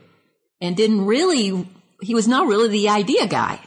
and 0.60 0.76
didn't 0.76 1.04
really, 1.06 1.66
he 2.00 2.14
was 2.14 2.26
not 2.26 2.46
really 2.46 2.68
the 2.68 2.88
idea 2.88 3.26
guy. 3.26 3.60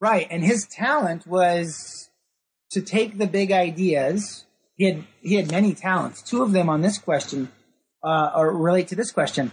Right. 0.00 0.26
And 0.30 0.44
his 0.44 0.66
talent 0.66 1.26
was 1.26 2.10
to 2.70 2.82
take 2.82 3.18
the 3.18 3.26
big 3.26 3.50
ideas. 3.50 4.44
He 4.76 4.84
had, 4.84 5.04
he 5.22 5.34
had 5.34 5.50
many 5.50 5.74
talents. 5.74 6.22
Two 6.22 6.42
of 6.42 6.52
them 6.52 6.68
on 6.68 6.82
this 6.82 6.98
question, 6.98 7.50
uh, 8.02 8.30
or 8.36 8.56
relate 8.56 8.88
to 8.88 8.94
this 8.94 9.10
question. 9.10 9.50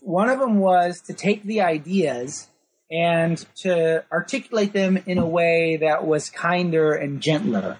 One 0.00 0.30
of 0.30 0.38
them 0.38 0.58
was 0.58 1.00
to 1.02 1.12
take 1.12 1.42
the 1.42 1.62
ideas 1.62 2.48
and 2.90 3.44
to 3.56 4.04
articulate 4.12 4.72
them 4.72 4.98
in 5.06 5.18
a 5.18 5.26
way 5.26 5.78
that 5.78 6.06
was 6.06 6.30
kinder 6.30 6.92
and 6.94 7.20
gentler 7.20 7.78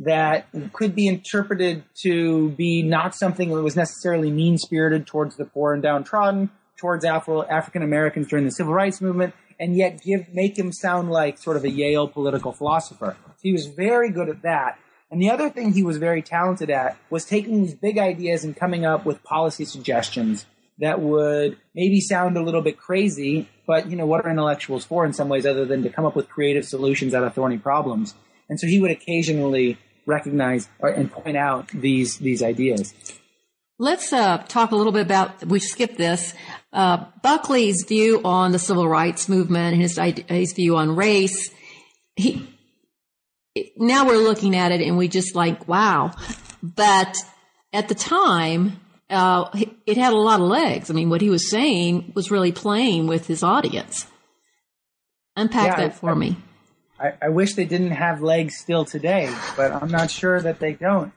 that 0.00 0.46
could 0.72 0.94
be 0.94 1.06
interpreted 1.06 1.84
to 2.02 2.50
be 2.50 2.82
not 2.82 3.14
something 3.14 3.54
that 3.54 3.62
was 3.62 3.76
necessarily 3.76 4.30
mean 4.30 4.58
spirited 4.58 5.06
towards 5.06 5.36
the 5.36 5.44
poor 5.44 5.74
and 5.74 5.82
downtrodden, 5.82 6.50
towards 6.76 7.04
Afro 7.04 7.42
African 7.44 7.82
Americans 7.82 8.28
during 8.28 8.44
the 8.44 8.50
civil 8.50 8.72
rights 8.72 9.00
movement, 9.00 9.34
and 9.58 9.76
yet 9.76 10.02
give 10.02 10.32
make 10.32 10.58
him 10.58 10.72
sound 10.72 11.10
like 11.10 11.38
sort 11.38 11.56
of 11.56 11.64
a 11.64 11.70
Yale 11.70 12.08
political 12.08 12.52
philosopher. 12.52 13.16
So 13.26 13.40
he 13.42 13.52
was 13.52 13.66
very 13.66 14.10
good 14.10 14.28
at 14.28 14.42
that. 14.42 14.78
And 15.10 15.22
the 15.22 15.30
other 15.30 15.48
thing 15.48 15.72
he 15.72 15.82
was 15.82 15.98
very 15.98 16.22
talented 16.22 16.70
at 16.70 16.96
was 17.08 17.24
taking 17.24 17.62
these 17.62 17.74
big 17.74 17.98
ideas 17.98 18.42
and 18.42 18.56
coming 18.56 18.84
up 18.84 19.06
with 19.06 19.22
policy 19.22 19.64
suggestions 19.64 20.46
that 20.78 21.00
would 21.00 21.56
maybe 21.74 22.00
sound 22.00 22.36
a 22.36 22.42
little 22.42 22.62
bit 22.62 22.76
crazy, 22.76 23.48
but 23.66 23.88
you 23.88 23.96
know, 23.96 24.06
what 24.06 24.24
are 24.24 24.30
intellectuals 24.30 24.84
for 24.84 25.04
in 25.06 25.12
some 25.12 25.28
ways 25.28 25.46
other 25.46 25.64
than 25.64 25.82
to 25.84 25.88
come 25.88 26.04
up 26.04 26.16
with 26.16 26.28
creative 26.28 26.64
solutions 26.64 27.14
out 27.14 27.22
of 27.22 27.32
thorny 27.32 27.58
problems? 27.58 28.14
And 28.48 28.60
so 28.60 28.66
he 28.66 28.80
would 28.80 28.90
occasionally 28.90 29.78
recognize 30.06 30.68
and 30.80 31.10
point 31.10 31.36
out 31.36 31.68
these 31.68 32.18
these 32.18 32.42
ideas. 32.42 32.94
Let's 33.78 34.12
uh, 34.12 34.38
talk 34.48 34.70
a 34.70 34.76
little 34.76 34.92
bit 34.92 35.02
about. 35.02 35.44
We 35.44 35.58
skipped 35.58 35.96
this. 35.96 36.34
Uh, 36.72 37.06
Buckley's 37.22 37.84
view 37.88 38.20
on 38.24 38.52
the 38.52 38.58
civil 38.58 38.88
rights 38.88 39.28
movement 39.28 39.74
and 39.74 39.82
his 39.82 39.98
his 40.28 40.52
view 40.52 40.76
on 40.76 40.94
race. 40.94 41.50
He 42.16 42.48
now 43.76 44.06
we're 44.06 44.18
looking 44.18 44.54
at 44.54 44.72
it 44.72 44.80
and 44.80 44.96
we 44.96 45.08
just 45.08 45.34
like 45.34 45.66
wow, 45.68 46.12
but 46.62 47.16
at 47.72 47.88
the 47.88 47.94
time. 47.94 48.80
Uh, 49.10 49.48
it 49.86 49.98
had 49.98 50.14
a 50.14 50.16
lot 50.16 50.40
of 50.40 50.46
legs. 50.46 50.90
I 50.90 50.94
mean, 50.94 51.10
what 51.10 51.20
he 51.20 51.28
was 51.28 51.50
saying 51.50 52.12
was 52.16 52.30
really 52.30 52.52
playing 52.52 53.06
with 53.06 53.26
his 53.26 53.42
audience. 53.42 54.06
Unpack 55.36 55.66
yeah, 55.66 55.76
that 55.76 55.94
for 55.94 56.12
I, 56.12 56.14
me. 56.14 56.36
I, 57.04 57.12
I 57.20 57.28
wish 57.28 57.54
they 57.54 57.66
didn't 57.66 57.90
have 57.90 58.22
legs 58.22 58.56
still 58.56 58.86
today, 58.86 59.30
but 59.56 59.72
I'm 59.72 59.90
not 59.90 60.10
sure 60.10 60.40
that 60.40 60.58
they 60.58 60.72
don't. 60.72 61.12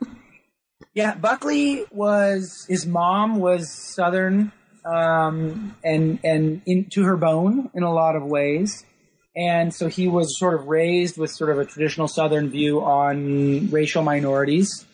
Yeah, 0.93 1.15
Buckley 1.15 1.85
was 1.91 2.65
his 2.67 2.85
mom 2.85 3.39
was 3.39 3.71
Southern 3.71 4.51
um, 4.83 5.75
and 5.83 6.19
and 6.23 6.61
into 6.65 7.03
her 7.03 7.15
bone 7.15 7.69
in 7.73 7.83
a 7.83 7.93
lot 7.93 8.15
of 8.15 8.23
ways, 8.23 8.83
and 9.35 9.73
so 9.73 9.87
he 9.87 10.07
was 10.09 10.37
sort 10.37 10.55
of 10.55 10.67
raised 10.67 11.17
with 11.17 11.31
sort 11.31 11.51
of 11.51 11.59
a 11.59 11.65
traditional 11.65 12.09
Southern 12.09 12.49
view 12.49 12.81
on 12.81 13.69
racial 13.69 14.03
minorities, 14.03 14.85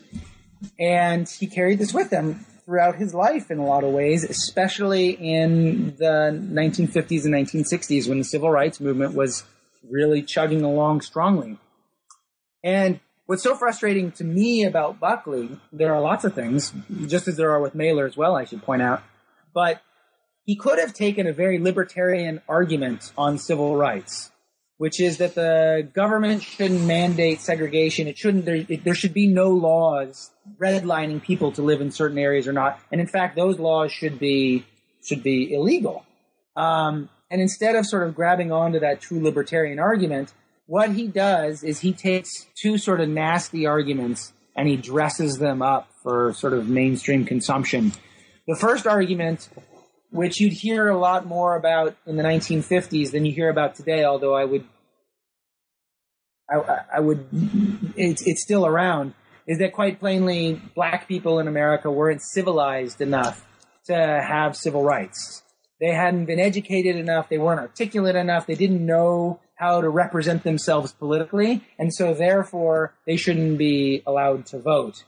and 0.80 1.28
he 1.28 1.48
carried 1.48 1.80
this 1.80 1.94
with 1.94 2.12
him 2.12 2.46
throughout 2.66 2.96
his 2.96 3.14
life 3.14 3.50
in 3.50 3.58
a 3.58 3.66
lot 3.66 3.84
of 3.84 3.92
ways, 3.92 4.24
especially 4.24 5.10
in 5.10 5.96
the 5.98 6.32
1950s 6.32 7.26
and 7.26 7.34
1960s 7.34 8.08
when 8.08 8.20
the 8.20 8.24
civil 8.24 8.50
rights 8.50 8.80
movement 8.80 9.14
was 9.16 9.44
really 9.90 10.22
chugging 10.22 10.64
along 10.64 11.02
strongly. 11.02 11.58
And 12.64 13.00
what's 13.26 13.44
so 13.44 13.56
frustrating 13.56 14.12
to 14.14 14.24
me 14.24 14.64
about 14.64 15.00
Buckley, 15.00 15.58
there 15.72 15.94
are 15.94 16.02
lots 16.02 16.24
of 16.24 16.34
things, 16.34 16.74
just 17.08 17.28
as 17.28 17.38
there 17.38 17.52
are 17.52 17.62
with 17.62 17.76
Mailer 17.76 18.06
as 18.06 18.16
well, 18.16 18.36
I 18.36 18.46
should 18.46 18.64
point 18.64 18.82
out, 18.82 19.04
but 19.54 19.82
he 20.46 20.56
could 20.56 20.80
have 20.80 20.94
taken 20.94 21.28
a 21.28 21.34
very 21.34 21.60
libertarian 21.60 22.42
argument 22.50 23.12
on 23.18 23.38
civil 23.38 23.76
rights, 23.76 24.32
which 24.78 25.00
is 25.00 25.18
that 25.18 25.36
the 25.36 25.88
government 25.94 26.44
shouldn't 26.44 26.86
mandate 26.86 27.40
segregation. 27.40 28.08
It 28.08 28.18
shouldn't, 28.18 28.46
there, 28.46 28.66
it, 28.68 28.84
there 28.84 28.96
should 28.96 29.14
be 29.14 29.28
no 29.28 29.50
laws 29.52 30.32
redlining 30.60 31.22
people 31.22 31.54
to 31.54 31.62
live 31.62 31.80
in 31.80 31.92
certain 31.92 32.18
areas 32.18 32.48
or 32.48 32.54
not. 32.54 32.80
And 32.92 33.00
in 33.00 33.08
fact, 33.08 33.36
those 33.36 33.60
laws 33.60 33.92
should 33.92 34.20
be, 34.20 34.66
should 35.02 35.24
be 35.24 35.54
illegal. 35.54 36.06
Um, 36.56 37.10
and 37.34 37.42
instead 37.42 37.76
of 37.76 37.88
sort 37.88 38.08
of 38.08 38.14
grabbing 38.14 38.52
onto 38.52 38.80
that 38.80 39.02
true 39.02 39.20
libertarian 39.20 39.80
argument, 39.80 40.32
what 40.68 40.92
he 40.92 41.08
does 41.08 41.64
is 41.64 41.80
he 41.80 41.92
takes 41.92 42.46
two 42.54 42.78
sort 42.78 43.02
of 43.02 43.10
nasty 43.10 43.66
arguments 43.66 44.34
and 44.56 44.68
he 44.68 44.78
dresses 44.78 45.40
them 45.40 45.64
up 45.64 45.90
for 46.04 46.34
sort 46.36 46.54
of 46.54 46.70
mainstream 46.70 47.26
consumption. 47.26 47.92
The 48.48 48.56
first 48.56 48.86
argument, 48.86 49.50
which 50.12 50.40
you'd 50.40 50.54
hear 50.54 50.90
a 50.90 50.98
lot 51.00 51.26
more 51.26 51.56
about 51.56 51.96
in 52.06 52.18
the 52.18 52.24
1950s 52.24 53.10
than 53.10 53.26
you 53.26 53.32
hear 53.32 53.50
about 53.50 53.74
today, 53.74 54.04
although 54.04 54.36
I 54.36 54.46
would, 54.46 54.66
I, 56.48 56.82
I 56.98 57.00
would, 57.00 57.26
it's, 57.96 58.22
it's 58.28 58.44
still 58.44 58.68
around, 58.68 59.16
is 59.48 59.58
that 59.58 59.74
quite 59.74 60.00
plainly 60.00 60.62
black 60.76 61.08
people 61.08 61.40
in 61.40 61.48
America 61.48 61.90
weren't 61.90 62.22
civilized 62.22 63.02
enough 63.02 63.44
to 63.86 63.96
have 63.96 64.56
civil 64.56 64.84
rights. 64.84 65.43
They 65.84 65.92
hadn't 65.92 66.28
been 66.28 66.40
educated 66.40 66.96
enough. 66.96 67.28
They 67.28 67.38
weren't 67.38 67.60
articulate 67.60 68.16
enough. 68.16 68.48
They 68.48 68.56
didn't 68.56 68.86
know 68.86 69.42
how 69.56 69.82
to 69.82 69.90
represent 69.90 70.46
themselves 70.46 70.94
politically. 70.94 71.62
And 71.78 71.94
so 71.94 72.14
therefore 72.14 72.94
they 73.06 73.18
shouldn't 73.18 73.58
be 73.58 74.02
allowed 74.08 74.46
to 74.46 74.62
vote. 74.62 75.04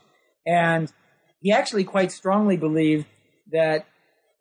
And 0.46 0.92
he 1.40 1.50
actually 1.50 1.84
quite 1.84 2.12
strongly 2.12 2.58
believed 2.58 3.06
that 3.52 3.86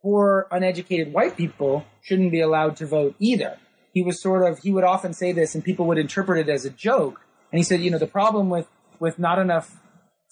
poor, 0.02 0.48
uneducated 0.52 1.14
white 1.14 1.38
people 1.38 1.86
shouldn't 2.02 2.34
be 2.34 2.42
allowed 2.42 2.76
to 2.78 2.86
vote 2.86 3.16
either. 3.18 3.58
He 3.94 4.04
was 4.04 4.22
sort 4.22 4.46
of, 4.46 4.60
he 4.60 4.74
would 4.74 4.84
often 4.84 5.14
say 5.14 5.32
this 5.32 5.56
and 5.56 5.64
people 5.64 5.88
would 5.88 5.98
interpret 5.98 6.46
it 6.46 6.52
as 6.52 6.66
a 6.66 6.70
joke. 6.70 7.22
And 7.54 7.60
he 7.60 7.64
said, 7.64 7.80
you 7.80 7.92
know, 7.92 7.98
the 7.98 8.08
problem 8.08 8.50
with, 8.50 8.68
with 9.00 9.18
not 9.18 9.40
enough, 9.40 9.78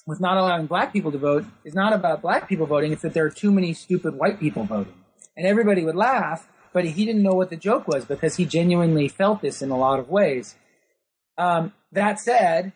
with 0.06 0.20
not 0.20 0.36
allowing 0.36 0.66
black 0.66 0.91
people 0.91 1.14
to 1.14 1.18
vote 1.18 1.45
is 1.64 1.74
not 1.74 1.93
about 1.93 2.22
black 2.22 2.49
people 2.49 2.66
voting. 2.66 2.91
It's 2.91 3.04
that 3.04 3.14
there 3.14 3.26
are 3.26 3.30
too 3.30 3.54
many 3.54 3.74
stupid 3.74 4.16
white 4.16 4.38
people 4.38 4.66
voting 4.66 4.95
and 5.36 5.48
everybody 5.48 5.84
would 5.84 5.96
laugh, 5.96 6.48
but 6.74 6.86
he 6.86 7.06
didn't 7.06 7.24
know 7.24 7.34
what 7.34 7.50
the 7.50 7.56
joke 7.56 7.88
was 7.88 8.06
because 8.06 8.36
he 8.36 8.46
genuinely 8.46 9.08
felt 9.08 9.42
this 9.42 9.62
in 9.62 9.70
a 9.70 9.78
lot 9.78 10.00
of 10.00 10.10
ways. 10.10 10.56
Um, 11.38 11.74
that 11.92 12.20
said, 12.20 12.74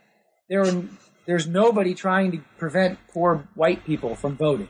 there 0.50 0.62
were, 0.62 0.84
there's 1.26 1.48
nobody 1.48 1.94
trying 1.94 2.32
to 2.32 2.40
prevent 2.58 3.00
poor 3.12 3.48
white 3.56 3.86
people 3.86 4.16
from 4.16 4.38
voting. 4.38 4.70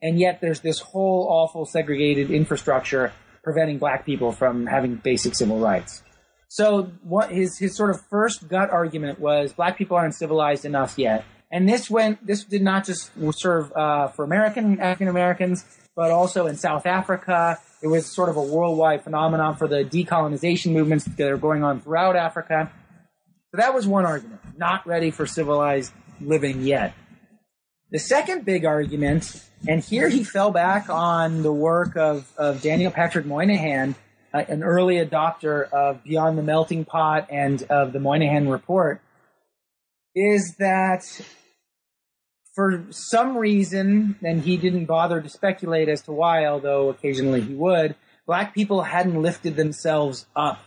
And 0.00 0.18
yet 0.18 0.40
there's 0.40 0.60
this 0.60 0.78
whole 0.80 1.26
awful 1.28 1.66
segregated 1.66 2.30
infrastructure 2.30 3.12
preventing 3.42 3.78
black 3.78 4.06
people 4.06 4.32
from 4.32 4.66
having 4.66 4.96
basic 4.96 5.34
civil 5.34 5.58
rights. 5.58 6.02
So 6.48 6.92
what 7.02 7.30
his, 7.30 7.58
his 7.58 7.76
sort 7.76 7.90
of 7.90 8.00
first 8.08 8.48
gut 8.48 8.70
argument 8.70 9.18
was 9.18 9.52
black 9.52 9.76
people 9.76 9.96
aren't 9.96 10.14
civilized 10.14 10.64
enough 10.64 10.98
yet. 10.98 11.24
And 11.50 11.68
this 11.68 11.90
went, 11.90 12.26
this 12.26 12.44
did 12.44 12.62
not 12.62 12.84
just 12.84 13.10
serve, 13.32 13.72
uh, 13.72 14.08
for 14.08 14.24
American, 14.24 14.80
African 14.80 15.08
Americans 15.08 15.64
but 15.98 16.12
also 16.12 16.46
in 16.46 16.54
South 16.54 16.86
Africa. 16.86 17.58
It 17.82 17.88
was 17.88 18.06
sort 18.06 18.28
of 18.28 18.36
a 18.36 18.40
worldwide 18.40 19.02
phenomenon 19.02 19.56
for 19.56 19.66
the 19.66 19.84
decolonization 19.84 20.70
movements 20.70 21.04
that 21.04 21.28
are 21.28 21.36
going 21.36 21.64
on 21.64 21.80
throughout 21.80 22.14
Africa. 22.14 22.70
So 23.50 23.56
that 23.56 23.74
was 23.74 23.84
one 23.84 24.06
argument. 24.06 24.40
Not 24.56 24.86
ready 24.86 25.10
for 25.10 25.26
civilized 25.26 25.92
living 26.20 26.62
yet. 26.62 26.94
The 27.90 27.98
second 27.98 28.44
big 28.44 28.64
argument, 28.64 29.44
and 29.66 29.82
here 29.82 30.08
he 30.08 30.22
fell 30.22 30.52
back 30.52 30.88
on 30.88 31.42
the 31.42 31.52
work 31.52 31.96
of, 31.96 32.32
of 32.38 32.62
Daniel 32.62 32.92
Patrick 32.92 33.26
Moynihan, 33.26 33.96
uh, 34.32 34.44
an 34.46 34.62
early 34.62 35.04
adopter 35.04 35.68
of 35.72 36.04
Beyond 36.04 36.38
the 36.38 36.44
Melting 36.44 36.84
Pot 36.84 37.26
and 37.28 37.60
of 37.70 37.92
the 37.92 37.98
Moynihan 37.98 38.48
Report, 38.48 39.00
is 40.14 40.54
that 40.60 41.02
for 42.58 42.82
some 42.90 43.38
reason, 43.38 44.16
and 44.20 44.42
he 44.42 44.56
didn't 44.56 44.86
bother 44.86 45.20
to 45.20 45.28
speculate 45.28 45.88
as 45.88 46.02
to 46.02 46.10
why, 46.10 46.44
although 46.44 46.88
occasionally 46.88 47.40
he 47.40 47.54
would, 47.54 47.94
black 48.26 48.52
people 48.52 48.82
hadn't 48.82 49.22
lifted 49.22 49.54
themselves 49.54 50.26
up 50.34 50.58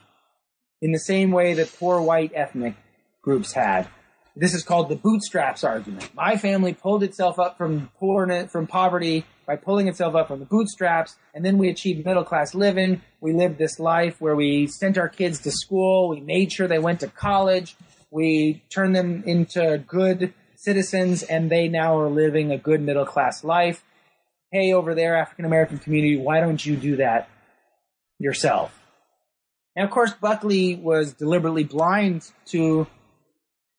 in 0.81 0.93
the 0.93 0.99
same 0.99 1.31
way 1.31 1.53
that 1.53 1.69
poor 1.77 1.99
white 1.99 2.31
ethnic 2.33 2.75
groups 3.21 3.51
had. 3.51 3.89
This 4.37 4.53
is 4.53 4.63
called 4.63 4.87
the 4.87 4.95
bootstraps 4.95 5.65
argument. 5.65 6.15
My 6.15 6.37
family 6.37 6.73
pulled 6.73 7.03
itself 7.03 7.37
up 7.37 7.57
from 7.57 7.89
poor, 7.99 8.47
from 8.47 8.67
poverty 8.67 9.25
by 9.45 9.57
pulling 9.57 9.89
itself 9.89 10.15
up 10.15 10.29
from 10.29 10.39
the 10.39 10.45
bootstraps, 10.45 11.17
and 11.33 11.43
then 11.43 11.57
we 11.57 11.67
achieved 11.67 12.05
middle 12.05 12.23
class 12.23 12.55
living. 12.55 13.01
We 13.19 13.33
lived 13.33 13.57
this 13.57 13.81
life 13.81 14.21
where 14.21 14.37
we 14.37 14.67
sent 14.67 14.97
our 14.97 15.09
kids 15.09 15.41
to 15.41 15.51
school, 15.51 16.07
we 16.07 16.21
made 16.21 16.53
sure 16.53 16.69
they 16.69 16.79
went 16.79 17.01
to 17.01 17.07
college, 17.07 17.75
we 18.11 18.63
turned 18.69 18.95
them 18.95 19.23
into 19.25 19.83
good 19.85 20.33
citizens 20.61 21.23
and 21.23 21.49
they 21.49 21.67
now 21.67 21.97
are 21.97 22.09
living 22.09 22.51
a 22.51 22.57
good 22.57 22.81
middle 22.81 23.05
class 23.05 23.43
life. 23.43 23.83
hey, 24.51 24.73
over 24.73 24.93
there, 24.93 25.17
African 25.17 25.45
American 25.45 25.79
community, 25.79 26.17
why 26.17 26.39
don't 26.39 26.63
you 26.63 26.75
do 26.75 26.97
that 26.97 27.29
yourself? 28.19 28.77
And 29.75 29.85
of 29.85 29.91
course, 29.91 30.13
Buckley 30.13 30.75
was 30.75 31.13
deliberately 31.13 31.63
blind 31.63 32.29
to 32.47 32.85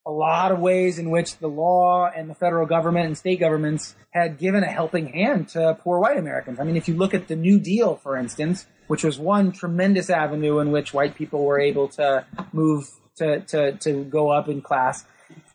a 0.05 0.11
lot 0.11 0.51
of 0.51 0.59
ways 0.59 0.99
in 0.99 1.11
which 1.11 1.39
the 1.39 1.49
law 1.49 2.11
and 2.12 2.28
the 2.28 2.35
federal 2.35 2.66
government 2.66 3.07
and 3.07 3.16
state 3.16 3.39
governments 3.39 3.95
had 4.11 4.39
given 4.39 4.64
a 4.64 4.70
helping 4.70 5.07
hand 5.07 5.49
to 5.51 5.78
poor 5.80 6.01
white 6.01 6.16
Americans. 6.16 6.59
I 6.59 6.64
mean, 6.64 6.76
if 6.76 6.89
you 6.89 6.97
look 6.97 7.14
at 7.14 7.28
the 7.28 7.37
New 7.37 7.61
Deal, 7.61 7.95
for 7.97 8.16
instance, 8.16 8.66
which 8.89 9.05
was 9.05 9.18
one 9.18 9.53
tremendous 9.53 10.11
avenue 10.11 10.59
in 10.59 10.72
which 10.72 10.93
white 10.93 11.14
people 11.14 11.45
were 11.45 11.61
able 11.61 11.87
to 11.89 12.26
move 12.53 12.91
to, 13.16 13.41
to, 13.41 13.72
to 13.72 14.05
go 14.05 14.30
up 14.30 14.49
in 14.49 14.61
class, 14.62 15.05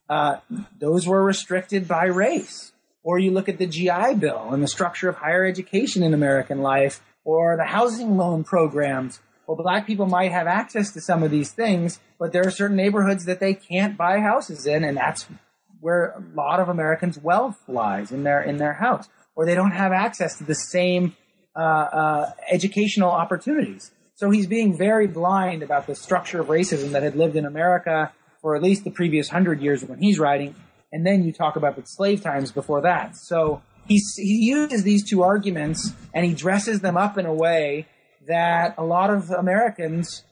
uh, 0.09 0.37
those 0.79 1.07
were 1.07 1.23
restricted 1.23 1.87
by 1.87 2.05
race. 2.05 2.71
Or 3.03 3.17
you 3.17 3.31
look 3.31 3.47
at 3.47 3.57
the 3.57 3.67
GI 3.67 4.15
Bill 4.19 4.49
and 4.51 4.61
the 4.61 4.67
structure 4.67 5.07
of 5.07 5.15
higher 5.15 5.45
education 5.45 6.03
in 6.03 6.13
American 6.13 6.61
life, 6.61 7.01
or 7.23 7.55
the 7.55 7.63
housing 7.63 8.17
loan 8.17 8.43
programs 8.43 9.21
well, 9.47 9.55
black 9.55 9.87
people 9.87 10.07
might 10.07 10.31
have 10.31 10.45
access 10.45 10.91
to 10.91 11.01
some 11.01 11.23
of 11.23 11.31
these 11.31 11.51
things, 11.51 12.01
but 12.19 12.33
there 12.33 12.45
are 12.45 12.51
certain 12.51 12.75
neighborhoods 12.75 13.23
that 13.25 13.39
they 13.39 13.53
can't 13.53 13.97
buy 13.97 14.19
houses 14.19 14.65
in, 14.65 14.83
and 14.83 14.97
that's 14.97 15.25
where 15.79 16.07
a 16.09 16.23
lot 16.35 16.59
of 16.59 16.67
Americans' 16.67 17.17
wealth 17.17 17.57
lies 17.67 18.11
in 18.11 18.23
their 18.23 18.41
in 18.41 18.57
their 18.57 18.73
house, 18.73 19.07
or 19.35 19.45
they 19.45 19.55
don't 19.55 19.71
have 19.71 19.93
access 19.93 20.37
to 20.39 20.43
the 20.43 20.55
same 20.55 21.15
uh, 21.55 21.59
uh, 21.59 22.31
educational 22.51 23.09
opportunities. 23.09 23.91
So 24.15 24.31
he's 24.31 24.47
being 24.47 24.77
very 24.77 25.07
blind 25.07 25.63
about 25.63 25.87
the 25.87 25.95
structure 25.95 26.41
of 26.41 26.47
racism 26.47 26.91
that 26.91 27.03
had 27.03 27.15
lived 27.15 27.37
in 27.37 27.45
America 27.45 28.11
for 28.41 28.55
at 28.55 28.63
least 28.63 28.83
the 28.83 28.91
previous 28.91 29.29
hundred 29.29 29.61
years 29.61 29.83
when 29.83 29.99
he's 29.99 30.19
writing, 30.19 30.55
and 30.91 31.05
then 31.05 31.23
you 31.23 31.33
talk 31.33 31.55
about 31.55 31.75
the 31.75 31.83
slave 31.85 32.21
times 32.21 32.51
before 32.51 32.81
that. 32.81 33.15
So 33.15 33.61
he 33.87 34.01
he 34.15 34.45
uses 34.45 34.83
these 34.83 35.03
two 35.07 35.23
arguments 35.23 35.91
and 36.13 36.25
he 36.25 36.33
dresses 36.33 36.81
them 36.81 36.97
up 36.97 37.17
in 37.17 37.25
a 37.25 37.33
way 37.33 37.87
that 38.27 38.75
a 38.77 38.83
lot 38.83 39.09
of 39.09 39.29
Americans 39.31 40.23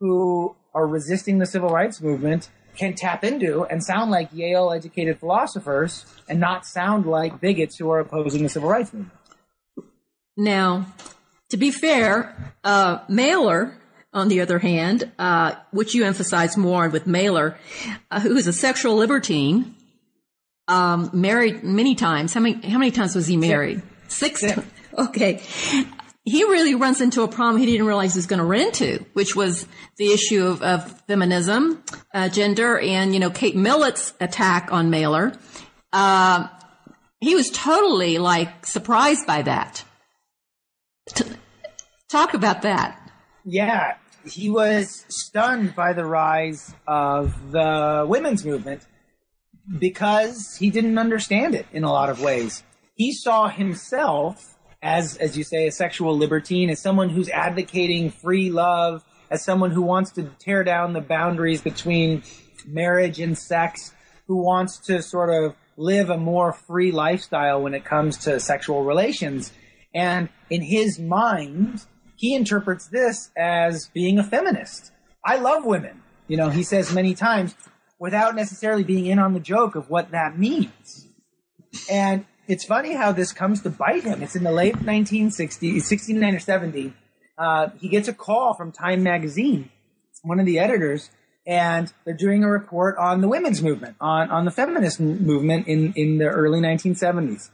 who 0.00 0.56
are 0.74 0.86
resisting 0.86 1.38
the 1.38 1.46
civil 1.46 1.68
rights 1.68 2.00
movement 2.00 2.48
can 2.76 2.94
tap 2.94 3.22
into 3.22 3.64
and 3.64 3.84
sound 3.84 4.10
like 4.10 4.30
Yale 4.32 4.72
educated 4.72 5.18
philosophers 5.20 6.06
and 6.28 6.40
not 6.40 6.64
sound 6.64 7.04
like 7.06 7.40
bigots 7.40 7.76
who 7.76 7.90
are 7.90 8.00
opposing 8.00 8.42
the 8.42 8.48
civil 8.48 8.68
rights 8.68 8.92
movement. 8.92 9.12
Now, 10.36 10.86
to 11.50 11.58
be 11.58 11.70
fair, 11.70 12.54
uh, 12.64 13.00
Mailer, 13.08 13.76
on 14.12 14.28
the 14.28 14.40
other 14.40 14.58
hand, 14.58 15.10
uh, 15.18 15.52
which 15.70 15.94
you 15.94 16.04
emphasize 16.04 16.56
more 16.56 16.84
on 16.84 16.92
with 16.92 17.06
Mailer, 17.06 17.58
uh, 18.10 18.20
who 18.20 18.36
is 18.36 18.46
a 18.46 18.52
sexual 18.52 18.96
libertine, 18.96 19.74
um, 20.68 21.10
married 21.12 21.62
many 21.62 21.94
times. 21.94 22.34
How 22.34 22.40
many, 22.40 22.66
how 22.68 22.78
many 22.78 22.90
times 22.90 23.14
was 23.14 23.26
he 23.26 23.36
married? 23.36 23.82
Six. 24.08 24.40
Six. 24.40 24.62
Okay 24.96 25.42
he 26.24 26.44
really 26.44 26.74
runs 26.74 27.00
into 27.00 27.22
a 27.22 27.28
problem 27.28 27.60
he 27.60 27.66
didn't 27.66 27.86
realize 27.86 28.14
he 28.14 28.18
was 28.18 28.26
going 28.26 28.38
to 28.38 28.44
run 28.44 28.60
into, 28.60 29.04
which 29.12 29.34
was 29.34 29.66
the 29.96 30.12
issue 30.12 30.46
of, 30.46 30.62
of 30.62 31.00
feminism, 31.02 31.82
uh, 32.14 32.28
gender, 32.28 32.78
and, 32.78 33.12
you 33.12 33.18
know, 33.18 33.30
Kate 33.30 33.56
Millett's 33.56 34.14
attack 34.20 34.72
on 34.72 34.90
Mailer. 34.90 35.32
Uh, 35.92 36.46
he 37.20 37.34
was 37.34 37.50
totally 37.50 38.18
like 38.18 38.66
surprised 38.66 39.26
by 39.26 39.42
that. 39.42 39.84
T- 41.08 41.24
talk 42.08 42.34
about 42.34 42.62
that. 42.62 42.98
Yeah, 43.44 43.96
he 44.24 44.50
was 44.50 45.04
stunned 45.08 45.74
by 45.74 45.92
the 45.92 46.04
rise 46.04 46.74
of 46.86 47.52
the 47.52 48.04
women's 48.08 48.44
movement 48.44 48.86
because 49.78 50.56
he 50.56 50.70
didn't 50.70 50.98
understand 50.98 51.54
it 51.54 51.66
in 51.72 51.84
a 51.84 51.92
lot 51.92 52.10
of 52.10 52.20
ways. 52.20 52.62
He 52.94 53.12
saw 53.12 53.48
himself 53.48 54.52
as 54.82 55.16
as 55.18 55.38
you 55.38 55.44
say, 55.44 55.68
a 55.68 55.72
sexual 55.72 56.18
libertine, 56.18 56.68
as 56.68 56.80
someone 56.80 57.08
who's 57.08 57.28
advocating 57.28 58.10
free 58.10 58.50
love, 58.50 59.04
as 59.30 59.44
someone 59.44 59.70
who 59.70 59.82
wants 59.82 60.10
to 60.12 60.24
tear 60.40 60.64
down 60.64 60.92
the 60.92 61.00
boundaries 61.00 61.62
between 61.62 62.22
marriage 62.66 63.20
and 63.20 63.38
sex, 63.38 63.94
who 64.26 64.42
wants 64.42 64.78
to 64.78 65.00
sort 65.00 65.30
of 65.30 65.54
live 65.76 66.10
a 66.10 66.18
more 66.18 66.52
free 66.52 66.90
lifestyle 66.90 67.62
when 67.62 67.74
it 67.74 67.84
comes 67.84 68.18
to 68.18 68.40
sexual 68.40 68.84
relations. 68.84 69.52
And 69.94 70.28
in 70.50 70.62
his 70.62 70.98
mind, 70.98 71.84
he 72.22 72.36
interprets 72.36 72.86
this 72.86 73.32
as 73.36 73.88
being 73.88 74.16
a 74.16 74.22
feminist. 74.22 74.92
I 75.24 75.38
love 75.38 75.64
women. 75.64 76.02
You 76.28 76.36
know, 76.36 76.50
he 76.50 76.62
says 76.62 76.94
many 76.94 77.14
times 77.16 77.56
without 77.98 78.36
necessarily 78.36 78.84
being 78.84 79.06
in 79.06 79.18
on 79.18 79.34
the 79.34 79.40
joke 79.40 79.74
of 79.74 79.90
what 79.90 80.12
that 80.12 80.38
means. 80.38 81.08
And 81.90 82.24
it's 82.46 82.64
funny 82.64 82.94
how 82.94 83.10
this 83.10 83.32
comes 83.32 83.62
to 83.62 83.70
bite 83.70 84.04
him. 84.04 84.22
It's 84.22 84.36
in 84.36 84.44
the 84.44 84.52
late 84.52 84.76
1960s, 84.76 85.82
69 85.82 86.36
or 86.36 86.38
70. 86.38 86.94
Uh, 87.36 87.70
he 87.80 87.88
gets 87.88 88.06
a 88.06 88.14
call 88.14 88.54
from 88.54 88.70
Time 88.70 89.02
Magazine, 89.02 89.70
one 90.22 90.38
of 90.38 90.46
the 90.46 90.60
editors, 90.60 91.10
and 91.44 91.92
they're 92.04 92.14
doing 92.14 92.44
a 92.44 92.48
report 92.48 92.96
on 92.98 93.20
the 93.20 93.26
women's 93.26 93.64
movement, 93.64 93.96
on, 94.00 94.30
on 94.30 94.44
the 94.44 94.52
feminist 94.52 95.00
movement 95.00 95.66
in, 95.66 95.92
in 95.96 96.18
the 96.18 96.26
early 96.26 96.60
1970s. 96.60 97.50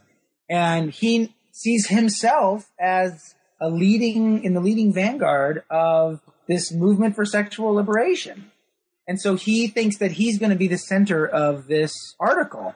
And 0.47 0.91
he 0.91 1.33
sees 1.51 1.87
himself 1.87 2.69
as 2.79 3.33
a 3.61 3.69
leading, 3.69 4.43
in 4.43 4.53
the 4.53 4.59
leading 4.59 4.93
vanguard 4.93 5.63
of 5.69 6.21
this 6.47 6.71
movement 6.71 7.15
for 7.15 7.25
sexual 7.25 7.73
liberation. 7.73 8.51
And 9.07 9.19
so 9.19 9.35
he 9.35 9.67
thinks 9.67 9.97
that 9.97 10.11
he's 10.11 10.37
going 10.37 10.51
to 10.51 10.55
be 10.55 10.67
the 10.67 10.77
center 10.77 11.27
of 11.27 11.67
this 11.67 11.93
article. 12.19 12.75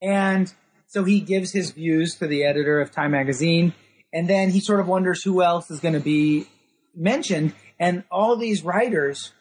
And 0.00 0.52
so 0.88 1.04
he 1.04 1.20
gives 1.20 1.52
his 1.52 1.70
views 1.70 2.16
to 2.16 2.26
the 2.26 2.44
editor 2.44 2.80
of 2.80 2.90
Time 2.90 3.12
magazine, 3.12 3.72
and 4.12 4.28
then 4.28 4.50
he 4.50 4.60
sort 4.60 4.80
of 4.80 4.88
wonders 4.88 5.22
who 5.22 5.42
else 5.42 5.70
is 5.70 5.80
going 5.80 5.94
to 5.94 6.00
be 6.00 6.46
mentioned. 6.94 7.54
And 7.78 8.04
all 8.10 8.36
these 8.36 8.62
writers, 8.62 9.32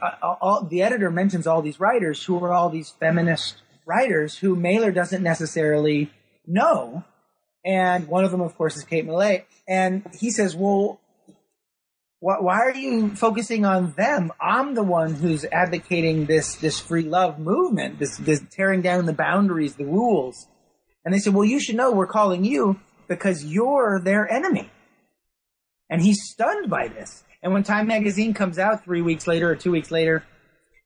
uh, 0.00 0.34
all, 0.40 0.64
the 0.64 0.82
editor 0.82 1.10
mentions 1.10 1.46
all 1.46 1.62
these 1.62 1.78
writers 1.78 2.24
who 2.24 2.42
are 2.42 2.52
all 2.52 2.68
these 2.68 2.90
feminist 2.98 3.62
writers 3.86 4.38
who 4.38 4.56
Mailer 4.56 4.90
doesn't 4.90 5.22
necessarily 5.22 6.10
know. 6.46 7.04
And 7.64 8.08
one 8.08 8.24
of 8.24 8.30
them, 8.30 8.40
of 8.40 8.56
course, 8.56 8.76
is 8.76 8.84
Kate 8.84 9.04
Millett. 9.04 9.46
And 9.68 10.04
he 10.18 10.30
says, 10.30 10.56
well, 10.56 11.00
why 12.18 12.60
are 12.60 12.74
you 12.74 13.14
focusing 13.16 13.64
on 13.64 13.94
them? 13.96 14.32
I'm 14.40 14.74
the 14.74 14.82
one 14.82 15.14
who's 15.14 15.44
advocating 15.44 16.26
this, 16.26 16.56
this 16.56 16.78
free 16.78 17.02
love 17.02 17.38
movement, 17.40 17.98
this, 17.98 18.16
this 18.18 18.40
tearing 18.50 18.80
down 18.80 19.06
the 19.06 19.12
boundaries, 19.12 19.74
the 19.74 19.84
rules. 19.84 20.46
And 21.04 21.12
they 21.12 21.18
said, 21.18 21.34
well, 21.34 21.44
you 21.44 21.58
should 21.58 21.74
know 21.74 21.90
we're 21.90 22.06
calling 22.06 22.44
you 22.44 22.78
because 23.08 23.44
you're 23.44 24.00
their 24.00 24.30
enemy. 24.30 24.70
And 25.90 26.00
he's 26.00 26.22
stunned 26.30 26.70
by 26.70 26.88
this. 26.88 27.24
And 27.42 27.52
when 27.52 27.64
Time 27.64 27.88
magazine 27.88 28.34
comes 28.34 28.58
out 28.58 28.84
three 28.84 29.02
weeks 29.02 29.26
later 29.26 29.50
or 29.50 29.56
two 29.56 29.72
weeks 29.72 29.90
later, 29.90 30.24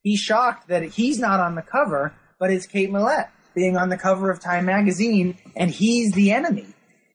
he's 0.02 0.20
shocked 0.20 0.68
that 0.68 0.84
he's 0.84 1.18
not 1.18 1.38
on 1.38 1.54
the 1.54 1.62
cover, 1.62 2.14
but 2.38 2.50
it's 2.50 2.66
Kate 2.66 2.90
Millett 2.90 3.28
being 3.56 3.76
on 3.76 3.88
the 3.88 3.96
cover 3.96 4.30
of 4.30 4.38
Time 4.38 4.66
magazine 4.66 5.36
and 5.56 5.70
he's 5.70 6.12
the 6.12 6.30
enemy. 6.30 6.66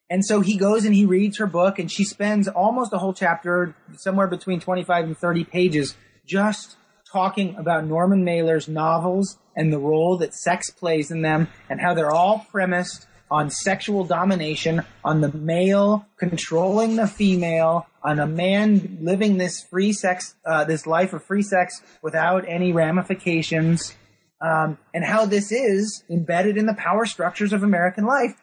And 0.10 0.26
so 0.26 0.42
he 0.42 0.58
goes 0.58 0.84
and 0.84 0.94
he 0.94 1.06
reads 1.06 1.38
her 1.38 1.46
book 1.46 1.80
and 1.80 1.90
she 1.90 2.04
spends 2.04 2.50
almost 2.50 2.92
a 2.92 2.98
whole 2.98 3.14
chapter, 3.14 3.74
somewhere 3.96 4.28
between 4.28 4.60
25 4.60 5.06
and 5.06 5.18
30 5.18 5.46
pages, 5.46 5.96
just 6.26 6.76
talking 7.10 7.56
about 7.56 7.86
Norman 7.86 8.26
Mailer's 8.26 8.68
novels 8.68 9.38
and 9.56 9.72
the 9.72 9.78
role 9.78 10.18
that 10.18 10.34
sex 10.34 10.70
plays 10.70 11.12
in 11.12 11.22
them 11.22 11.48
and 11.70 11.80
how 11.80 11.94
they're 11.94 12.12
all 12.12 12.46
premised 12.52 13.08
on 13.30 13.50
sexual 13.50 14.04
domination, 14.04 14.84
on 15.06 15.22
the 15.22 15.32
male 15.32 16.06
controlling 16.18 16.98
the 16.98 17.08
female, 17.08 17.88
on 18.04 18.20
a 18.20 18.28
man 18.28 18.98
living 19.02 19.38
this 19.38 19.64
free 19.70 19.94
sex, 19.94 20.36
uh, 20.46 20.66
this 20.66 20.86
life 20.86 21.14
of 21.14 21.24
free 21.24 21.44
sex 21.44 21.82
without 22.02 22.44
any 22.48 22.74
ramifications, 22.74 23.96
um, 24.42 24.78
and 24.94 25.04
how 25.04 25.26
this 25.26 25.52
is 25.52 26.04
embedded 26.10 26.58
in 26.58 26.66
the 26.66 26.74
power 26.74 27.06
structures 27.06 27.54
of 27.54 27.64
American 27.64 28.06
life 28.06 28.36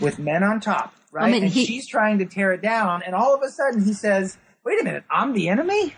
with 0.00 0.18
men 0.18 0.42
on 0.42 0.60
top, 0.60 0.94
right? 1.12 1.28
I 1.28 1.30
mean, 1.30 1.44
and 1.44 1.52
he, 1.52 1.64
she's 1.64 1.88
trying 1.88 2.18
to 2.18 2.26
tear 2.26 2.52
it 2.52 2.62
down, 2.62 3.02
and 3.04 3.14
all 3.14 3.34
of 3.34 3.42
a 3.42 3.50
sudden 3.50 3.84
he 3.84 3.92
says, 3.92 4.36
"Wait 4.64 4.80
a 4.80 4.84
minute, 4.84 5.04
I'm 5.10 5.32
the 5.32 5.48
enemy." 5.48 5.94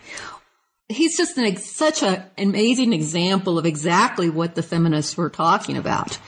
he's 0.89 1.16
just 1.16 1.37
an, 1.37 1.57
such 1.57 2.03
an 2.03 2.22
amazing 2.39 2.93
example 2.93 3.59
of 3.59 3.66
exactly 3.66 4.31
what 4.31 4.55
the 4.55 4.62
feminists 4.62 5.16
were 5.16 5.31
talking 5.31 5.77
about. 5.77 6.18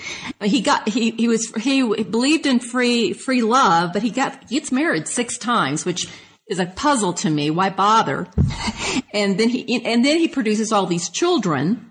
He 0.43 0.61
got 0.61 0.89
he 0.89 1.11
he 1.13 1.29
was 1.29 1.53
he 1.57 1.83
believed 2.03 2.47
in 2.47 2.61
free 2.61 3.13
free 3.13 3.43
love, 3.43 3.93
but 3.93 4.03
he 4.03 4.11
got 4.11 4.49
he 4.49 4.59
gets 4.59 4.73
married 4.73 5.09
six 5.09 5.39
times, 5.39 5.85
which 5.85 6.09
is 6.49 6.59
a 6.59 6.67
puzzle 6.67 7.13
to 7.15 7.31
me. 7.31 7.51
Why 7.51 7.71
bother? 7.71 8.27
And 9.15 9.39
then 9.41 9.49
he 9.49 9.83
and 9.87 10.05
then 10.05 10.19
he 10.19 10.29
produces 10.29 10.71
all 10.71 10.85
these 10.85 11.09
children. 11.09 11.88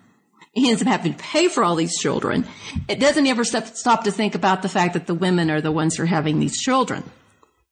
He 0.57 0.69
ends 0.69 0.81
up 0.81 0.87
having 0.87 1.13
to 1.13 1.23
pay 1.23 1.47
for 1.47 1.63
all 1.63 1.75
these 1.75 1.97
children. 1.97 2.45
It 2.87 2.99
doesn't 2.99 3.27
ever 3.27 3.43
stop, 3.43 4.03
to 4.03 4.11
think 4.11 4.35
about 4.35 4.61
the 4.61 4.69
fact 4.69 4.93
that 4.93 5.05
the 5.05 5.13
women 5.13 5.51
are 5.51 5.61
the 5.61 5.71
ones 5.71 5.95
who 5.95 6.03
are 6.03 6.07
having 6.07 6.39
these 6.39 6.57
children. 6.57 7.03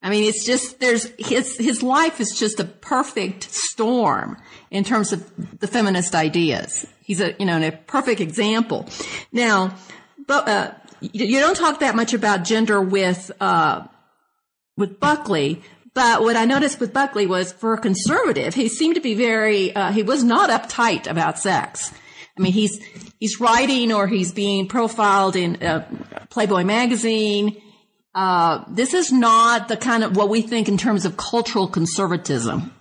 I 0.03 0.09
mean, 0.09 0.23
it's 0.23 0.45
just, 0.45 0.79
there's, 0.79 1.11
his, 1.17 1.57
his 1.57 1.81
life 1.81 2.21
is 2.21 2.35
just 2.37 2.59
a 2.59 2.63
perfect 2.63 3.49
storm 3.51 4.37
in 4.69 4.83
terms 4.83 5.11
of 5.13 5.19
the 5.59 5.67
feminist 5.67 6.13
ideas. 6.13 6.85
He's 7.03 7.21
a, 7.21 7.33
you 7.39 7.45
know, 7.45 7.59
a 7.59 7.71
perfect 7.71 8.21
example. 8.21 8.87
Now, 9.31 9.75
but, 10.27 10.47
uh, 10.47 10.71
you, 11.01 11.25
you 11.25 11.39
don't 11.39 11.57
talk 11.57 11.79
that 11.79 11.95
much 11.95 12.13
about 12.13 12.43
gender 12.43 12.79
with 12.81 13.31
uh, 13.41 13.87
with 14.77 14.99
Buckley. 14.99 15.61
But 15.93 16.21
what 16.21 16.35
I 16.35 16.45
noticed 16.45 16.79
with 16.79 16.93
Buckley 16.93 17.25
was 17.25 17.53
for 17.53 17.73
a 17.73 17.77
conservative, 17.79 18.53
he 18.53 18.67
seemed 18.67 18.95
to 18.95 19.01
be 19.01 19.15
very, 19.15 19.73
uh, 19.73 19.91
he 19.91 20.03
was 20.03 20.23
not 20.23 20.49
uptight 20.49 21.07
about 21.07 21.39
sex. 21.39 21.93
I 22.37 22.41
mean, 22.41 22.51
he's, 22.51 22.79
he's 23.19 23.39
writing 23.39 23.91
or 23.93 24.07
he's 24.07 24.31
being 24.31 24.67
profiled 24.67 25.35
in 25.35 25.61
uh, 25.63 25.87
Playboy 26.29 26.63
magazine. 26.63 27.61
Uh, 28.13 28.63
this 28.69 28.93
is 28.93 29.11
not 29.11 29.67
the 29.67 29.77
kind 29.77 30.03
of 30.03 30.15
what 30.15 30.29
we 30.29 30.41
think 30.41 30.67
in 30.67 30.77
terms 30.77 31.05
of 31.05 31.17
cultural 31.17 31.67
conservatism. 31.67 32.71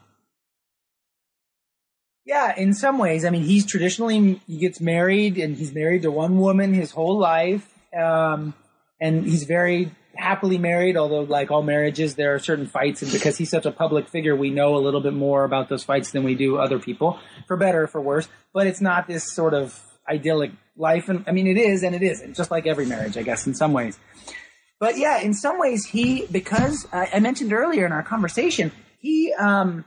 Yeah, 2.24 2.54
in 2.56 2.72
some 2.72 2.98
ways. 2.98 3.24
I 3.24 3.30
mean, 3.30 3.42
he's 3.42 3.66
traditionally 3.66 4.40
he 4.46 4.58
gets 4.58 4.80
married, 4.80 5.36
and 5.36 5.56
he's 5.56 5.74
married 5.74 6.02
to 6.02 6.10
one 6.10 6.38
woman 6.38 6.72
his 6.72 6.90
whole 6.90 7.18
life, 7.18 7.68
um, 7.94 8.54
and 8.98 9.24
he's 9.26 9.44
very 9.44 9.90
happily 10.16 10.58
married. 10.58 10.96
Although, 10.96 11.22
like 11.22 11.50
all 11.50 11.62
marriages, 11.62 12.14
there 12.14 12.34
are 12.34 12.38
certain 12.38 12.66
fights, 12.66 13.02
and 13.02 13.12
because 13.12 13.36
he's 13.36 13.50
such 13.50 13.66
a 13.66 13.70
public 13.70 14.08
figure, 14.08 14.34
we 14.36 14.50
know 14.50 14.76
a 14.76 14.78
little 14.78 15.00
bit 15.00 15.14
more 15.14 15.44
about 15.44 15.68
those 15.68 15.84
fights 15.84 16.10
than 16.10 16.24
we 16.24 16.34
do 16.34 16.56
other 16.56 16.78
people, 16.78 17.18
for 17.46 17.56
better 17.56 17.84
or 17.84 17.86
for 17.86 18.00
worse. 18.00 18.28
But 18.52 18.66
it's 18.66 18.80
not 18.80 19.06
this 19.06 19.32
sort 19.32 19.54
of 19.54 19.80
idyllic 20.08 20.52
life, 20.76 21.08
and 21.08 21.24
I 21.26 21.32
mean, 21.32 21.46
it 21.46 21.56
is, 21.56 21.82
and 21.82 21.94
it 21.94 22.02
isn't. 22.02 22.34
Just 22.34 22.50
like 22.50 22.66
every 22.66 22.86
marriage, 22.86 23.16
I 23.16 23.22
guess, 23.22 23.46
in 23.46 23.54
some 23.54 23.72
ways. 23.72 23.98
But 24.80 24.98
yeah, 24.98 25.20
in 25.20 25.34
some 25.34 25.58
ways, 25.58 25.86
he 25.86 26.26
because 26.30 26.86
I, 26.92 27.08
I 27.14 27.20
mentioned 27.20 27.52
earlier 27.52 27.86
in 27.86 27.92
our 27.92 28.02
conversation, 28.02 28.72
he 28.98 29.32
um, 29.32 29.84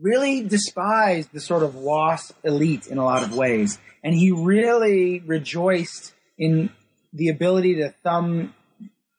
really 0.00 0.42
despised 0.42 1.32
the 1.32 1.40
sort 1.40 1.62
of 1.62 1.74
WASP 1.74 2.34
elite 2.44 2.86
in 2.86 2.98
a 2.98 3.04
lot 3.04 3.22
of 3.22 3.36
ways. 3.36 3.78
And 4.02 4.14
he 4.14 4.32
really 4.32 5.20
rejoiced 5.20 6.14
in 6.38 6.70
the 7.12 7.28
ability 7.28 7.76
to 7.76 7.94
thumb, 8.02 8.54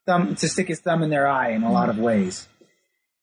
thumb, 0.06 0.36
to 0.36 0.47
stick 0.47 0.68
his 0.68 0.80
thumb 0.80 1.04
in 1.04 1.10
their 1.10 1.28
eye 1.28 1.52
in 1.52 1.64
a 1.64 1.72
lot 1.72 1.89
of 1.89 1.97
ways. 1.97 2.47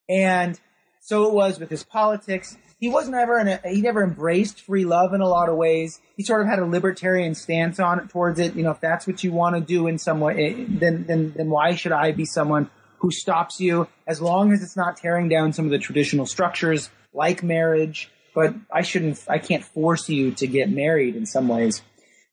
And 0.08 0.58
so 1.00 1.26
it 1.28 1.32
was 1.32 1.58
with 1.58 1.70
his 1.70 1.84
politics. 1.84 2.56
He 2.78 2.88
wasn't 2.88 3.16
ever 3.16 3.38
in 3.38 3.48
a, 3.48 3.60
he 3.64 3.80
never 3.80 4.02
embraced 4.02 4.60
free 4.60 4.84
love 4.84 5.12
in 5.12 5.20
a 5.20 5.28
lot 5.28 5.48
of 5.48 5.56
ways. 5.56 6.00
He 6.16 6.22
sort 6.22 6.42
of 6.42 6.48
had 6.48 6.58
a 6.58 6.66
libertarian 6.66 7.34
stance 7.34 7.80
on 7.80 7.98
it 7.98 8.08
towards 8.08 8.38
it. 8.38 8.54
You 8.54 8.62
know, 8.62 8.70
if 8.70 8.80
that's 8.80 9.06
what 9.06 9.24
you 9.24 9.32
want 9.32 9.56
to 9.56 9.60
do 9.60 9.86
in 9.86 9.98
some 9.98 10.20
way, 10.20 10.54
eh, 10.54 10.64
then, 10.68 11.04
then, 11.06 11.32
then 11.36 11.50
why 11.50 11.74
should 11.74 11.92
I 11.92 12.12
be 12.12 12.24
someone 12.24 12.70
who 12.98 13.10
stops 13.10 13.60
you 13.60 13.88
as 14.06 14.20
long 14.20 14.52
as 14.52 14.62
it's 14.62 14.76
not 14.76 14.96
tearing 14.96 15.28
down 15.28 15.52
some 15.52 15.64
of 15.64 15.70
the 15.70 15.78
traditional 15.78 16.26
structures 16.26 16.90
like 17.12 17.42
marriage, 17.42 18.10
but 18.34 18.54
I 18.72 18.82
shouldn't, 18.82 19.24
I 19.28 19.38
can't 19.38 19.64
force 19.64 20.08
you 20.08 20.32
to 20.32 20.46
get 20.46 20.70
married 20.70 21.16
in 21.16 21.26
some 21.26 21.48
ways. 21.48 21.82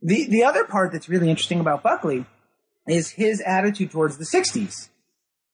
The, 0.02 0.28
the 0.28 0.44
other 0.44 0.66
part 0.66 0.92
that's 0.92 1.10
really 1.10 1.30
interesting 1.30 1.60
about 1.60 1.82
Buckley 1.82 2.26
is 2.88 3.12
his 3.12 3.42
attitude 3.42 3.92
towards 3.92 4.18
the 4.18 4.26
60s. 4.26 4.90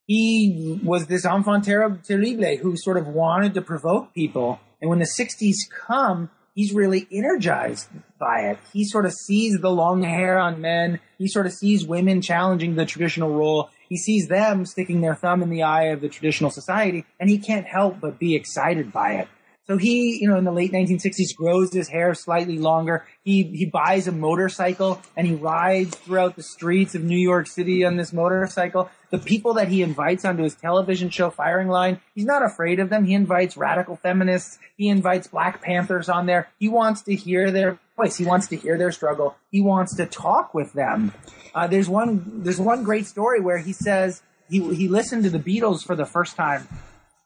He 0.07 0.79
was 0.83 1.07
this 1.07 1.25
enfant 1.25 1.63
terrible 1.63 1.99
who 2.05 2.75
sort 2.75 2.97
of 2.97 3.07
wanted 3.07 3.53
to 3.53 3.61
provoke 3.61 4.13
people. 4.13 4.59
And 4.81 4.89
when 4.89 4.99
the 4.99 5.09
60s 5.19 5.55
come, 5.69 6.29
he's 6.53 6.73
really 6.73 7.07
energized 7.11 7.87
by 8.19 8.41
it. 8.41 8.57
He 8.73 8.83
sort 8.83 9.05
of 9.05 9.13
sees 9.13 9.59
the 9.59 9.69
long 9.69 10.03
hair 10.03 10.37
on 10.37 10.59
men. 10.59 10.99
He 11.17 11.27
sort 11.27 11.45
of 11.45 11.53
sees 11.53 11.85
women 11.85 12.21
challenging 12.21 12.75
the 12.75 12.85
traditional 12.85 13.33
role. 13.33 13.69
He 13.87 13.97
sees 13.97 14.27
them 14.27 14.65
sticking 14.65 15.01
their 15.01 15.15
thumb 15.15 15.41
in 15.41 15.49
the 15.49 15.63
eye 15.63 15.85
of 15.85 16.01
the 16.01 16.09
traditional 16.09 16.49
society, 16.49 17.05
and 17.19 17.29
he 17.29 17.37
can't 17.37 17.67
help 17.67 17.99
but 17.99 18.19
be 18.19 18.35
excited 18.35 18.91
by 18.91 19.13
it. 19.13 19.27
So 19.67 19.77
he, 19.77 20.19
you 20.19 20.27
know, 20.27 20.37
in 20.37 20.43
the 20.43 20.51
late 20.51 20.71
1960s, 20.71 21.35
grows 21.35 21.71
his 21.71 21.87
hair 21.87 22.13
slightly 22.15 22.57
longer. 22.57 23.05
He 23.23 23.43
he 23.43 23.65
buys 23.65 24.07
a 24.07 24.11
motorcycle 24.11 25.01
and 25.15 25.27
he 25.27 25.35
rides 25.35 25.95
throughout 25.95 26.35
the 26.35 26.43
streets 26.43 26.95
of 26.95 27.03
New 27.03 27.17
York 27.17 27.47
City 27.47 27.85
on 27.85 27.95
this 27.95 28.11
motorcycle. 28.11 28.89
The 29.11 29.19
people 29.19 29.53
that 29.55 29.67
he 29.67 29.81
invites 29.81 30.25
onto 30.25 30.43
his 30.43 30.55
television 30.55 31.09
show 31.09 31.29
Firing 31.29 31.67
Line, 31.67 32.01
he's 32.15 32.25
not 32.25 32.43
afraid 32.43 32.79
of 32.79 32.89
them. 32.89 33.05
He 33.05 33.13
invites 33.13 33.55
radical 33.55 33.97
feminists. 33.97 34.57
He 34.77 34.89
invites 34.89 35.27
Black 35.27 35.61
Panthers 35.61 36.09
on 36.09 36.25
there. 36.25 36.49
He 36.59 36.67
wants 36.67 37.03
to 37.03 37.15
hear 37.15 37.51
their 37.51 37.79
voice. 37.95 38.17
He 38.17 38.25
wants 38.25 38.47
to 38.47 38.55
hear 38.55 38.77
their 38.77 38.91
struggle. 38.91 39.35
He 39.51 39.61
wants 39.61 39.95
to 39.97 40.05
talk 40.05 40.53
with 40.53 40.73
them. 40.73 41.13
Uh, 41.53 41.67
there's 41.67 41.87
one 41.87 42.43
there's 42.43 42.59
one 42.59 42.83
great 42.83 43.05
story 43.05 43.39
where 43.39 43.59
he 43.59 43.73
says 43.73 44.23
he 44.49 44.73
he 44.73 44.87
listened 44.87 45.23
to 45.23 45.29
the 45.29 45.39
Beatles 45.39 45.85
for 45.85 45.95
the 45.95 46.05
first 46.05 46.35
time, 46.35 46.67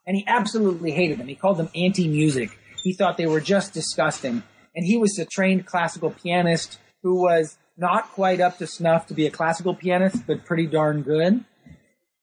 and 0.06 0.16
he 0.16 0.24
absolutely 0.28 0.92
hated 0.92 1.18
them. 1.18 1.28
He 1.28 1.36
called 1.36 1.58
them 1.58 1.70
anti-music. 1.76 2.58
He 2.84 2.94
thought 2.94 3.18
they 3.18 3.26
were 3.26 3.42
just 3.42 3.74
disgusting. 3.74 4.44
And 4.76 4.86
he 4.86 4.98
was 4.98 5.18
a 5.18 5.26
trained 5.26 5.66
classical 5.66 6.12
pianist 6.12 6.80
who 7.02 7.22
was 7.22 7.58
not 7.78 8.12
quite 8.12 8.40
up 8.42 8.58
to 8.60 8.68
snuff 8.68 9.08
to 9.08 9.14
be 9.14 9.26
a 9.26 9.32
classical 9.32 9.74
pianist, 9.74 10.26
but 10.28 10.46
pretty 10.46 10.68
darn 10.68 11.02
good. 11.02 11.44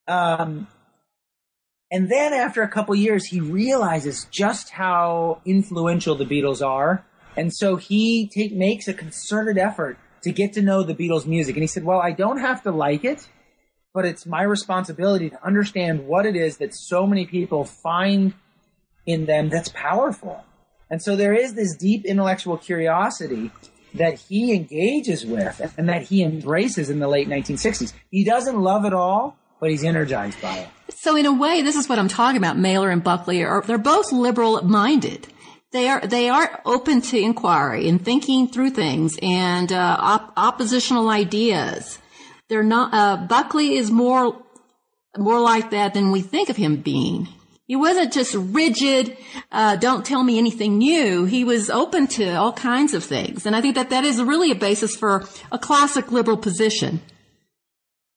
Um, 0.06 0.66
and 1.90 2.10
then 2.10 2.32
after 2.32 2.62
a 2.62 2.68
couple 2.68 2.94
years, 2.94 3.26
he 3.26 3.40
realizes 3.40 4.26
just 4.30 4.70
how 4.70 5.40
influential 5.44 6.14
the 6.14 6.24
Beatles 6.24 6.66
are. 6.66 7.04
And 7.36 7.52
so 7.52 7.76
he 7.76 8.28
take, 8.28 8.52
makes 8.52 8.88
a 8.88 8.94
concerted 8.94 9.58
effort 9.58 9.98
to 10.22 10.32
get 10.32 10.54
to 10.54 10.62
know 10.62 10.82
the 10.82 10.94
Beatles 10.94 11.26
music. 11.26 11.56
And 11.56 11.62
he 11.62 11.66
said, 11.66 11.84
well, 11.84 12.00
I 12.00 12.12
don't 12.12 12.38
have 12.38 12.62
to 12.62 12.70
like 12.70 13.04
it, 13.04 13.28
but 13.94 14.04
it's 14.04 14.26
my 14.26 14.42
responsibility 14.42 15.30
to 15.30 15.44
understand 15.44 16.06
what 16.06 16.26
it 16.26 16.36
is 16.36 16.58
that 16.58 16.74
so 16.74 17.06
many 17.06 17.26
people 17.26 17.64
find 17.64 18.34
in 19.06 19.26
them 19.26 19.48
that's 19.48 19.68
powerful. 19.70 20.44
And 20.90 21.02
so 21.02 21.16
there 21.16 21.34
is 21.34 21.54
this 21.54 21.76
deep 21.76 22.04
intellectual 22.04 22.56
curiosity 22.56 23.50
that 23.94 24.18
he 24.18 24.54
engages 24.54 25.24
with 25.24 25.74
and 25.76 25.88
that 25.88 26.02
he 26.02 26.22
embraces 26.22 26.88
in 26.88 26.98
the 26.98 27.08
late 27.08 27.28
1960s. 27.28 27.92
He 28.10 28.24
doesn't 28.24 28.58
love 28.58 28.84
it 28.84 28.94
all, 28.94 29.36
but 29.60 29.70
he's 29.70 29.84
energized 29.84 30.40
by 30.40 30.58
it. 30.58 30.68
So 30.90 31.16
in 31.16 31.26
a 31.26 31.32
way, 31.32 31.62
this 31.62 31.76
is 31.76 31.88
what 31.88 31.98
I'm 31.98 32.08
talking 32.08 32.38
about. 32.38 32.58
Mailer 32.58 32.90
and 32.90 33.02
Buckley 33.02 33.42
are, 33.42 33.62
they're 33.62 33.78
both 33.78 34.12
liberal 34.12 34.62
minded 34.62 35.28
they 35.72 35.88
are 35.88 36.06
they 36.06 36.28
are 36.28 36.60
open 36.64 37.00
to 37.00 37.18
inquiry 37.18 37.88
and 37.88 38.02
thinking 38.04 38.46
through 38.46 38.70
things 38.70 39.18
and 39.22 39.72
uh, 39.72 39.96
op- 39.98 40.32
oppositional 40.36 41.08
ideas. 41.08 41.98
They're 42.52 42.62
not. 42.62 42.92
Uh, 42.92 43.16
Buckley 43.16 43.76
is 43.76 43.90
more 43.90 44.36
more 45.16 45.40
like 45.40 45.70
that 45.70 45.94
than 45.94 46.10
we 46.10 46.20
think 46.20 46.50
of 46.50 46.56
him 46.58 46.76
being. 46.76 47.26
He 47.66 47.76
wasn't 47.76 48.12
just 48.12 48.34
rigid. 48.34 49.16
Uh, 49.50 49.76
don't 49.76 50.04
tell 50.04 50.22
me 50.22 50.36
anything 50.36 50.76
new. 50.76 51.24
He 51.24 51.44
was 51.44 51.70
open 51.70 52.08
to 52.08 52.34
all 52.34 52.52
kinds 52.52 52.92
of 52.92 53.04
things, 53.04 53.46
and 53.46 53.56
I 53.56 53.62
think 53.62 53.76
that 53.76 53.88
that 53.88 54.04
is 54.04 54.22
really 54.22 54.50
a 54.50 54.54
basis 54.54 54.94
for 54.94 55.24
a 55.50 55.58
classic 55.58 56.12
liberal 56.12 56.36
position. 56.36 57.00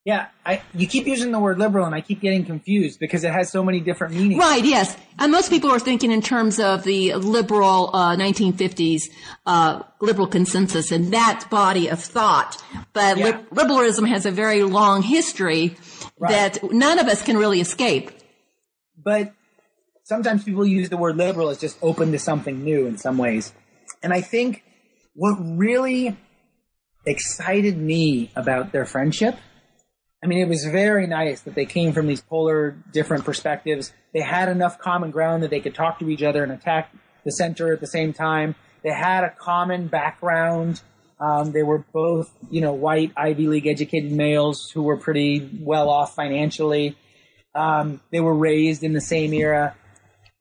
Yeah, 0.05 0.27
I, 0.45 0.61
you 0.75 0.85
keep 0.85 1.07
using 1.07 1.31
the 1.31 1.39
word 1.39 1.57
liberal, 1.57 1.83
and 1.87 1.95
I 1.95 2.01
keep 2.01 2.21
getting 2.21 2.45
confused 2.45 2.99
because 2.99 3.23
it 3.23 3.33
has 3.33 3.49
so 3.49 3.63
many 3.63 3.79
different 3.79 4.13
meanings. 4.13 4.39
Right. 4.39 4.63
Yes, 4.63 4.95
and 5.17 5.31
most 5.31 5.49
people 5.49 5.71
are 5.71 5.79
thinking 5.79 6.11
in 6.11 6.21
terms 6.21 6.59
of 6.59 6.83
the 6.83 7.15
liberal 7.15 7.89
uh, 7.91 8.15
1950s 8.15 9.05
uh, 9.47 9.81
liberal 10.01 10.27
consensus 10.27 10.91
and 10.91 11.11
that 11.11 11.47
body 11.49 11.87
of 11.87 11.99
thought. 11.99 12.63
But 12.93 13.17
yeah. 13.17 13.25
li- 13.25 13.45
liberalism 13.49 14.05
has 14.05 14.27
a 14.27 14.31
very 14.31 14.61
long 14.61 15.01
history 15.01 15.75
right. 16.19 16.29
that 16.29 16.71
none 16.71 16.99
of 16.99 17.07
us 17.07 17.23
can 17.23 17.35
really 17.35 17.59
escape. 17.59 18.11
But 19.03 19.33
sometimes 20.03 20.43
people 20.43 20.67
use 20.67 20.89
the 20.89 20.97
word 20.97 21.17
liberal 21.17 21.49
as 21.49 21.57
just 21.57 21.79
open 21.81 22.11
to 22.11 22.19
something 22.19 22.63
new 22.63 22.85
in 22.85 22.99
some 22.99 23.17
ways, 23.17 23.53
and 24.03 24.13
I 24.13 24.21
think 24.21 24.63
what 25.15 25.33
really 25.39 26.15
excited 27.07 27.75
me 27.75 28.29
about 28.35 28.71
their 28.71 28.85
friendship 28.85 29.35
I 30.25 30.27
mean, 30.27 30.39
it 30.39 30.47
was 30.47 30.65
very 30.65 31.05
nice 31.05 31.41
that 31.41 31.53
they 31.53 31.67
came 31.67 31.93
from 31.93 32.07
these 32.07 32.19
polar 32.19 32.71
different 32.91 33.25
perspectives. 33.25 33.93
They 34.11 34.21
had 34.21 34.49
enough 34.49 34.79
common 34.79 35.11
ground 35.11 35.43
that 35.43 35.51
they 35.51 35.59
could 35.59 35.75
talk 35.75 35.99
to 35.99 36.09
each 36.09 36.23
other 36.23 36.41
and 36.41 36.51
attack 36.51 36.91
the 37.23 37.29
center 37.29 37.71
at 37.71 37.79
the 37.79 37.85
same 37.85 38.11
time. 38.11 38.55
They 38.81 38.89
had 38.89 39.23
a 39.23 39.29
common 39.29 39.85
background. 39.85 40.81
Um, 41.19 41.51
they 41.51 41.61
were 41.61 41.85
both, 41.93 42.31
you 42.49 42.59
know, 42.59 42.73
white 42.73 43.11
Ivy 43.15 43.45
League 43.45 43.67
educated 43.67 44.11
males 44.11 44.71
who 44.73 44.81
were 44.81 44.97
pretty 44.97 45.47
well 45.61 45.91
off 45.91 46.15
financially. 46.15 46.97
Um, 47.53 48.01
they 48.09 48.19
were 48.19 48.33
raised 48.33 48.81
in 48.83 48.93
the 48.93 49.01
same 49.01 49.31
era. 49.31 49.75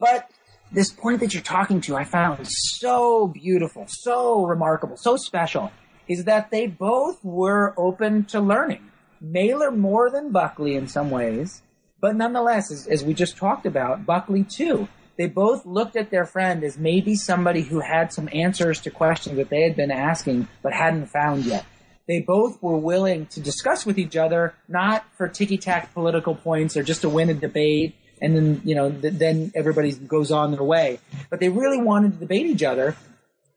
But 0.01 0.31
this 0.73 0.91
point 0.91 1.21
that 1.21 1.35
you're 1.35 1.43
talking 1.43 1.83
to, 1.83 1.95
I 1.95 2.05
found 2.05 2.49
so 2.49 3.27
beautiful, 3.27 3.85
so 3.87 4.47
remarkable, 4.47 4.97
so 4.97 5.19
special, 5.19 5.71
is 6.09 6.25
that 6.25 6.51
they 6.51 6.69
both 6.69 7.23
were 7.23 7.75
open 7.77 8.25
to 8.27 8.41
learning. 8.41 8.93
Mailer 9.33 9.71
more 9.71 10.11
than 10.11 10.33
Buckley 10.33 10.75
in 10.75 10.87
some 10.89 11.11
ways, 11.11 11.63
but 12.01 12.17
nonetheless, 12.17 12.71
as, 12.71 12.87
as 12.87 13.03
we 13.03 13.15
just 13.15 13.37
talked 13.37 13.67
about, 13.67 14.05
Buckley 14.05 14.45
too. 14.45 14.89
They 15.17 15.29
both 15.29 15.65
looked 15.65 15.97
at 15.97 16.11
their 16.11 16.27
friend 16.27 16.65
as 16.65 16.77
maybe 16.77 17.15
somebody 17.15 17.63
who 17.63 17.81
had 17.81 18.13
some 18.13 18.29
answers 18.33 18.81
to 18.81 18.91
questions 18.91 19.37
that 19.37 19.49
they 19.49 19.63
had 19.63 19.77
been 19.77 19.93
asking 19.93 20.49
but 20.63 20.73
hadn't 20.73 21.07
found 21.07 21.45
yet. 21.45 21.65
They 22.07 22.21
both 22.21 22.63
were 22.63 22.77
willing 22.77 23.27
to 23.27 23.41
discuss 23.41 23.87
with 23.87 23.97
each 23.97 24.17
other, 24.17 24.55
not 24.69 25.05
for 25.17 25.29
ticky 25.29 25.57
tack 25.57 25.95
political 25.95 26.35
points 26.35 26.77
or 26.77 26.83
just 26.83 27.03
to 27.03 27.09
win 27.09 27.31
a 27.31 27.35
debate 27.35 27.95
and 28.21 28.37
then, 28.37 28.63
you 28.65 28.75
know, 28.75 28.91
th- 28.91 29.15
then 29.15 29.53
everybody 29.55 29.93
goes 29.93 30.31
on 30.31 30.53
their 30.53 30.63
way. 30.63 30.99
But 31.31 31.41
they 31.41 31.49
really 31.49 31.81
wanted 31.81 32.13
to 32.13 32.19
debate 32.19 32.47
each 32.47 32.63
other 32.63 32.97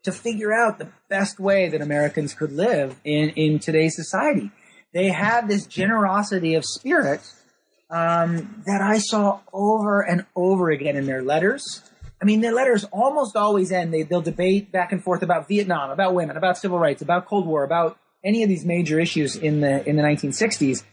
to 0.03 0.11
figure 0.11 0.53
out 0.53 0.79
the 0.79 0.89
best 1.09 1.39
way 1.39 1.69
that 1.69 1.81
Americans 1.81 2.33
could 2.33 2.51
live 2.51 2.99
in, 3.03 3.29
in 3.29 3.59
today's 3.59 3.95
society. 3.95 4.51
They 4.93 5.09
had 5.09 5.47
this 5.47 5.65
generosity 5.65 6.55
of 6.55 6.65
spirit 6.65 7.21
um, 7.89 8.63
that 8.65 8.81
I 8.81 8.97
saw 8.99 9.39
over 9.53 10.01
and 10.01 10.25
over 10.35 10.69
again 10.69 10.95
in 10.95 11.05
their 11.05 11.21
letters. 11.21 11.81
I 12.21 12.25
mean, 12.25 12.41
their 12.41 12.53
letters 12.53 12.83
almost 12.85 13.35
always 13.35 13.71
end. 13.71 13.93
They, 13.93 14.03
they'll 14.03 14.21
debate 14.21 14.71
back 14.71 14.91
and 14.91 15.03
forth 15.03 15.21
about 15.21 15.47
Vietnam, 15.47 15.91
about 15.91 16.13
women, 16.13 16.35
about 16.35 16.57
civil 16.57 16.79
rights, 16.79 17.01
about 17.01 17.27
Cold 17.27 17.45
War, 17.45 17.63
about 17.63 17.97
any 18.23 18.43
of 18.43 18.49
these 18.49 18.65
major 18.65 18.99
issues 18.99 19.35
in 19.35 19.61
the 19.61 19.87
in 19.87 19.95
the 19.95 20.03
1960s. 20.03 20.83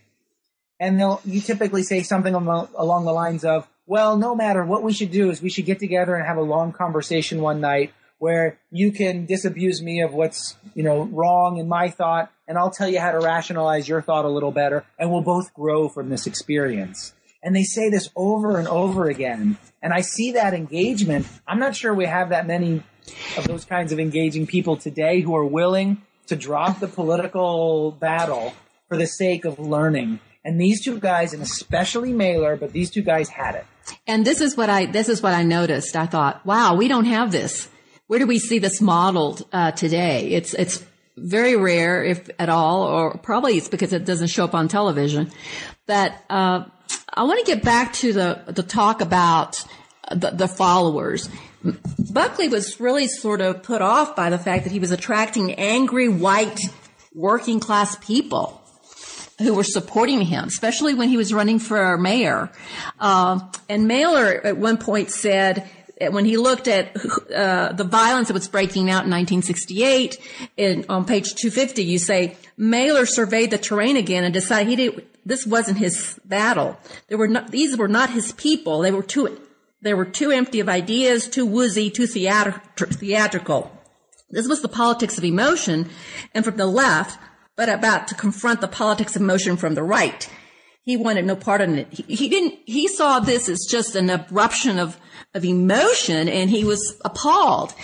And 0.78 1.00
they'll 1.00 1.20
you 1.24 1.40
typically 1.40 1.82
say 1.82 2.02
something 2.02 2.34
along 2.34 3.04
the 3.04 3.12
lines 3.12 3.44
of, 3.44 3.66
"Well, 3.86 4.18
no 4.18 4.34
matter 4.34 4.64
what 4.64 4.82
we 4.82 4.92
should 4.92 5.10
do 5.10 5.30
is 5.30 5.40
we 5.40 5.48
should 5.48 5.64
get 5.64 5.78
together 5.78 6.14
and 6.14 6.26
have 6.26 6.36
a 6.36 6.42
long 6.42 6.72
conversation 6.72 7.40
one 7.40 7.60
night 7.60 7.94
where 8.18 8.58
you 8.70 8.92
can 8.92 9.26
disabuse 9.26 9.82
me 9.82 10.00
of 10.02 10.14
what's 10.14 10.56
you 10.74 10.82
know 10.82 11.02
wrong 11.02 11.58
in 11.58 11.68
my 11.68 11.88
thought, 11.90 12.30
and 12.48 12.58
I'll 12.58 12.70
tell 12.70 12.88
you 12.88 13.00
how 13.00 13.12
to 13.12 13.18
rationalize 13.18 13.88
your 13.88 14.02
thought 14.02 14.24
a 14.24 14.28
little 14.28 14.52
better, 14.52 14.84
and 14.98 15.10
we'll 15.10 15.22
both 15.22 15.52
grow 15.54 15.88
from 15.88 16.08
this 16.08 16.26
experience." 16.26 17.14
And 17.42 17.54
they 17.54 17.64
say 17.64 17.90
this 17.90 18.08
over 18.16 18.58
and 18.58 18.66
over 18.66 19.06
again. 19.06 19.58
And 19.82 19.92
I 19.92 20.00
see 20.00 20.32
that 20.32 20.54
engagement. 20.54 21.26
I'm 21.46 21.58
not 21.58 21.76
sure 21.76 21.92
we 21.92 22.06
have 22.06 22.30
that 22.30 22.46
many 22.46 22.82
of 23.36 23.46
those 23.46 23.66
kinds 23.66 23.92
of 23.92 24.00
engaging 24.00 24.46
people 24.46 24.78
today 24.78 25.20
who 25.20 25.36
are 25.36 25.44
willing 25.44 26.00
to 26.28 26.36
drop 26.36 26.80
the 26.80 26.88
political 26.88 27.90
battle 27.92 28.54
for 28.88 28.96
the 28.96 29.06
sake 29.06 29.44
of 29.44 29.58
learning. 29.58 30.20
And 30.42 30.60
these 30.60 30.82
two 30.82 30.98
guys, 30.98 31.34
and 31.34 31.42
especially 31.42 32.12
Mailer, 32.12 32.56
but 32.56 32.72
these 32.72 32.90
two 32.90 33.02
guys 33.02 33.28
had 33.28 33.54
it. 33.54 33.66
And 34.06 34.24
this 34.24 34.40
is 34.40 34.56
what 34.56 34.70
I 34.70 34.86
this 34.86 35.08
is 35.08 35.22
what 35.22 35.34
I 35.34 35.42
noticed. 35.42 35.96
I 35.96 36.06
thought, 36.06 36.44
wow, 36.46 36.74
we 36.74 36.88
don't 36.88 37.06
have 37.06 37.32
this. 37.32 37.68
Where 38.06 38.18
do 38.18 38.26
we 38.26 38.38
see 38.38 38.58
this 38.58 38.80
modeled 38.80 39.46
uh, 39.52 39.72
today? 39.72 40.28
It's 40.28 40.52
it's 40.52 40.84
very 41.16 41.56
rare, 41.56 42.04
if 42.04 42.28
at 42.38 42.48
all, 42.48 42.82
or 42.82 43.16
probably 43.16 43.56
it's 43.56 43.68
because 43.68 43.92
it 43.92 44.04
doesn't 44.04 44.28
show 44.28 44.44
up 44.44 44.54
on 44.54 44.68
television. 44.68 45.30
But 45.86 46.12
uh, 46.28 46.64
I 47.12 47.22
want 47.22 47.44
to 47.44 47.46
get 47.46 47.64
back 47.64 47.94
to 47.94 48.12
the 48.12 48.42
the 48.46 48.62
talk 48.62 49.00
about 49.00 49.64
the, 50.10 50.30
the 50.30 50.48
followers. 50.48 51.30
Buckley 52.12 52.48
was 52.48 52.78
really 52.78 53.08
sort 53.08 53.40
of 53.40 53.62
put 53.62 53.80
off 53.80 54.14
by 54.14 54.28
the 54.28 54.38
fact 54.38 54.64
that 54.64 54.72
he 54.72 54.80
was 54.80 54.90
attracting 54.90 55.54
angry 55.54 56.08
white 56.08 56.60
working 57.14 57.58
class 57.58 57.96
people 58.04 58.60
who 59.38 59.54
were 59.54 59.64
supporting 59.64 60.20
him, 60.20 60.44
especially 60.44 60.92
when 60.92 61.08
he 61.08 61.16
was 61.16 61.32
running 61.32 61.58
for 61.58 61.96
mayor. 61.96 62.50
Uh, 63.00 63.40
and 63.68 63.88
Mailer 63.88 64.44
at 64.44 64.58
one 64.58 64.76
point 64.76 65.10
said 65.10 65.68
when 66.00 66.24
he 66.24 66.36
looked 66.36 66.68
at 66.68 66.96
uh, 67.34 67.72
the 67.72 67.84
violence 67.84 68.28
that 68.28 68.34
was 68.34 68.48
breaking 68.48 68.90
out 68.90 69.04
in 69.04 69.10
1968, 69.10 70.18
in, 70.56 70.84
on 70.88 71.04
page 71.04 71.34
250, 71.34 71.84
you 71.84 71.98
say 71.98 72.36
Mailer 72.56 73.06
surveyed 73.06 73.50
the 73.50 73.58
terrain 73.58 73.96
again 73.96 74.24
and 74.24 74.34
decided 74.34 74.68
he 74.68 74.76
did 74.76 75.06
this 75.24 75.46
wasn't 75.46 75.78
his 75.78 76.20
battle. 76.24 76.76
There 77.08 77.18
were 77.18 77.28
not, 77.28 77.50
these 77.50 77.76
were 77.76 77.88
not 77.88 78.10
his 78.10 78.32
people. 78.32 78.80
They 78.80 78.92
were 78.92 79.02
too, 79.02 79.40
they 79.80 79.94
were 79.94 80.04
too 80.04 80.30
empty 80.30 80.60
of 80.60 80.68
ideas, 80.68 81.28
too 81.28 81.46
woozy, 81.46 81.90
too 81.90 82.06
theatrical. 82.06 83.70
This 84.30 84.48
was 84.48 84.62
the 84.62 84.68
politics 84.68 85.16
of 85.16 85.24
emotion 85.24 85.88
and 86.34 86.44
from 86.44 86.56
the 86.56 86.66
left, 86.66 87.18
but 87.56 87.68
about 87.68 88.08
to 88.08 88.14
confront 88.14 88.60
the 88.60 88.68
politics 88.68 89.16
of 89.16 89.22
emotion 89.22 89.56
from 89.56 89.74
the 89.74 89.82
right. 89.82 90.28
He 90.82 90.96
wanted 90.96 91.24
no 91.24 91.36
part 91.36 91.62
in 91.62 91.78
it. 91.78 91.88
He, 91.90 92.02
he 92.14 92.28
didn't, 92.28 92.58
he 92.66 92.88
saw 92.88 93.20
this 93.20 93.48
as 93.48 93.66
just 93.70 93.94
an 93.94 94.10
eruption 94.10 94.78
of, 94.78 94.98
of 95.34 95.44
emotion 95.44 96.28
and 96.28 96.48
he 96.48 96.64
was 96.64 97.00
appalled. 97.04 97.74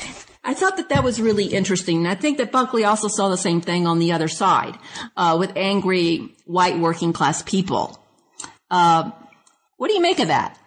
I 0.43 0.55
thought 0.55 0.79
that 0.79 0.89
that 0.89 1.05
was 1.05 1.21
really 1.21 1.47
interesting. 1.47 1.99
And 1.99 2.09
I 2.09 2.15
think 2.15 2.39
that 2.39 2.51
Buckley 2.51 2.85
also 2.85 3.09
saw 3.09 3.29
the 3.29 3.37
same 3.37 3.61
thing 3.61 3.87
on 3.87 3.99
the 3.99 4.13
other 4.13 4.29
side 4.29 4.79
uh, 5.17 5.37
with 5.39 5.53
angry 5.57 6.35
white 6.47 6.79
working 6.79 7.13
class 7.13 7.43
people. 7.43 7.99
Uh, 8.71 9.11
what 9.77 9.89
do 9.89 9.95
you 9.95 10.01
make 10.01 10.19
of 10.19 10.29
that? 10.29 10.59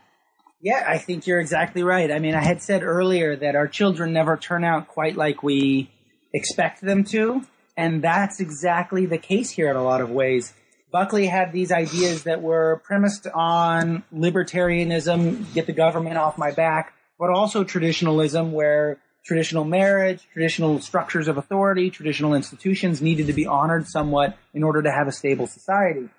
Yeah, 0.62 0.86
I 0.88 0.98
think 0.98 1.28
you're 1.28 1.40
exactly 1.40 1.84
right. 1.84 2.10
I 2.12 2.20
mean, 2.20 2.36
I 2.36 2.42
had 2.42 2.62
said 2.62 2.84
earlier 2.84 3.36
that 3.36 3.56
our 3.56 3.68
children 3.68 4.14
never 4.14 4.38
turn 4.38 4.64
out 4.64 4.88
quite 4.88 5.18
like 5.18 5.44
we 5.44 5.92
expect 6.34 6.82
them 6.82 7.04
to, 7.06 7.42
and 7.76 8.02
that's 8.02 8.40
exactly 8.40 9.06
the 9.06 9.18
case 9.18 9.50
here 9.50 9.70
in 9.70 9.76
a 9.76 9.84
lot 9.84 10.00
of 10.00 10.10
ways. 10.10 10.54
Buckley 10.94 11.26
had 11.26 11.52
these 11.52 11.72
ideas 11.72 12.24
that 12.24 12.44
were 12.44 12.80
premised 12.86 13.26
on 13.34 14.04
libertarianism, 14.16 15.52
get 15.56 15.66
the 15.66 15.74
government 15.74 16.20
off 16.20 16.38
my 16.38 16.52
back, 16.52 16.94
but 17.18 17.32
also 17.32 17.64
traditionalism, 17.64 18.52
where 18.52 19.00
traditional 19.26 19.66
marriage, 19.66 20.22
traditional 20.32 20.80
structures 20.80 21.28
of 21.28 21.39
authority, 21.39 21.89
traditional 21.89 22.36
institutions 22.36 23.02
needed 23.02 23.26
to 23.26 23.34
be 23.34 23.48
honored 23.48 23.88
somewhat 23.88 24.38
in 24.54 24.62
order 24.62 24.84
to 24.84 24.91
have 24.91 25.08
a 25.08 25.12
stable 25.12 25.48
society. 25.48 26.10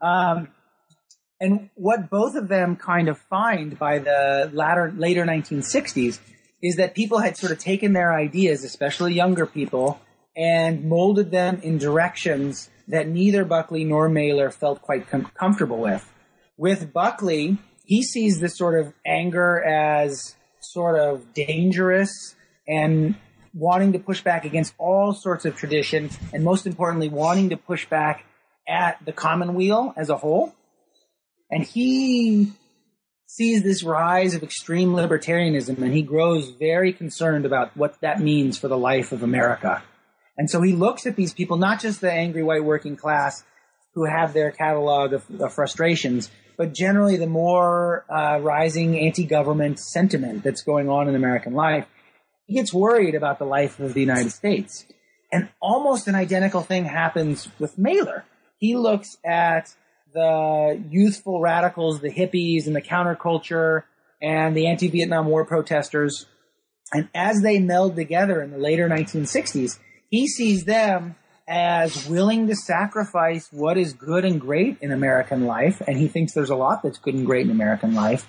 Um, 0.00 0.46
and 1.40 1.68
what 1.74 2.08
both 2.08 2.36
of 2.36 2.46
them 2.46 2.76
kind 2.76 3.08
of 3.08 3.18
find 3.18 3.76
by 3.76 3.98
the 3.98 4.48
latter, 4.52 4.94
later 4.96 5.24
1960s 5.24 6.20
is 6.62 6.76
that 6.76 6.94
people 6.94 7.18
had 7.18 7.36
sort 7.36 7.50
of 7.50 7.58
taken 7.58 7.94
their 7.94 8.14
ideas, 8.14 8.62
especially 8.62 9.12
younger 9.12 9.44
people, 9.44 10.00
and 10.36 10.84
molded 10.84 11.32
them 11.32 11.58
in 11.64 11.78
directions 11.78 12.69
that 12.90 13.08
neither 13.08 13.44
Buckley 13.44 13.84
nor 13.84 14.08
Mailer 14.08 14.50
felt 14.50 14.82
quite 14.82 15.08
com- 15.08 15.30
comfortable 15.34 15.78
with. 15.78 16.08
With 16.56 16.92
Buckley, 16.92 17.58
he 17.84 18.02
sees 18.02 18.40
this 18.40 18.56
sort 18.56 18.78
of 18.78 18.92
anger 19.06 19.62
as 19.62 20.34
sort 20.60 20.98
of 20.98 21.32
dangerous 21.32 22.34
and 22.68 23.14
wanting 23.54 23.92
to 23.92 23.98
push 23.98 24.22
back 24.22 24.44
against 24.44 24.74
all 24.78 25.12
sorts 25.12 25.44
of 25.44 25.56
tradition, 25.56 26.10
and 26.32 26.44
most 26.44 26.66
importantly, 26.66 27.08
wanting 27.08 27.50
to 27.50 27.56
push 27.56 27.88
back 27.88 28.24
at 28.68 29.04
the 29.04 29.12
commonweal 29.12 29.92
as 29.96 30.08
a 30.08 30.16
whole. 30.16 30.54
And 31.50 31.64
he 31.64 32.52
sees 33.26 33.62
this 33.62 33.82
rise 33.82 34.34
of 34.34 34.42
extreme 34.42 34.90
libertarianism 34.90 35.78
and 35.78 35.92
he 35.92 36.02
grows 36.02 36.50
very 36.50 36.92
concerned 36.92 37.46
about 37.46 37.76
what 37.76 38.00
that 38.00 38.20
means 38.20 38.58
for 38.58 38.66
the 38.66 38.76
life 38.76 39.12
of 39.12 39.22
America. 39.22 39.82
And 40.40 40.48
so 40.48 40.62
he 40.62 40.72
looks 40.72 41.06
at 41.06 41.14
these 41.14 41.34
people, 41.34 41.58
not 41.58 41.80
just 41.80 42.00
the 42.00 42.10
angry 42.10 42.42
white 42.42 42.64
working 42.64 42.96
class 42.96 43.44
who 43.94 44.06
have 44.06 44.32
their 44.32 44.50
catalog 44.50 45.12
of, 45.12 45.24
of 45.40 45.52
frustrations, 45.52 46.30
but 46.56 46.72
generally 46.72 47.16
the 47.16 47.26
more 47.26 48.04
uh, 48.10 48.38
rising 48.40 48.98
anti-government 48.98 49.78
sentiment 49.78 50.42
that's 50.42 50.62
going 50.62 50.88
on 50.88 51.08
in 51.08 51.14
American 51.14 51.52
life 51.52 51.86
he 52.50 52.56
gets 52.56 52.74
worried 52.74 53.14
about 53.14 53.38
the 53.38 53.44
life 53.44 53.78
of 53.78 53.94
the 53.94 54.00
United 54.00 54.32
States. 54.32 54.84
And 55.30 55.48
almost 55.62 56.08
an 56.08 56.16
identical 56.16 56.62
thing 56.62 56.84
happens 56.84 57.48
with 57.60 57.78
Mailer. 57.78 58.24
He 58.58 58.74
looks 58.74 59.16
at 59.24 59.72
the 60.12 60.82
youthful 60.90 61.40
radicals, 61.40 62.00
the 62.00 62.10
hippies 62.10 62.66
and 62.66 62.74
the 62.74 62.82
counterculture 62.82 63.84
and 64.20 64.56
the 64.56 64.66
anti-Vietnam 64.66 65.26
War 65.26 65.44
protesters. 65.44 66.26
And 66.92 67.08
as 67.14 67.40
they 67.40 67.60
meld 67.60 67.94
together 67.94 68.42
in 68.42 68.50
the 68.50 68.58
later 68.58 68.88
1960s, 68.88 69.78
he 70.10 70.28
sees 70.28 70.64
them 70.64 71.16
as 71.48 72.06
willing 72.06 72.46
to 72.48 72.54
sacrifice 72.54 73.48
what 73.50 73.78
is 73.78 73.92
good 73.94 74.24
and 74.24 74.40
great 74.40 74.78
in 74.80 74.92
American 74.92 75.46
life. 75.46 75.80
And 75.86 75.96
he 75.96 76.06
thinks 76.06 76.32
there's 76.32 76.50
a 76.50 76.54
lot 76.56 76.82
that's 76.82 76.98
good 76.98 77.14
and 77.14 77.26
great 77.26 77.46
in 77.46 77.50
American 77.50 77.94
life 77.94 78.28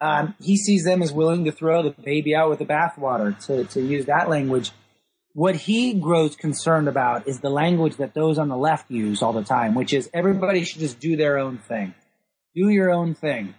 um, 0.00 0.34
he 0.40 0.56
sees 0.56 0.84
them 0.84 1.02
as 1.02 1.12
willing 1.12 1.44
to 1.44 1.52
throw 1.52 1.82
the 1.82 1.90
baby 1.90 2.34
out 2.34 2.50
with 2.50 2.60
the 2.60 2.64
bathwater, 2.64 3.38
to, 3.46 3.64
to 3.64 3.80
use 3.80 4.06
that 4.06 4.28
language. 4.28 4.70
What 5.32 5.56
he 5.56 5.94
grows 5.94 6.36
concerned 6.36 6.88
about 6.88 7.28
is 7.28 7.40
the 7.40 7.50
language 7.50 7.96
that 7.96 8.14
those 8.14 8.38
on 8.38 8.48
the 8.48 8.56
left 8.56 8.90
use 8.90 9.22
all 9.22 9.32
the 9.32 9.44
time, 9.44 9.74
which 9.74 9.92
is 9.92 10.08
everybody 10.14 10.64
should 10.64 10.80
just 10.80 11.00
do 11.00 11.16
their 11.16 11.38
own 11.38 11.58
thing. 11.58 11.94
Do 12.54 12.68
your 12.68 12.90
own 12.90 13.14
thing. 13.14 13.54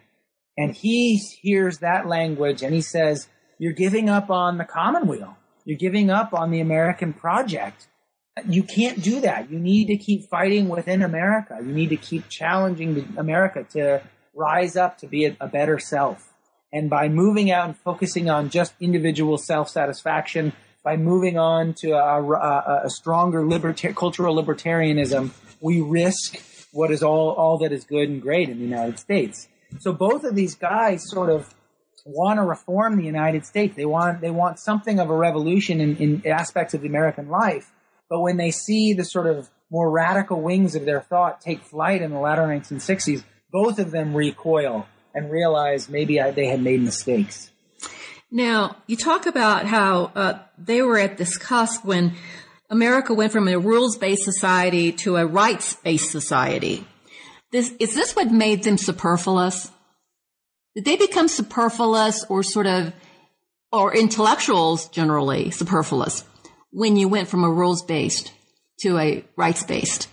And 0.58 0.74
he 0.74 1.18
hears 1.42 1.80
that 1.80 2.08
language 2.08 2.64
and 2.64 2.74
he 2.74 2.82
says, 2.82 3.28
You're 3.58 3.74
giving 3.74 4.10
up 4.10 4.30
on 4.30 4.58
the 4.58 4.66
commonweal. 4.66 5.38
You're 5.70 5.78
giving 5.78 6.10
up 6.10 6.34
on 6.34 6.50
the 6.50 6.62
American 6.62 7.14
project. 7.14 7.86
You 8.48 8.64
can't 8.64 9.04
do 9.04 9.22
that. 9.22 9.52
You 9.52 9.60
need 9.60 9.86
to 9.86 9.98
keep 9.98 10.28
fighting 10.28 10.68
within 10.68 11.04
America. 11.04 11.60
You 11.62 11.72
need 11.72 11.90
to 11.90 11.96
keep 11.96 12.28
challenging 12.28 13.14
America 13.18 13.64
to 13.74 14.02
rise 14.34 14.76
up 14.76 14.98
to 14.98 15.08
be 15.08 15.26
a, 15.26 15.38
a 15.40 15.48
better 15.48 15.78
self. 15.78 16.34
And 16.74 16.90
by 16.90 17.08
moving 17.08 17.52
out 17.52 17.68
and 17.68 17.78
focusing 17.78 18.32
on 18.32 18.50
just 18.50 18.74
individual 18.80 19.38
self 19.38 19.70
satisfaction, 19.70 20.54
by 20.84 20.98
moving 20.98 21.38
on 21.38 21.76
to 21.82 21.92
a, 21.92 22.20
a, 22.20 22.82
a 22.86 22.90
stronger 22.90 23.44
liberta- 23.44 23.96
cultural 23.96 24.36
libertarianism, 24.36 25.30
we 25.62 25.82
risk 25.82 26.44
what 26.72 26.90
is 26.90 27.04
all, 27.04 27.30
all 27.34 27.60
that 27.60 27.72
is 27.72 27.84
good 27.84 28.10
and 28.10 28.24
great 28.24 28.50
in 28.50 28.58
the 28.58 28.66
United 28.66 28.98
States. 28.98 29.48
So 29.82 29.94
both 29.94 30.24
of 30.24 30.34
these 30.34 30.56
guys 30.56 31.08
sort 31.08 31.30
of 31.30 31.54
want 32.10 32.38
to 32.38 32.44
reform 32.44 32.98
the 32.98 33.06
United 33.06 33.46
States. 33.46 33.76
They 33.76 33.86
want, 33.86 34.22
they 34.22 34.32
want 34.32 34.60
something 34.60 35.00
of 35.00 35.10
a 35.10 35.16
revolution 35.16 35.80
in, 35.80 35.98
in 35.98 36.28
aspects 36.28 36.74
of 36.74 36.82
the 36.82 36.88
American 36.88 37.30
life. 37.30 37.72
But 38.10 38.22
when 38.22 38.38
they 38.38 38.52
see 38.52 38.94
the 38.94 39.06
sort 39.06 39.28
of 39.28 39.50
more 39.70 39.90
radical 39.90 40.42
wings 40.42 40.76
of 40.76 40.86
their 40.86 41.02
thought 41.02 41.42
take 41.42 41.62
flight 41.62 42.02
in 42.02 42.12
the 42.12 42.20
latter 42.20 42.42
1960s, 42.42 43.24
both 43.52 43.80
of 43.80 43.92
them 43.92 44.16
recoil 44.16 44.88
and 45.14 45.32
realize 45.32 45.90
maybe 45.90 46.20
I, 46.20 46.32
they 46.32 46.48
had 46.48 46.62
made 46.62 46.82
mistakes. 46.82 47.52
Now, 48.32 48.78
you 48.88 48.96
talk 48.96 49.26
about 49.26 49.66
how 49.66 50.12
uh, 50.16 50.40
they 50.58 50.82
were 50.82 51.00
at 51.00 51.18
this 51.18 51.38
cusp 51.38 51.84
when 51.84 52.16
America 52.70 53.14
went 53.14 53.32
from 53.32 53.48
a 53.48 53.58
rules-based 53.58 54.24
society 54.24 54.92
to 54.92 55.18
a 55.18 55.26
rights-based 55.26 56.12
society. 56.12 56.86
This, 57.52 57.74
is 57.80 57.96
this 57.96 58.16
what 58.16 58.32
made 58.32 58.64
them 58.64 58.78
superfluous? 58.78 59.72
Did 60.80 60.86
they 60.86 61.08
become 61.08 61.28
superfluous 61.28 62.24
or 62.30 62.42
sort 62.42 62.66
of, 62.66 62.94
or 63.70 63.94
intellectuals 63.94 64.88
generally 64.88 65.52
superfluous 65.52 66.24
when 66.72 66.96
you 66.96 67.10
went 67.10 67.28
from 67.28 67.44
a 67.44 67.52
rules-based 67.52 68.32
to 68.80 68.98
a 68.98 69.26
rights-based? 69.36 70.08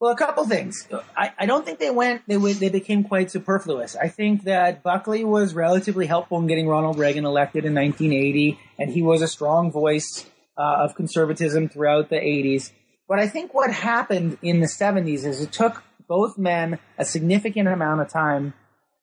Well, 0.00 0.12
a 0.12 0.16
couple 0.16 0.46
things. 0.46 0.88
I, 1.14 1.32
I 1.38 1.44
don't 1.44 1.66
think 1.66 1.78
they 1.78 1.90
went, 1.90 2.22
they 2.26 2.38
went, 2.38 2.58
they 2.58 2.70
became 2.70 3.04
quite 3.04 3.30
superfluous. 3.30 3.96
I 3.96 4.08
think 4.08 4.44
that 4.44 4.82
Buckley 4.82 5.24
was 5.24 5.52
relatively 5.52 6.06
helpful 6.06 6.38
in 6.38 6.46
getting 6.46 6.66
Ronald 6.66 6.98
Reagan 6.98 7.26
elected 7.26 7.66
in 7.66 7.74
1980, 7.74 8.58
and 8.78 8.90
he 8.90 9.02
was 9.02 9.20
a 9.20 9.28
strong 9.28 9.70
voice 9.70 10.24
uh, 10.56 10.84
of 10.84 10.94
conservatism 10.94 11.68
throughout 11.68 12.08
the 12.08 12.16
80s. 12.16 12.70
But 13.06 13.18
I 13.18 13.28
think 13.28 13.52
what 13.52 13.70
happened 13.70 14.38
in 14.40 14.60
the 14.60 14.68
70s 14.68 15.26
is 15.26 15.42
it 15.42 15.52
took 15.52 15.82
both 16.08 16.38
men 16.38 16.78
a 16.96 17.04
significant 17.04 17.68
amount 17.68 18.00
of 18.00 18.08
time 18.08 18.54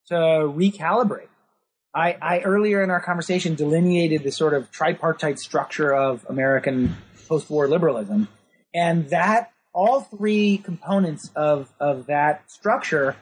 to 0.08 0.16
recalibrate. 0.16 1.28
I, 1.94 2.18
I 2.22 2.40
earlier 2.42 2.84
in 2.84 2.90
our 2.90 3.00
conversation 3.00 3.56
delineated 3.56 4.24
the 4.24 4.32
sort 4.32 4.54
of 4.54 4.70
tripartite 4.72 5.40
structure 5.40 5.94
of 5.94 6.26
American 6.28 6.96
post-war 7.28 7.68
liberalism, 7.68 8.28
and 8.74 9.10
that 9.10 9.52
all 9.74 10.02
three 10.02 10.58
components 10.58 11.32
of, 11.36 11.72
of 11.80 12.08
that 12.08 12.50
structure 12.52 13.16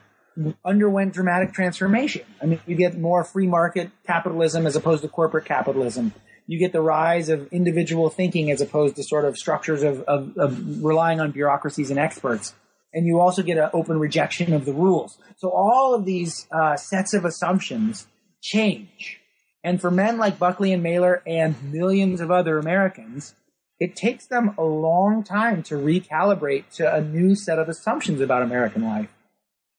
underwent 0.66 1.14
dramatic 1.14 1.54
transformation. 1.54 2.24
I 2.42 2.46
mean, 2.46 2.60
you 2.66 2.76
get 2.76 2.98
more 2.98 3.24
free 3.24 3.48
market 3.48 3.92
capitalism 4.06 4.66
as 4.66 4.76
opposed 4.76 5.04
to 5.04 5.08
corporate 5.08 5.46
capitalism. 5.46 6.14
You 6.48 6.60
get 6.60 6.74
the 6.74 6.82
rise 6.82 7.30
of 7.30 7.48
individual 7.54 8.10
thinking 8.10 8.52
as 8.52 8.60
opposed 8.60 8.96
to 8.98 9.04
sort 9.04 9.26
of 9.26 9.38
structures 9.38 9.84
of, 9.84 10.02
of, 10.02 10.38
of 10.38 10.84
relying 10.84 11.20
on 11.20 11.32
bureaucracies 11.32 11.90
and 11.90 12.00
experts. 12.00 12.54
And 12.94 13.06
you 13.06 13.20
also 13.20 13.42
get 13.42 13.58
an 13.58 13.70
open 13.74 14.00
rejection 14.00 14.54
of 14.54 14.66
the 14.66 14.74
rules. 14.74 15.18
So 15.38 15.50
all 15.50 15.96
of 15.96 16.06
these 16.06 16.48
uh, 16.52 16.76
sets 16.78 17.14
of 17.14 17.26
assumptions 17.26 18.06
change. 18.42 19.20
And 19.64 19.80
for 19.82 19.90
men 19.90 20.18
like 20.18 20.38
Buckley 20.38 20.74
and 20.74 20.84
Mailer 20.84 21.24
and 21.26 21.56
millions 21.72 22.22
of 22.22 22.30
other 22.30 22.60
Americans, 22.60 23.34
it 23.80 23.96
takes 23.96 24.28
them 24.28 24.54
a 24.58 24.64
long 24.64 25.24
time 25.24 25.64
to 25.64 25.76
recalibrate 25.76 26.70
to 26.76 26.94
a 26.94 27.02
new 27.02 27.36
set 27.36 27.60
of 27.60 27.70
assumptions 27.70 28.22
about 28.22 28.42
American 28.42 28.84
life. 28.84 29.10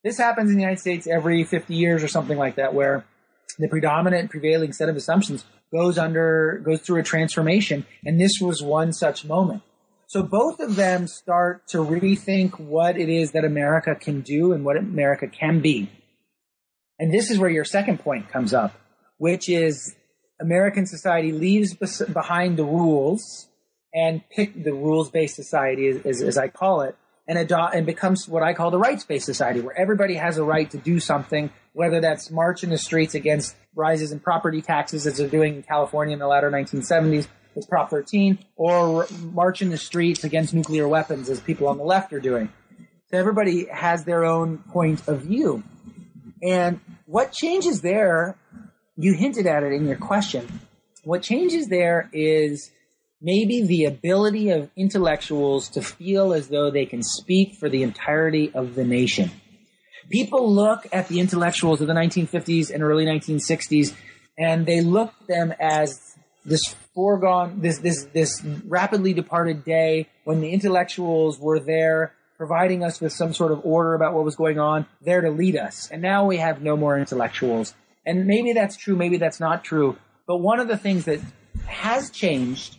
This 0.03 0.19
happens 0.19 0.51
in 0.51 0.57
the 0.57 0.63
United 0.63 0.81
States 0.81 1.07
every 1.07 1.45
50 1.45 1.75
years 1.75 2.03
or 2.03 2.09
something 2.09 2.37
like 2.37 2.57
that, 2.57 2.75
where 2.75 3.05
the 3.59 3.69
predominant 3.69 4.31
prevailing 4.31 4.73
set 4.73 4.89
of 4.89 4.97
assumptions 4.97 5.45
goes 5.73 5.97
under, 5.99 6.61
goes 6.65 6.81
through 6.81 7.01
a 7.01 7.03
transformation. 7.03 7.87
And 8.05 8.21
this 8.21 8.41
was 8.41 8.63
one 8.63 8.93
such 8.93 9.25
moment. 9.25 9.63
So 10.15 10.23
both 10.23 10.61
of 10.61 10.77
them 10.77 11.09
start 11.09 11.67
to 11.71 11.79
rethink 11.79 12.61
what 12.61 12.97
it 12.97 13.09
is 13.09 13.33
that 13.33 13.45
America 13.45 13.97
can 13.97 14.21
do 14.21 14.53
and 14.53 14.65
what 14.65 14.77
America 14.77 15.27
can 15.27 15.61
be. 15.61 15.91
And 17.01 17.13
this 17.13 17.33
is 17.33 17.39
where 17.41 17.51
your 17.51 17.65
second 17.65 17.99
point 17.99 18.29
comes 18.29 18.55
up, 18.55 18.79
which 19.19 19.49
is 19.49 19.97
American 20.41 20.87
society 20.87 21.33
leaves 21.33 21.75
behind 21.75 22.57
the 22.57 22.65
rules 22.65 23.49
and 23.93 24.23
pick 24.31 24.63
the 24.63 24.73
rules-based 24.73 25.35
society, 25.35 25.89
as, 25.89 26.23
as 26.23 26.39
I 26.39 26.47
call 26.47 26.83
it, 26.83 26.97
and 27.27 27.37
adopt 27.37 27.75
and 27.75 27.85
becomes 27.85 28.29
what 28.29 28.45
I 28.45 28.55
call 28.55 28.71
the 28.71 28.79
rights-based 28.79 29.27
society, 29.27 29.63
where 29.63 29.77
everybody 29.77 30.15
has 30.15 30.39
a 30.39 30.45
right 30.45 30.71
to 30.71 30.79
do 30.79 31.01
something, 31.01 31.51
whether 31.73 32.01
that's 32.01 32.31
march 32.31 32.63
in 32.63 32.71
the 32.71 32.79
streets 32.79 33.17
against 33.17 33.57
rises 33.75 34.13
in 34.13 34.21
property 34.21 34.63
taxes, 34.63 35.09
as 35.09 35.17
they're 35.17 35.27
doing 35.27 35.57
in 35.57 35.63
California 35.65 36.13
in 36.13 36.21
the 36.21 36.29
latter 36.29 36.53
1970s 36.53 37.27
with 37.55 37.69
Prop 37.69 37.91
13, 37.91 38.39
or 38.57 39.07
march 39.33 39.63
in 39.63 39.71
the 39.71 39.79
streets 39.79 40.25
against 40.25 40.55
nuclear 40.55 40.89
weapons, 40.89 41.29
as 41.29 41.41
people 41.41 41.69
on 41.69 41.79
the 41.79 41.85
left 41.85 42.13
are 42.13 42.21
doing. 42.21 42.53
So 43.11 43.19
everybody 43.19 43.67
has 43.67 44.05
their 44.05 44.25
own 44.25 44.59
point 44.59 45.07
of 45.09 45.23
view, 45.23 45.63
and 46.43 46.81
what 47.07 47.33
changes 47.33 47.81
there? 47.81 48.37
You 48.97 49.15
hinted 49.15 49.47
at 49.47 49.63
it 49.63 49.73
in 49.73 49.87
your 49.87 49.97
question. 49.97 50.61
What 51.03 51.23
changes 51.23 51.69
there 51.69 52.09
is 52.13 52.71
maybe 53.25 53.63
the 53.63 53.87
ability 53.87 54.51
of 54.51 54.71
intellectuals 54.77 55.71
to 55.71 55.83
feel 55.83 56.35
as 56.35 56.49
though 56.49 56.71
they 56.71 56.85
can 56.85 57.03
speak 57.03 57.55
for 57.55 57.71
the 57.71 57.83
entirety 57.83 58.53
of 58.55 58.75
the 58.75 58.85
nation. 58.85 59.31
People 60.11 60.53
look 60.53 60.87
at 60.93 61.09
the 61.09 61.21
intellectuals 61.21 61.81
of 61.81 61.87
the 61.87 61.95
1950s 61.95 62.71
and 62.71 62.83
early 62.83 63.07
1960s 63.07 63.95
and 64.37 64.67
they 64.67 64.83
look 64.83 65.13
them 65.27 65.55
as 65.59 66.14
this 66.45 66.61
foregone, 66.95 67.61
this, 67.61 67.79
this, 67.79 68.05
this 68.13 68.43
rapidly 68.67 69.13
departed 69.13 69.65
day 69.65 70.09
when 70.25 70.41
the 70.41 70.51
intellectuals 70.51 71.39
were 71.39 71.61
there 71.61 72.15
providing 72.37 72.83
us 72.83 73.01
with 73.01 73.13
some 73.13 73.33
sort 73.33 73.53
of 73.53 73.61
order 73.65 73.95
about 73.95 74.13
what 74.13 74.25
was 74.25 74.37
going 74.37 74.59
on, 74.59 74.87
there 75.01 75.21
to 75.21 75.31
lead 75.31 75.57
us. 75.57 75.89
And 75.91 76.03
now 76.03 76.27
we 76.27 76.39
have 76.39 76.63
no 76.63 76.77
more 76.77 76.99
intellectuals. 76.99 77.75
And 78.05 78.27
maybe 78.27 78.53
that's 78.53 78.77
true, 78.77 78.97
maybe 78.97 79.17
that's 79.17 79.41
not 79.41 79.65
true. 79.65 79.97
But 80.27 80.39
one 80.39 80.61
of 80.61 80.69
the 80.69 80.77
things 80.77 81.05
that 81.05 81.21
has 81.67 82.11
changed 82.11 82.79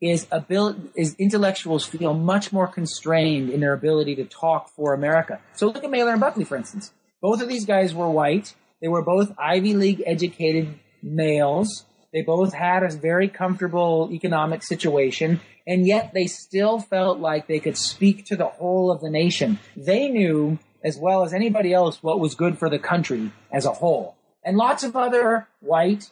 is 0.00 0.26
ability 0.32 0.90
is 0.96 1.14
intellectuals 1.18 1.84
feel 1.84 2.12
much 2.12 2.52
more 2.52 2.66
constrained 2.66 3.50
in 3.50 3.60
their 3.60 3.72
ability 3.72 4.16
to 4.16 4.24
talk 4.24 4.68
for 4.70 4.94
America. 4.94 5.40
So 5.54 5.66
look 5.66 5.84
at 5.84 5.90
Mailer 5.90 6.12
and 6.12 6.20
Buckley, 6.20 6.44
for 6.44 6.56
instance. 6.56 6.92
Both 7.20 7.40
of 7.40 7.48
these 7.48 7.64
guys 7.64 7.94
were 7.94 8.10
white. 8.10 8.54
They 8.80 8.88
were 8.88 9.02
both 9.02 9.32
Ivy 9.38 9.74
League 9.74 10.02
educated 10.04 10.74
males. 11.02 11.84
They 12.12 12.22
both 12.22 12.52
had 12.52 12.82
a 12.82 12.90
very 12.90 13.28
comfortable 13.28 14.08
economic 14.12 14.62
situation, 14.62 15.40
and 15.66 15.86
yet 15.86 16.12
they 16.12 16.26
still 16.26 16.78
felt 16.78 17.18
like 17.18 17.46
they 17.46 17.60
could 17.60 17.76
speak 17.76 18.26
to 18.26 18.36
the 18.36 18.46
whole 18.46 18.90
of 18.90 19.00
the 19.00 19.10
nation. 19.10 19.58
They 19.76 20.08
knew 20.08 20.58
as 20.84 20.98
well 20.98 21.24
as 21.24 21.32
anybody 21.32 21.72
else 21.72 22.02
what 22.02 22.20
was 22.20 22.34
good 22.34 22.58
for 22.58 22.68
the 22.68 22.78
country 22.78 23.30
as 23.50 23.64
a 23.64 23.72
whole. 23.72 24.16
And 24.44 24.56
lots 24.56 24.82
of 24.82 24.96
other 24.96 25.48
white, 25.60 26.10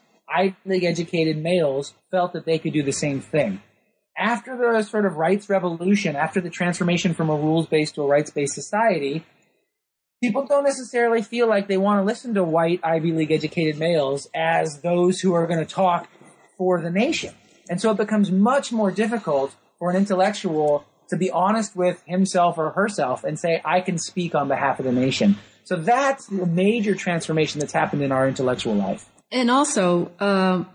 League 0.65 0.85
educated 0.85 1.37
males 1.37 1.95
felt 2.11 2.33
that 2.35 2.45
they 2.47 2.59
could 2.59 2.73
do 2.73 2.85
the 2.85 2.93
same 2.93 3.21
thing 3.21 3.61
after 4.21 4.57
the 4.57 4.83
sort 4.83 5.07
of 5.07 5.17
rights 5.17 5.49
revolution, 5.49 6.15
after 6.15 6.41
the 6.41 6.51
transformation 6.51 7.15
from 7.15 7.31
a 7.31 7.35
rules 7.35 7.67
based 7.67 7.95
to 7.95 8.03
a 8.03 8.07
rights 8.07 8.31
based 8.31 8.55
society, 8.55 9.25
people 10.21 10.45
don't 10.47 10.65
necessarily 10.65 11.23
feel 11.23 11.49
like 11.49 11.69
they 11.69 11.79
want 11.79 12.01
to 12.01 12.05
listen 12.05 12.35
to 12.35 12.45
white 12.45 12.81
Ivy 12.83 13.13
League 13.13 13.33
educated 13.33 13.79
males 13.79 14.29
as 14.35 14.81
those 14.83 15.21
who 15.21 15.35
are 15.35 15.47
going 15.47 15.61
to 15.61 15.67
talk 15.67 16.09
for 16.59 16.81
the 16.81 16.91
nation. 16.91 17.35
And 17.69 17.81
so 17.81 17.91
it 17.91 17.97
becomes 17.97 18.31
much 18.31 18.73
more 18.73 18.91
difficult 18.91 19.55
for 19.79 19.91
an 19.91 19.97
intellectual 19.97 20.85
to 21.11 21.17
be 21.17 21.31
honest 21.31 21.77
with 21.77 22.03
himself 22.07 22.57
or 22.57 22.71
herself 22.71 23.25
and 23.25 23.39
say, 23.39 23.61
I 23.65 23.81
can 23.81 23.99
speak 23.99 24.35
on 24.35 24.49
behalf 24.49 24.79
of 24.79 24.87
the 24.87 24.93
nation. 24.93 25.37
So 25.65 25.77
that's 25.77 26.27
the 26.27 26.47
major 26.47 26.95
transformation 26.95 27.61
that's 27.61 27.73
happened 27.73 28.03
in 28.03 28.13
our 28.13 28.27
intellectual 28.27 28.75
life. 28.75 29.09
And 29.31 29.51
also, 29.51 30.11
um, 30.21 30.69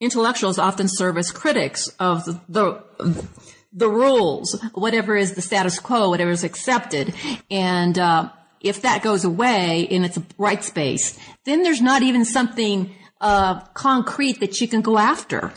intellectuals 0.00 0.58
often 0.58 0.88
serve 0.88 1.16
as 1.18 1.30
critics 1.30 1.88
of 1.98 2.24
the, 2.24 2.40
the, 2.48 3.28
the 3.74 3.88
rules, 3.88 4.58
whatever 4.74 5.16
is 5.16 5.34
the 5.34 5.42
status 5.42 5.78
quo, 5.80 6.08
whatever 6.08 6.30
is 6.30 6.44
accepted. 6.44 7.12
And, 7.50 7.98
uh, 7.98 8.30
if 8.60 8.80
that 8.82 9.02
goes 9.02 9.24
away 9.24 9.86
and 9.90 10.06
it's 10.06 10.16
a 10.16 10.22
rights 10.38 10.70
based, 10.70 11.18
then 11.44 11.62
there's 11.64 11.82
not 11.82 12.02
even 12.02 12.24
something, 12.24 12.94
uh, 13.20 13.60
concrete 13.74 14.40
that 14.40 14.60
you 14.60 14.68
can 14.68 14.80
go 14.80 14.96
after. 14.96 15.52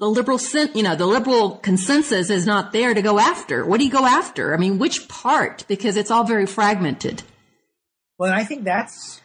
The 0.00 0.08
liberal, 0.08 0.40
you 0.74 0.82
know, 0.82 0.96
the 0.96 1.06
liberal 1.06 1.56
consensus 1.56 2.30
is 2.30 2.46
not 2.46 2.72
there 2.72 2.94
to 2.94 3.02
go 3.02 3.18
after. 3.18 3.66
What 3.66 3.78
do 3.78 3.84
you 3.84 3.90
go 3.90 4.06
after? 4.06 4.54
I 4.54 4.56
mean, 4.56 4.78
which 4.78 5.08
part? 5.08 5.64
Because 5.68 5.96
it's 5.96 6.10
all 6.10 6.24
very 6.24 6.46
fragmented. 6.46 7.22
Well, 8.18 8.32
I 8.32 8.44
think 8.44 8.64
that's 8.64 9.20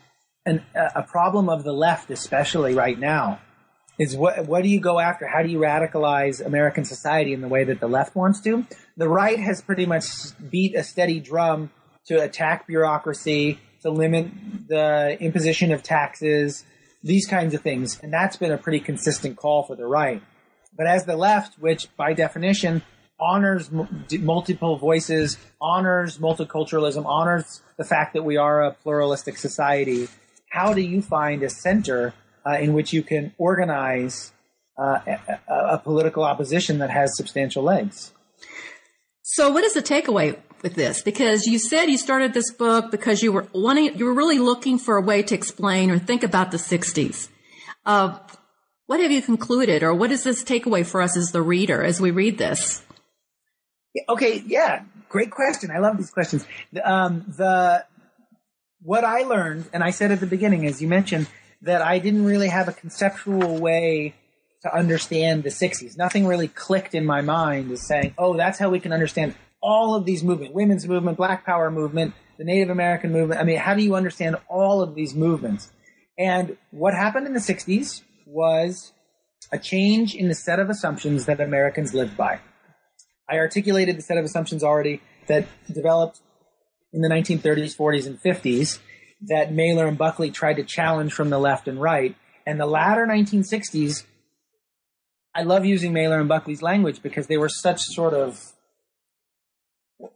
an, 0.46 0.64
a 0.76 1.04
problem 1.04 1.50
of 1.50 1.64
the 1.64 1.74
left, 1.74 2.12
especially 2.12 2.74
right 2.74 3.00
now 3.00 3.40
is 4.00 4.16
what 4.16 4.48
what 4.48 4.64
do 4.64 4.70
you 4.70 4.80
go 4.80 5.00
after? 5.00 5.28
How 5.28 5.44
do 5.44 5.50
you 5.50 5.60
radicalize 5.60 6.44
American 6.46 6.86
society 6.86 7.34
in 7.34 7.42
the 7.42 7.48
way 7.48 7.64
that 7.64 7.80
the 7.80 7.88
left 7.88 8.16
wants 8.16 8.42
to? 8.42 8.66
The 8.98 9.08
right 9.08 9.40
has 9.40 9.62
pretty 9.62 9.86
much 9.86 10.06
beat 10.50 10.76
a 10.76 10.84
steady 10.84 11.20
drum 11.20 11.72
to 12.08 12.22
attack 12.22 12.68
bureaucracy, 12.68 13.60
to 13.82 13.90
limit 13.90 14.28
the 14.68 15.18
imposition 15.20 15.72
of 15.72 15.84
taxes, 15.84 16.66
these 17.04 17.26
kinds 17.28 17.54
of 17.54 17.62
things, 17.62 18.00
and 18.02 18.12
that's 18.12 18.38
been 18.38 18.52
a 18.52 18.58
pretty 18.58 18.80
consistent 18.80 19.38
call 19.38 19.64
for 19.64 19.76
the 19.76 19.86
right. 19.86 20.22
But 20.76 20.88
as 20.88 21.06
the 21.06 21.16
left, 21.16 21.60
which 21.60 21.88
by 21.96 22.14
definition 22.14 22.82
honors 23.20 23.70
multiple 23.72 24.78
voices, 24.78 25.38
honors 25.62 26.18
multiculturalism, 26.18 27.06
honors 27.06 27.62
the 27.78 27.84
fact 27.84 28.14
that 28.14 28.24
we 28.24 28.38
are 28.38 28.64
a 28.64 28.72
pluralistic 28.72 29.38
society, 29.38 30.08
how 30.50 30.74
do 30.74 30.82
you 30.82 31.02
find 31.02 31.44
a 31.44 31.50
center 31.50 32.14
uh, 32.46 32.58
in 32.60 32.74
which 32.74 32.94
you 32.94 33.04
can 33.04 33.34
organize 33.38 34.32
uh, 34.78 35.00
a, 35.48 35.54
a, 35.54 35.78
political 35.78 36.24
opposition 36.24 36.80
that 36.80 36.90
has 36.90 37.16
substantial 37.16 37.64
legs. 37.64 38.12
So, 39.22 39.52
what 39.52 39.64
is 39.64 39.74
the 39.74 39.84
takeaway 39.84 40.40
with 40.64 40.74
this? 40.76 41.02
Because 41.02 41.46
you 41.46 41.60
said 41.60 41.86
you 41.86 41.98
started 41.98 42.34
this 42.34 42.52
book 42.52 42.90
because 42.90 43.22
you 43.22 43.32
were 43.32 43.48
wanting, 43.54 43.98
you 43.98 44.06
were 44.06 44.14
really 44.14 44.40
looking 44.40 44.80
for 44.80 44.98
a 44.98 45.02
way 45.02 45.22
to 45.24 45.36
explain 45.36 45.92
or 45.92 46.00
think 46.00 46.24
about 46.24 46.52
the 46.52 46.58
'60s. 46.58 47.30
Uh, 47.86 48.18
What 48.86 49.00
have 49.00 49.12
you 49.12 49.22
concluded, 49.22 49.82
or 49.82 49.94
what 49.94 50.12
is 50.12 50.24
this 50.24 50.44
takeaway 50.44 50.86
for 50.86 51.02
us 51.02 51.16
as 51.16 51.32
the 51.32 51.42
reader 51.42 51.82
as 51.82 52.02
we 52.02 52.12
read 52.12 52.38
this? 52.38 52.84
Okay, 54.10 54.44
yeah, 54.46 54.84
great 55.08 55.32
question. 55.32 55.72
I 55.72 55.80
love 55.80 55.98
these 55.98 56.12
questions. 56.12 56.46
Um, 56.84 57.24
the 57.38 57.86
what 58.82 59.06
I 59.06 59.22
learned, 59.24 59.70
and 59.72 59.84
I 59.84 59.92
said 59.92 60.12
at 60.12 60.20
the 60.20 60.28
beginning, 60.28 60.66
as 60.66 60.82
you 60.82 60.90
mentioned, 60.90 61.28
that 61.64 61.82
I 61.82 62.00
didn't 62.00 62.26
really 62.26 62.50
have 62.50 62.68
a 62.68 62.74
conceptual 62.74 63.58
way 63.58 64.14
to 64.62 64.76
understand 64.76 65.44
the 65.44 65.50
60s. 65.50 65.98
Nothing 65.98 66.26
really 66.26 66.48
clicked 66.48 66.94
in 66.94 67.06
my 67.06 67.22
mind 67.22 67.72
as 67.72 67.86
saying, 67.86 68.14
oh, 68.18 68.36
that's 68.38 68.60
how 68.60 68.70
we 68.70 68.80
can 68.80 68.94
understand 68.94 69.36
all 69.62 69.96
of 69.96 70.06
these 70.06 70.24
movements, 70.24 70.54
women's 70.54 70.88
movement, 70.88 71.18
black 71.18 71.46
power 71.46 71.72
movement, 71.72 72.14
the 72.38 72.44
Native 72.44 72.70
American 72.70 73.12
movement. 73.12 73.40
I 73.40 73.46
mean, 73.46 73.58
how 73.58 73.74
do 73.76 73.82
you 73.82 73.96
understand 73.96 74.36
all 74.50 74.82
of 74.82 74.94
these 74.94 75.16
movements? 75.16 75.72
And 76.18 76.58
what 76.72 76.94
happened 76.94 77.28
in 77.28 77.34
the 77.34 77.40
60s 77.40 78.02
was 78.26 78.92
a 79.52 79.58
change 79.58 80.16
in 80.16 80.28
the 80.28 80.36
set 80.36 80.60
of 80.60 80.70
assumptions 80.70 81.26
that 81.26 81.40
Americans 81.40 81.94
lived 81.94 82.18
by. 82.18 82.40
I 83.30 83.38
articulated 83.38 83.98
the 83.98 84.02
set 84.02 84.18
of 84.18 84.26
assumptions 84.26 84.64
already 84.64 85.02
that 85.28 85.48
developed 85.72 86.20
in 86.92 87.02
the 87.02 87.10
1930s, 87.10 87.76
40s, 87.76 88.06
and 88.06 88.22
50s 88.22 88.80
that 89.28 89.54
Mailer 89.54 89.88
and 89.88 89.98
Buckley 89.98 90.32
tried 90.32 90.56
to 90.56 90.64
challenge 90.64 91.14
from 91.14 91.30
the 91.30 91.40
left 91.40 91.68
and 91.68 91.82
right. 91.82 92.16
And 92.46 92.60
the 92.60 92.66
latter 92.66 93.06
1960s, 93.08 94.04
I 95.34 95.44
love 95.44 95.66
using 95.66 95.94
Mailer 95.94 96.20
and 96.20 96.30
Buckley's 96.30 96.62
language 96.62 97.02
because 97.02 97.28
they 97.28 97.38
were 97.38 97.50
such 97.50 97.82
sort 97.82 98.14
of 98.14 98.54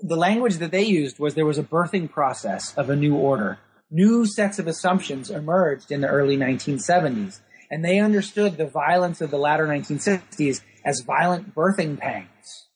the 0.01 0.18
language 0.18 0.58
that 0.58 0.72
they 0.72 0.84
used 0.84 1.20
was 1.20 1.36
there 1.36 1.45
was 1.45 1.58
a 1.58 1.64
birthing 1.64 2.12
process 2.12 2.74
of 2.76 2.89
a 2.89 2.95
new 2.95 3.16
order. 3.16 3.60
New 3.89 4.26
sets 4.26 4.60
of 4.60 4.68
assumptions 4.68 5.30
emerged 5.30 5.91
in 5.91 6.01
the 6.01 6.10
early 6.10 6.36
1970s, 6.36 7.39
and 7.72 7.86
they 7.86 7.99
understood 7.99 8.58
the 8.58 8.66
violence 8.66 9.22
of 9.22 9.32
the 9.32 9.38
latter 9.38 9.66
1960s 9.66 10.62
as 10.84 11.01
violent 11.01 11.55
birthing 11.55 11.97
pangs. 11.97 12.68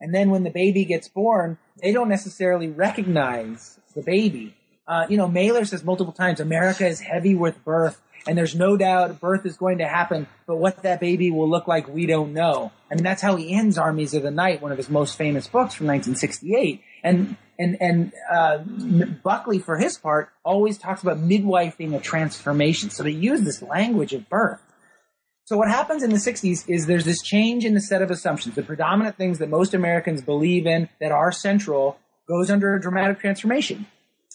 And 0.00 0.14
then 0.14 0.30
when 0.30 0.44
the 0.44 0.50
baby 0.50 0.84
gets 0.84 1.08
born, 1.08 1.58
they 1.82 1.92
don't 1.92 2.08
necessarily 2.08 2.68
recognize 2.68 3.78
the 3.94 4.02
baby. 4.02 4.56
Uh, 4.88 5.06
you 5.08 5.16
know, 5.16 5.28
Mailer 5.28 5.64
says 5.64 5.82
multiple 5.82 6.12
times, 6.12 6.40
America 6.40 6.86
is 6.86 7.00
heavy 7.00 7.34
with 7.34 7.64
birth, 7.64 8.00
and 8.26 8.38
there's 8.38 8.54
no 8.54 8.76
doubt 8.76 9.20
birth 9.20 9.44
is 9.44 9.56
going 9.56 9.78
to 9.78 9.88
happen, 9.88 10.26
but 10.46 10.56
what 10.56 10.82
that 10.82 11.00
baby 11.00 11.30
will 11.30 11.48
look 11.48 11.66
like, 11.66 11.88
we 11.88 12.06
don't 12.06 12.32
know. 12.32 12.72
I 12.90 12.94
mean, 12.94 13.04
that's 13.04 13.22
how 13.22 13.36
he 13.36 13.52
ends 13.52 13.78
Armies 13.78 14.14
of 14.14 14.22
the 14.22 14.30
Night, 14.30 14.62
one 14.62 14.72
of 14.72 14.78
his 14.78 14.88
most 14.88 15.16
famous 15.16 15.46
books 15.46 15.74
from 15.74 15.86
1968. 15.88 16.82
And, 17.02 17.36
and, 17.58 17.76
and, 17.80 18.12
uh, 18.32 18.58
Buckley, 19.22 19.58
for 19.58 19.76
his 19.76 19.98
part, 19.98 20.30
always 20.44 20.78
talks 20.78 21.02
about 21.02 21.18
midwifing 21.18 21.94
a 21.94 22.00
transformation. 22.00 22.90
So 22.90 23.02
they 23.02 23.10
use 23.10 23.42
this 23.42 23.62
language 23.62 24.12
of 24.12 24.28
birth. 24.28 24.60
So 25.44 25.56
what 25.56 25.68
happens 25.68 26.02
in 26.02 26.10
the 26.10 26.16
60s 26.16 26.68
is 26.68 26.86
there's 26.86 27.04
this 27.04 27.22
change 27.22 27.64
in 27.64 27.74
the 27.74 27.80
set 27.80 28.02
of 28.02 28.10
assumptions. 28.10 28.56
The 28.56 28.62
predominant 28.64 29.16
things 29.16 29.38
that 29.38 29.48
most 29.48 29.74
Americans 29.74 30.20
believe 30.20 30.66
in 30.66 30.88
that 31.00 31.12
are 31.12 31.30
central 31.30 31.98
goes 32.28 32.50
under 32.50 32.74
a 32.74 32.80
dramatic 32.80 33.20
transformation. 33.20 33.86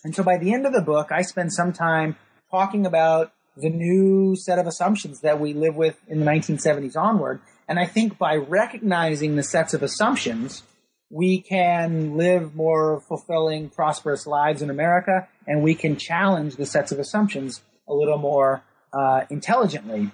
And 0.03 0.15
so 0.15 0.23
by 0.23 0.37
the 0.37 0.53
end 0.53 0.65
of 0.65 0.73
the 0.73 0.81
book, 0.81 1.11
I 1.11 1.21
spend 1.21 1.53
some 1.53 1.73
time 1.73 2.15
talking 2.49 2.85
about 2.85 3.31
the 3.57 3.69
new 3.69 4.35
set 4.35 4.59
of 4.59 4.67
assumptions 4.67 5.21
that 5.21 5.39
we 5.39 5.53
live 5.53 5.75
with 5.75 5.97
in 6.07 6.19
the 6.19 6.25
1970s 6.25 6.95
onward. 6.95 7.41
And 7.67 7.79
I 7.79 7.85
think 7.85 8.17
by 8.17 8.35
recognizing 8.35 9.35
the 9.35 9.43
sets 9.43 9.73
of 9.73 9.83
assumptions, 9.83 10.63
we 11.09 11.41
can 11.41 12.15
live 12.17 12.55
more 12.55 13.01
fulfilling, 13.01 13.69
prosperous 13.69 14.25
lives 14.25 14.61
in 14.61 14.69
America, 14.69 15.27
and 15.45 15.61
we 15.61 15.75
can 15.75 15.97
challenge 15.97 16.55
the 16.55 16.65
sets 16.65 16.91
of 16.91 16.99
assumptions 16.99 17.61
a 17.87 17.93
little 17.93 18.17
more 18.17 18.63
uh, 18.93 19.25
intelligently. 19.29 20.11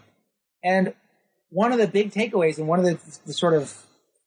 And 0.64 0.94
one 1.50 1.72
of 1.72 1.78
the 1.78 1.88
big 1.88 2.12
takeaways 2.12 2.58
and 2.58 2.68
one 2.68 2.80
of 2.80 2.86
the, 2.86 3.20
the 3.28 3.34
sort 3.34 3.54
of 3.54 3.74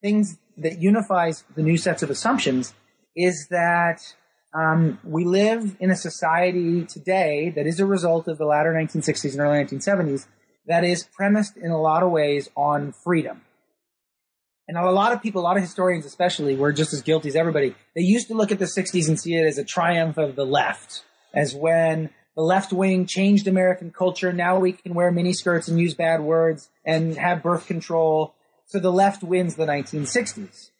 things 0.01 0.39
that 0.57 0.81
unifies 0.81 1.45
the 1.57 1.63
new 1.63 1.77
sets 1.77 2.03
of 2.03 2.11
assumptions 2.11 2.73
is 3.17 3.49
that 3.51 4.15
um, 4.53 4.99
we 5.05 5.25
live 5.25 5.77
in 5.79 5.91
a 5.91 5.97
society 5.97 6.85
today 6.85 7.53
that 7.55 7.67
is 7.67 7.79
a 7.79 7.87
result 7.87 8.27
of 8.29 8.39
the 8.39 8.45
latter 8.45 8.73
1960s 8.73 9.33
and 9.33 9.41
early 9.41 9.65
1970s 9.65 10.27
that 10.67 10.85
is 10.85 11.05
premised 11.05 11.57
in 11.57 11.71
a 11.71 11.81
lot 11.81 12.03
of 12.03 12.11
ways 12.11 12.49
on 12.57 12.93
freedom. 12.93 13.43
And 14.67 14.77
a 14.79 14.91
lot 14.91 15.13
of 15.13 15.21
people, 15.21 15.41
a 15.41 15.43
lot 15.43 15.57
of 15.57 15.63
historians 15.63 16.05
especially, 16.05 16.55
were 16.55 16.73
just 16.73 16.93
as 16.93 17.03
guilty 17.03 17.29
as 17.29 17.37
everybody. 17.37 17.75
They 17.97 18.03
used 18.03 18.29
to 18.29 18.35
look 18.35 18.53
at 18.53 18.61
the 18.61 18.67
60s 18.67 19.09
and 19.09 19.19
see 19.19 19.35
it 19.35 19.45
as 19.45 19.59
a 19.59 19.65
triumph 19.65 20.17
of 20.17 20.37
the 20.37 20.47
left, 20.47 21.05
as 21.35 21.55
when 21.55 22.11
the 22.37 22.43
left 22.43 22.73
wing 22.73 23.07
changed 23.07 23.49
American 23.49 23.91
culture. 23.91 24.33
Now 24.33 24.61
we 24.61 24.73
can 24.73 24.95
wear 24.95 25.11
miniskirts 25.11 25.67
and 25.69 25.81
use 25.81 25.95
bad 25.95 26.21
words 26.21 26.71
and 26.85 27.17
have 27.17 27.43
birth 27.43 27.67
control. 27.67 28.35
So 28.67 28.79
the 28.79 28.93
left 28.93 29.25
wins 29.25 29.57
the 29.57 29.67
1960s. 29.67 30.71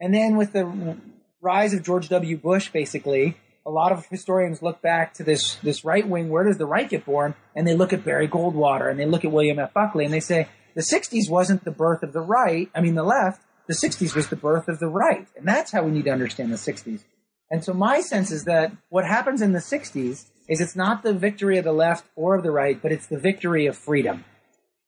And 0.00 0.12
then 0.12 0.36
with 0.36 0.52
the 0.52 0.96
rise 1.40 1.74
of 1.74 1.82
George 1.82 2.08
W. 2.08 2.36
Bush, 2.36 2.70
basically, 2.70 3.36
a 3.64 3.70
lot 3.70 3.92
of 3.92 4.06
historians 4.06 4.62
look 4.62 4.80
back 4.80 5.14
to 5.14 5.24
this, 5.24 5.56
this 5.56 5.84
right 5.84 6.06
wing. 6.06 6.28
Where 6.28 6.44
does 6.44 6.58
the 6.58 6.66
right 6.66 6.88
get 6.88 7.04
born? 7.04 7.34
And 7.54 7.66
they 7.66 7.74
look 7.74 7.92
at 7.92 8.04
Barry 8.04 8.28
Goldwater 8.28 8.90
and 8.90 8.98
they 8.98 9.06
look 9.06 9.24
at 9.24 9.32
William 9.32 9.58
F. 9.58 9.74
Buckley 9.74 10.04
and 10.04 10.14
they 10.14 10.20
say, 10.20 10.48
the 10.74 10.82
60s 10.82 11.28
wasn't 11.28 11.64
the 11.64 11.70
birth 11.70 12.02
of 12.02 12.12
the 12.12 12.20
right. 12.20 12.70
I 12.74 12.80
mean, 12.80 12.94
the 12.94 13.02
left. 13.02 13.42
The 13.66 13.74
60s 13.74 14.14
was 14.14 14.28
the 14.28 14.36
birth 14.36 14.68
of 14.68 14.78
the 14.78 14.86
right. 14.86 15.26
And 15.36 15.48
that's 15.48 15.72
how 15.72 15.82
we 15.82 15.90
need 15.90 16.04
to 16.04 16.12
understand 16.12 16.52
the 16.52 16.56
60s. 16.56 17.00
And 17.50 17.64
so 17.64 17.72
my 17.72 18.00
sense 18.00 18.30
is 18.30 18.44
that 18.44 18.72
what 18.88 19.04
happens 19.04 19.42
in 19.42 19.52
the 19.52 19.58
60s 19.58 20.26
is 20.48 20.60
it's 20.60 20.76
not 20.76 21.02
the 21.02 21.14
victory 21.14 21.58
of 21.58 21.64
the 21.64 21.72
left 21.72 22.04
or 22.14 22.36
of 22.36 22.44
the 22.44 22.50
right, 22.50 22.80
but 22.80 22.92
it's 22.92 23.06
the 23.06 23.18
victory 23.18 23.66
of 23.66 23.76
freedom. 23.76 24.24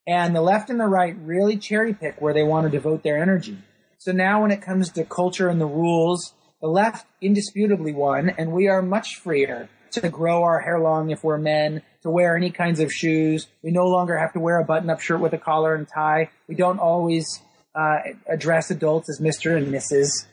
And 0.07 0.35
the 0.35 0.41
left 0.41 0.71
and 0.71 0.79
the 0.79 0.87
right 0.87 1.17
really 1.19 1.57
cherry 1.57 1.95
pick 1.95 2.21
where 2.21 2.33
they 2.35 2.43
want 2.43 2.67
to 2.67 2.71
devote 2.71 3.03
their 3.03 3.21
energy. 3.21 3.59
So 3.99 4.13
now 4.13 4.43
when 4.43 4.51
it 4.51 4.63
comes 4.63 4.91
to 4.93 5.05
culture 5.05 5.49
and 5.49 5.61
the 5.61 5.67
rules, 5.67 6.35
the 6.61 6.69
left 6.69 7.07
indisputably 7.21 7.93
won, 7.93 8.31
and 8.31 8.53
we 8.53 8.69
are 8.69 8.83
much 8.83 9.17
freer 9.17 9.69
to 9.93 10.09
grow 10.09 10.43
our 10.43 10.61
hair 10.61 10.79
long 10.79 11.11
if 11.11 11.25
we're 11.25 11.39
men, 11.39 11.83
to 12.03 12.11
wear 12.11 12.37
any 12.37 12.51
kinds 12.51 12.81
of 12.81 12.93
shoes. 12.93 13.47
We 13.63 13.71
no 13.71 13.87
longer 13.87 14.17
have 14.19 14.33
to 14.35 14.41
wear 14.41 14.59
a 14.59 14.65
button-up 14.65 15.01
shirt 15.01 15.21
with 15.21 15.33
a 15.33 15.39
collar 15.39 15.75
and 15.75 15.87
tie. 15.89 16.31
We 16.47 16.55
don't 16.55 16.79
always 16.79 17.27
uh, 17.75 17.99
address 18.29 18.71
adults 18.71 19.09
as 19.09 19.21
Mr. 19.21 19.57
and 19.57 19.73
Mrs. 19.73 20.27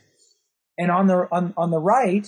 And 0.77 0.91
on 0.91 1.07
the 1.07 1.27
on, 1.31 1.53
on 1.55 1.71
the 1.71 1.79
right, 1.79 2.27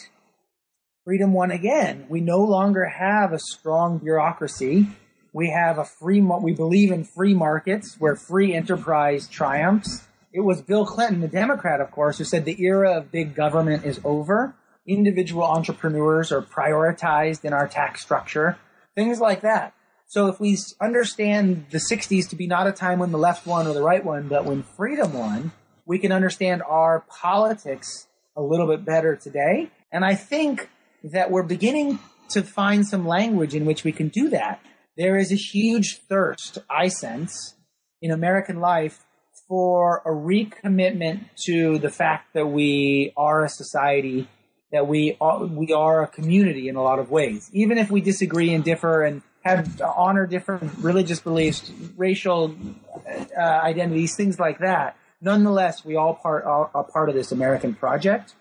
freedom 1.03 1.33
won 1.33 1.51
again. 1.51 2.05
We 2.09 2.21
no 2.21 2.43
longer 2.43 2.85
have 2.85 3.33
a 3.33 3.39
strong 3.39 3.97
bureaucracy. 3.97 4.87
We 5.33 5.49
have 5.51 5.77
a 5.77 5.85
free, 5.85 6.21
we 6.21 6.53
believe 6.53 6.91
in 6.91 7.03
free 7.03 7.33
markets 7.33 7.95
where 7.99 8.15
free 8.15 8.53
enterprise 8.53 9.27
triumphs. 9.27 10.06
It 10.37 10.43
was 10.43 10.61
Bill 10.61 10.85
Clinton, 10.85 11.21
the 11.21 11.27
Democrat, 11.27 11.81
of 11.81 11.89
course, 11.89 12.19
who 12.19 12.23
said 12.23 12.45
the 12.45 12.63
era 12.63 12.95
of 12.95 13.11
big 13.11 13.33
government 13.33 13.85
is 13.85 13.99
over. 14.03 14.53
Individual 14.85 15.41
entrepreneurs 15.41 16.31
are 16.31 16.43
prioritized 16.43 17.43
in 17.43 17.53
our 17.53 17.67
tax 17.67 18.03
structure. 18.03 18.55
Things 18.93 19.19
like 19.19 19.41
that. 19.41 19.73
So 20.05 20.27
if 20.27 20.39
we 20.39 20.59
understand 20.79 21.65
the 21.71 21.79
60s 21.79 22.29
to 22.29 22.35
be 22.35 22.45
not 22.45 22.67
a 22.67 22.71
time 22.71 22.99
when 22.99 23.11
the 23.11 23.17
left 23.17 23.47
won 23.47 23.65
or 23.65 23.73
the 23.73 23.81
right 23.81 24.05
won, 24.05 24.27
but 24.27 24.45
when 24.45 24.61
freedom 24.61 25.13
won, 25.13 25.53
we 25.87 25.97
can 25.97 26.11
understand 26.11 26.61
our 26.61 27.03
politics 27.09 28.05
a 28.35 28.41
little 28.43 28.67
bit 28.67 28.85
better 28.85 29.15
today. 29.15 29.71
And 29.91 30.05
I 30.05 30.13
think 30.13 30.69
that 31.03 31.31
we're 31.31 31.41
beginning 31.41 31.97
to 32.29 32.43
find 32.43 32.85
some 32.85 33.07
language 33.07 33.55
in 33.55 33.65
which 33.65 33.83
we 33.83 33.91
can 33.91 34.09
do 34.09 34.29
that. 34.29 34.61
There 34.97 35.17
is 35.17 35.31
a 35.31 35.35
huge 35.35 36.01
thirst, 36.07 36.59
I 36.69 36.89
sense, 36.89 37.55
in 38.03 38.11
American 38.11 38.59
life 38.59 39.03
for 39.47 40.01
a 40.05 40.09
recommitment 40.09 41.21
to 41.45 41.79
the 41.79 41.89
fact 41.89 42.33
that 42.33 42.47
we 42.47 43.13
are 43.15 43.45
a 43.45 43.49
society, 43.49 44.27
that 44.71 44.87
we 44.87 45.17
are, 45.21 45.45
we 45.45 45.71
are 45.71 46.03
a 46.03 46.07
community 46.07 46.67
in 46.67 46.75
a 46.75 46.81
lot 46.81 46.99
of 46.99 47.09
ways. 47.09 47.49
Even 47.53 47.77
if 47.77 47.89
we 47.89 48.01
disagree 48.01 48.53
and 48.53 48.63
differ 48.63 49.03
and 49.03 49.21
have 49.43 49.81
honor 49.81 50.27
different 50.27 50.71
religious 50.79 51.19
beliefs, 51.21 51.71
racial 51.95 52.55
uh, 53.37 53.41
identities, 53.41 54.15
things 54.15 54.39
like 54.39 54.59
that. 54.59 54.97
Nonetheless, 55.21 55.85
we 55.85 55.95
all 55.95 56.13
part 56.13 56.43
are, 56.43 56.69
are 56.73 56.83
part 56.83 57.09
of 57.09 57.15
this 57.15 57.31
American 57.31 57.73
project. 57.73 58.35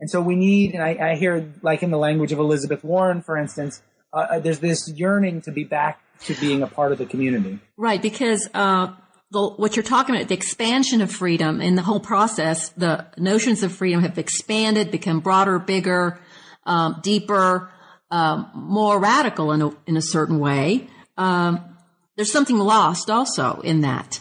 And 0.00 0.10
so 0.10 0.20
we 0.20 0.34
need, 0.34 0.74
and 0.74 0.82
I, 0.82 1.12
I 1.12 1.14
hear, 1.16 1.52
like 1.62 1.82
in 1.82 1.90
the 1.90 1.98
language 1.98 2.32
of 2.32 2.38
Elizabeth 2.38 2.82
Warren, 2.82 3.22
for 3.22 3.36
instance, 3.36 3.82
uh, 4.12 4.16
uh, 4.16 4.38
there's 4.40 4.60
this 4.60 4.88
yearning 4.88 5.42
to 5.42 5.52
be 5.52 5.64
back 5.64 6.00
to 6.24 6.34
being 6.40 6.62
a 6.62 6.66
part 6.66 6.92
of 6.92 6.98
the 6.98 7.06
community. 7.06 7.58
Right, 7.76 8.00
because 8.00 8.48
uh, 8.54 8.92
the, 9.32 9.48
what 9.48 9.76
you're 9.76 9.82
talking 9.82 10.14
about, 10.14 10.28
the 10.28 10.34
expansion 10.34 11.00
of 11.00 11.10
freedom 11.10 11.60
in 11.60 11.74
the 11.74 11.82
whole 11.82 12.00
process, 12.00 12.68
the 12.70 13.06
notions 13.16 13.62
of 13.62 13.72
freedom 13.72 14.02
have 14.02 14.18
expanded, 14.18 14.90
become 14.90 15.20
broader, 15.20 15.58
bigger, 15.58 16.20
um, 16.64 17.00
deeper, 17.02 17.70
um, 18.10 18.50
more 18.54 19.00
radical 19.00 19.52
in 19.52 19.62
a, 19.62 19.70
in 19.86 19.96
a 19.96 20.02
certain 20.02 20.38
way. 20.38 20.86
Um, 21.16 21.76
there's 22.16 22.30
something 22.30 22.58
lost 22.58 23.08
also 23.08 23.60
in 23.64 23.80
that. 23.80 24.20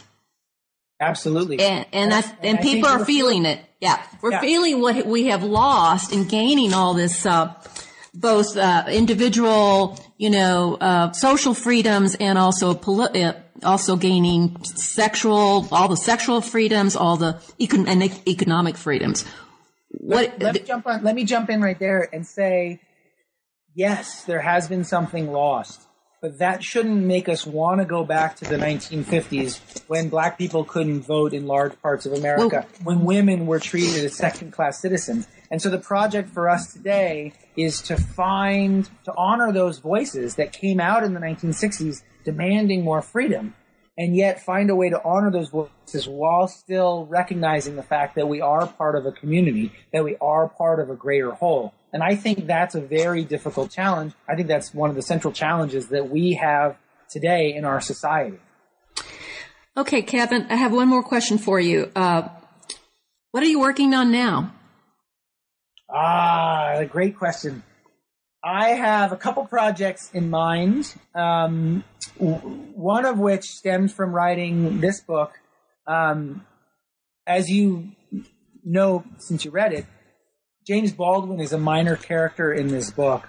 Absolutely. 1.01 1.59
And, 1.59 1.85
and, 1.91 2.13
and, 2.13 2.13
I, 2.13 2.21
and, 2.41 2.57
and 2.57 2.59
people 2.59 2.89
are 2.89 3.03
feeling 3.03 3.45
it. 3.45 3.59
Yeah. 3.81 4.01
We're 4.21 4.31
yeah. 4.31 4.41
feeling 4.41 4.79
what 4.79 5.05
we 5.05 5.25
have 5.25 5.43
lost 5.43 6.13
in 6.13 6.27
gaining 6.27 6.73
all 6.73 6.93
this, 6.93 7.25
uh, 7.25 7.53
both, 8.13 8.55
uh, 8.55 8.85
individual, 8.87 9.99
you 10.21 10.29
know, 10.29 10.77
uh, 10.79 11.11
social 11.13 11.55
freedoms 11.55 12.13
and 12.13 12.37
also 12.37 12.75
poli- 12.75 13.23
uh, 13.23 13.33
also 13.63 13.95
gaining 13.95 14.55
sexual, 14.63 15.67
all 15.71 15.87
the 15.87 15.97
sexual 15.97 16.41
freedoms, 16.41 16.95
all 16.95 17.17
the 17.17 17.41
econ- 17.59 17.87
and 17.87 18.03
economic 18.27 18.77
freedoms. 18.77 19.25
What, 19.89 20.33
let, 20.37 20.41
let 20.43 20.53
me 20.53 20.59
jump 20.59 20.85
on. 20.85 21.03
Let 21.03 21.15
me 21.15 21.25
jump 21.25 21.49
in 21.49 21.59
right 21.59 21.79
there 21.79 22.07
and 22.13 22.27
say, 22.27 22.81
yes, 23.73 24.23
there 24.25 24.41
has 24.41 24.67
been 24.67 24.83
something 24.83 25.31
lost, 25.31 25.87
but 26.21 26.37
that 26.37 26.63
shouldn't 26.63 27.03
make 27.03 27.27
us 27.27 27.43
want 27.43 27.81
to 27.81 27.85
go 27.85 28.03
back 28.05 28.35
to 28.37 28.45
the 28.45 28.57
1950s 28.57 29.81
when 29.87 30.09
black 30.09 30.37
people 30.37 30.63
couldn't 30.63 31.01
vote 31.01 31.33
in 31.33 31.47
large 31.47 31.81
parts 31.81 32.05
of 32.05 32.13
America, 32.13 32.67
well, 32.83 32.95
when 32.95 33.05
women 33.05 33.47
were 33.47 33.59
treated 33.59 34.05
as 34.05 34.17
second-class 34.17 34.79
citizens. 34.79 35.27
And 35.49 35.59
so 35.59 35.71
the 35.71 35.79
project 35.79 36.29
for 36.29 36.47
us 36.47 36.71
today 36.71 37.33
is 37.55 37.81
to 37.83 37.97
find, 37.97 38.89
to 39.05 39.13
honor 39.15 39.51
those 39.51 39.79
voices 39.79 40.35
that 40.35 40.53
came 40.53 40.79
out 40.79 41.03
in 41.03 41.13
the 41.13 41.19
1960s 41.19 42.03
demanding 42.23 42.83
more 42.83 43.01
freedom 43.01 43.55
and 43.97 44.15
yet 44.15 44.41
find 44.41 44.69
a 44.69 44.75
way 44.75 44.89
to 44.89 45.01
honor 45.03 45.29
those 45.31 45.49
voices 45.49 46.07
while 46.07 46.47
still 46.47 47.05
recognizing 47.07 47.75
the 47.75 47.83
fact 47.83 48.15
that 48.15 48.27
we 48.27 48.41
are 48.41 48.65
part 48.65 48.95
of 48.95 49.05
a 49.05 49.11
community, 49.11 49.71
that 49.91 50.03
we 50.03 50.15
are 50.21 50.47
part 50.47 50.79
of 50.79 50.89
a 50.89 50.95
greater 50.95 51.31
whole. 51.31 51.73
And 51.93 52.01
I 52.01 52.15
think 52.15 52.47
that's 52.47 52.73
a 52.73 52.81
very 52.81 53.25
difficult 53.25 53.69
challenge. 53.69 54.13
I 54.27 54.35
think 54.35 54.47
that's 54.47 54.73
one 54.73 54.89
of 54.89 54.95
the 54.95 55.01
central 55.01 55.33
challenges 55.33 55.87
that 55.89 56.09
we 56.09 56.33
have 56.33 56.77
today 57.09 57.53
in 57.53 57.65
our 57.65 57.81
society. 57.81 58.39
Okay, 59.75 60.01
Kevin, 60.01 60.47
I 60.49 60.55
have 60.55 60.71
one 60.71 60.87
more 60.87 61.03
question 61.03 61.37
for 61.37 61.59
you. 61.59 61.91
Uh, 61.95 62.29
what 63.31 63.43
are 63.43 63.47
you 63.47 63.59
working 63.59 63.93
on 63.93 64.11
now? 64.11 64.53
Ah, 65.93 66.83
great 66.89 67.17
question. 67.17 67.63
I 68.43 68.69
have 68.69 69.11
a 69.11 69.17
couple 69.17 69.45
projects 69.45 70.09
in 70.13 70.29
mind. 70.29 70.93
Um, 71.13 71.83
one 72.17 73.05
of 73.05 73.19
which 73.19 73.45
stems 73.51 73.93
from 73.93 74.13
writing 74.13 74.79
this 74.79 75.01
book. 75.01 75.33
Um, 75.85 76.45
as 77.27 77.49
you 77.49 77.91
know, 78.63 79.03
since 79.17 79.45
you 79.45 79.51
read 79.51 79.73
it, 79.73 79.85
James 80.65 80.91
Baldwin 80.91 81.39
is 81.39 81.53
a 81.53 81.57
minor 81.57 81.95
character 81.95 82.53
in 82.53 82.67
this 82.67 82.89
book. 82.91 83.27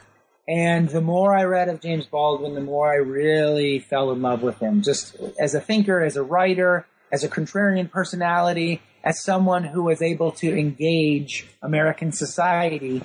And 0.49 0.89
the 0.89 1.01
more 1.01 1.37
I 1.37 1.45
read 1.45 1.69
of 1.69 1.81
James 1.81 2.07
Baldwin, 2.07 2.55
the 2.55 2.61
more 2.61 2.93
I 2.93 2.97
really 2.97 3.79
fell 3.79 4.11
in 4.13 4.23
love 4.23 4.43
with 4.43 4.59
him. 4.59 4.83
Just 4.83 5.17
as 5.39 5.55
a 5.55 5.61
thinker, 5.61 6.03
as 6.03 6.17
a 6.17 6.23
writer, 6.23 6.87
as 7.13 7.23
a 7.23 7.29
contrarian 7.29 7.91
personality, 7.91 8.83
as 9.05 9.23
someone 9.23 9.65
who 9.65 9.83
was 9.83 10.01
able 10.01 10.33
to 10.33 10.57
engage 10.57 11.47
American 11.63 12.13
society 12.13 13.03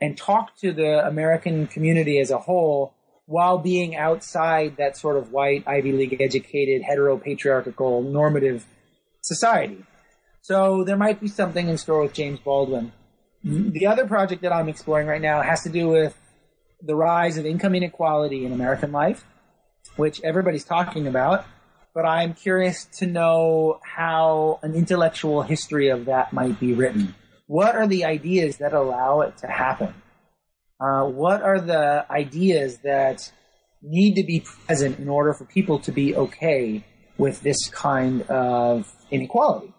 and 0.00 0.16
talk 0.16 0.56
to 0.58 0.72
the 0.72 1.06
American 1.06 1.66
community 1.66 2.18
as 2.18 2.30
a 2.30 2.38
whole 2.38 2.94
while 3.26 3.58
being 3.58 3.94
outside 3.94 4.76
that 4.78 4.96
sort 4.96 5.16
of 5.16 5.30
white, 5.30 5.62
Ivy 5.66 5.92
League 5.92 6.20
educated, 6.20 6.82
heteropatriarchal, 6.82 8.10
normative 8.10 8.66
society. 9.20 9.84
So 10.42 10.84
there 10.84 10.96
might 10.96 11.20
be 11.20 11.28
something 11.28 11.68
in 11.68 11.78
store 11.78 12.02
with 12.02 12.12
James 12.12 12.40
Baldwin. 12.40 12.92
The 13.44 13.86
other 13.86 14.06
project 14.06 14.42
that 14.42 14.52
I'm 14.52 14.68
exploring 14.68 15.06
right 15.06 15.20
now 15.20 15.42
has 15.42 15.62
to 15.62 15.70
do 15.70 15.88
with 15.88 16.14
the 16.82 16.94
rise 16.94 17.38
of 17.38 17.46
income 17.46 17.74
inequality 17.74 18.44
in 18.44 18.52
American 18.52 18.90
life, 18.90 19.24
which 19.96 20.20
everybody's 20.22 20.64
talking 20.64 21.06
about. 21.06 21.46
But 21.94 22.04
I'm 22.04 22.34
curious 22.34 22.84
to 22.98 23.06
know 23.06 23.80
how 23.82 24.60
an 24.62 24.74
intellectual 24.74 25.42
history 25.42 25.88
of 25.88 26.04
that 26.04 26.32
might 26.32 26.60
be 26.60 26.72
written. 26.72 27.14
What 27.46 27.74
are 27.74 27.88
the 27.88 28.04
ideas 28.04 28.58
that 28.58 28.72
allow 28.72 29.22
it 29.22 29.38
to 29.38 29.48
happen? 29.48 29.94
Uh, 30.80 31.04
what 31.04 31.42
are 31.42 31.60
the 31.60 32.06
ideas 32.08 32.78
that 32.78 33.32
need 33.82 34.14
to 34.14 34.22
be 34.22 34.44
present 34.66 34.98
in 34.98 35.08
order 35.08 35.32
for 35.34 35.44
people 35.44 35.78
to 35.80 35.92
be 35.92 36.14
okay 36.14 36.84
with 37.18 37.42
this 37.42 37.68
kind 37.70 38.22
of 38.22 38.90
inequality? 39.10 39.74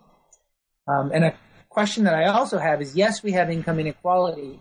Um, 0.88 1.12
and 1.14 1.24
a 1.24 1.34
question 1.70 2.04
that 2.04 2.14
I 2.14 2.26
also 2.26 2.58
have 2.58 2.82
is 2.82 2.96
yes, 2.96 3.24
we 3.24 3.32
have 3.32 3.50
income 3.50 3.80
inequality, 3.80 4.60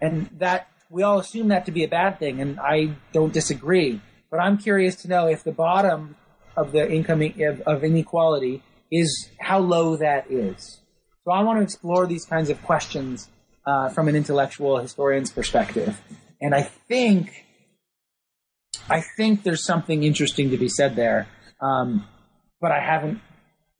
and 0.00 0.28
that 0.38 0.68
we 0.90 1.02
all 1.02 1.18
assume 1.18 1.48
that 1.48 1.66
to 1.66 1.72
be 1.72 1.82
a 1.82 1.88
bad 1.88 2.18
thing, 2.18 2.40
and 2.40 2.60
I 2.60 2.94
don't 3.12 3.32
disagree. 3.32 4.00
But 4.30 4.40
I'm 4.40 4.58
curious 4.58 4.96
to 4.96 5.08
know 5.08 5.26
if 5.26 5.42
the 5.42 5.52
bottom 5.52 6.16
of 6.58 6.72
the 6.72 6.90
income 6.90 7.22
of, 7.22 7.60
of 7.62 7.84
inequality 7.84 8.62
is 8.90 9.28
how 9.38 9.58
low 9.58 9.96
that 9.96 10.30
is. 10.30 10.80
So 11.24 11.32
I 11.32 11.42
want 11.42 11.58
to 11.58 11.62
explore 11.62 12.06
these 12.06 12.24
kinds 12.24 12.50
of 12.50 12.62
questions 12.62 13.28
uh, 13.66 13.90
from 13.90 14.08
an 14.08 14.16
intellectual 14.16 14.78
historian's 14.78 15.30
perspective. 15.30 16.00
And 16.40 16.54
I 16.54 16.62
think, 16.62 17.44
I 18.88 19.02
think 19.16 19.42
there's 19.42 19.64
something 19.64 20.04
interesting 20.04 20.50
to 20.50 20.56
be 20.56 20.68
said 20.68 20.96
there. 20.96 21.28
Um, 21.60 22.06
but 22.60 22.72
I 22.72 22.80
haven't 22.80 23.20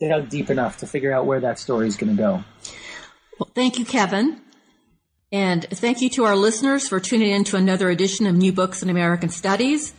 dug 0.01 0.29
deep 0.29 0.51
enough 0.51 0.79
to 0.79 0.87
figure 0.87 1.13
out 1.13 1.27
where 1.27 1.41
that 1.41 1.59
story 1.59 1.89
is 1.89 1.97
going 1.97 2.15
to 2.15 2.23
go. 2.23 2.45
Well, 3.39 3.51
thank 3.55 3.79
you, 3.79 3.85
Kevin. 3.85 4.41
And 5.31 5.65
thank 5.71 6.01
you 6.01 6.09
to 6.11 6.25
our 6.25 6.37
listeners 6.37 6.89
for 6.89 7.01
tuning 7.01 7.31
in 7.31 7.45
to 7.45 7.57
another 7.57 7.91
edition 7.91 8.27
of 8.27 8.35
New 8.35 8.53
Books 8.53 8.83
in 8.83 8.91
American 8.91 9.29
Studies. 9.29 9.95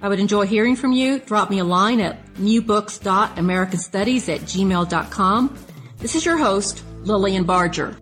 I 0.00 0.08
would 0.08 0.20
enjoy 0.20 0.46
hearing 0.46 0.76
from 0.76 0.92
you. 0.92 1.18
Drop 1.18 1.50
me 1.50 1.58
a 1.58 1.64
line 1.64 2.00
at 2.00 2.24
newbooks.americanstudies 2.34 4.32
at 4.34 4.40
gmail.com. 4.42 5.58
This 5.98 6.14
is 6.14 6.24
your 6.24 6.36
host, 6.38 6.84
Lillian 7.02 7.44
Barger. 7.44 7.96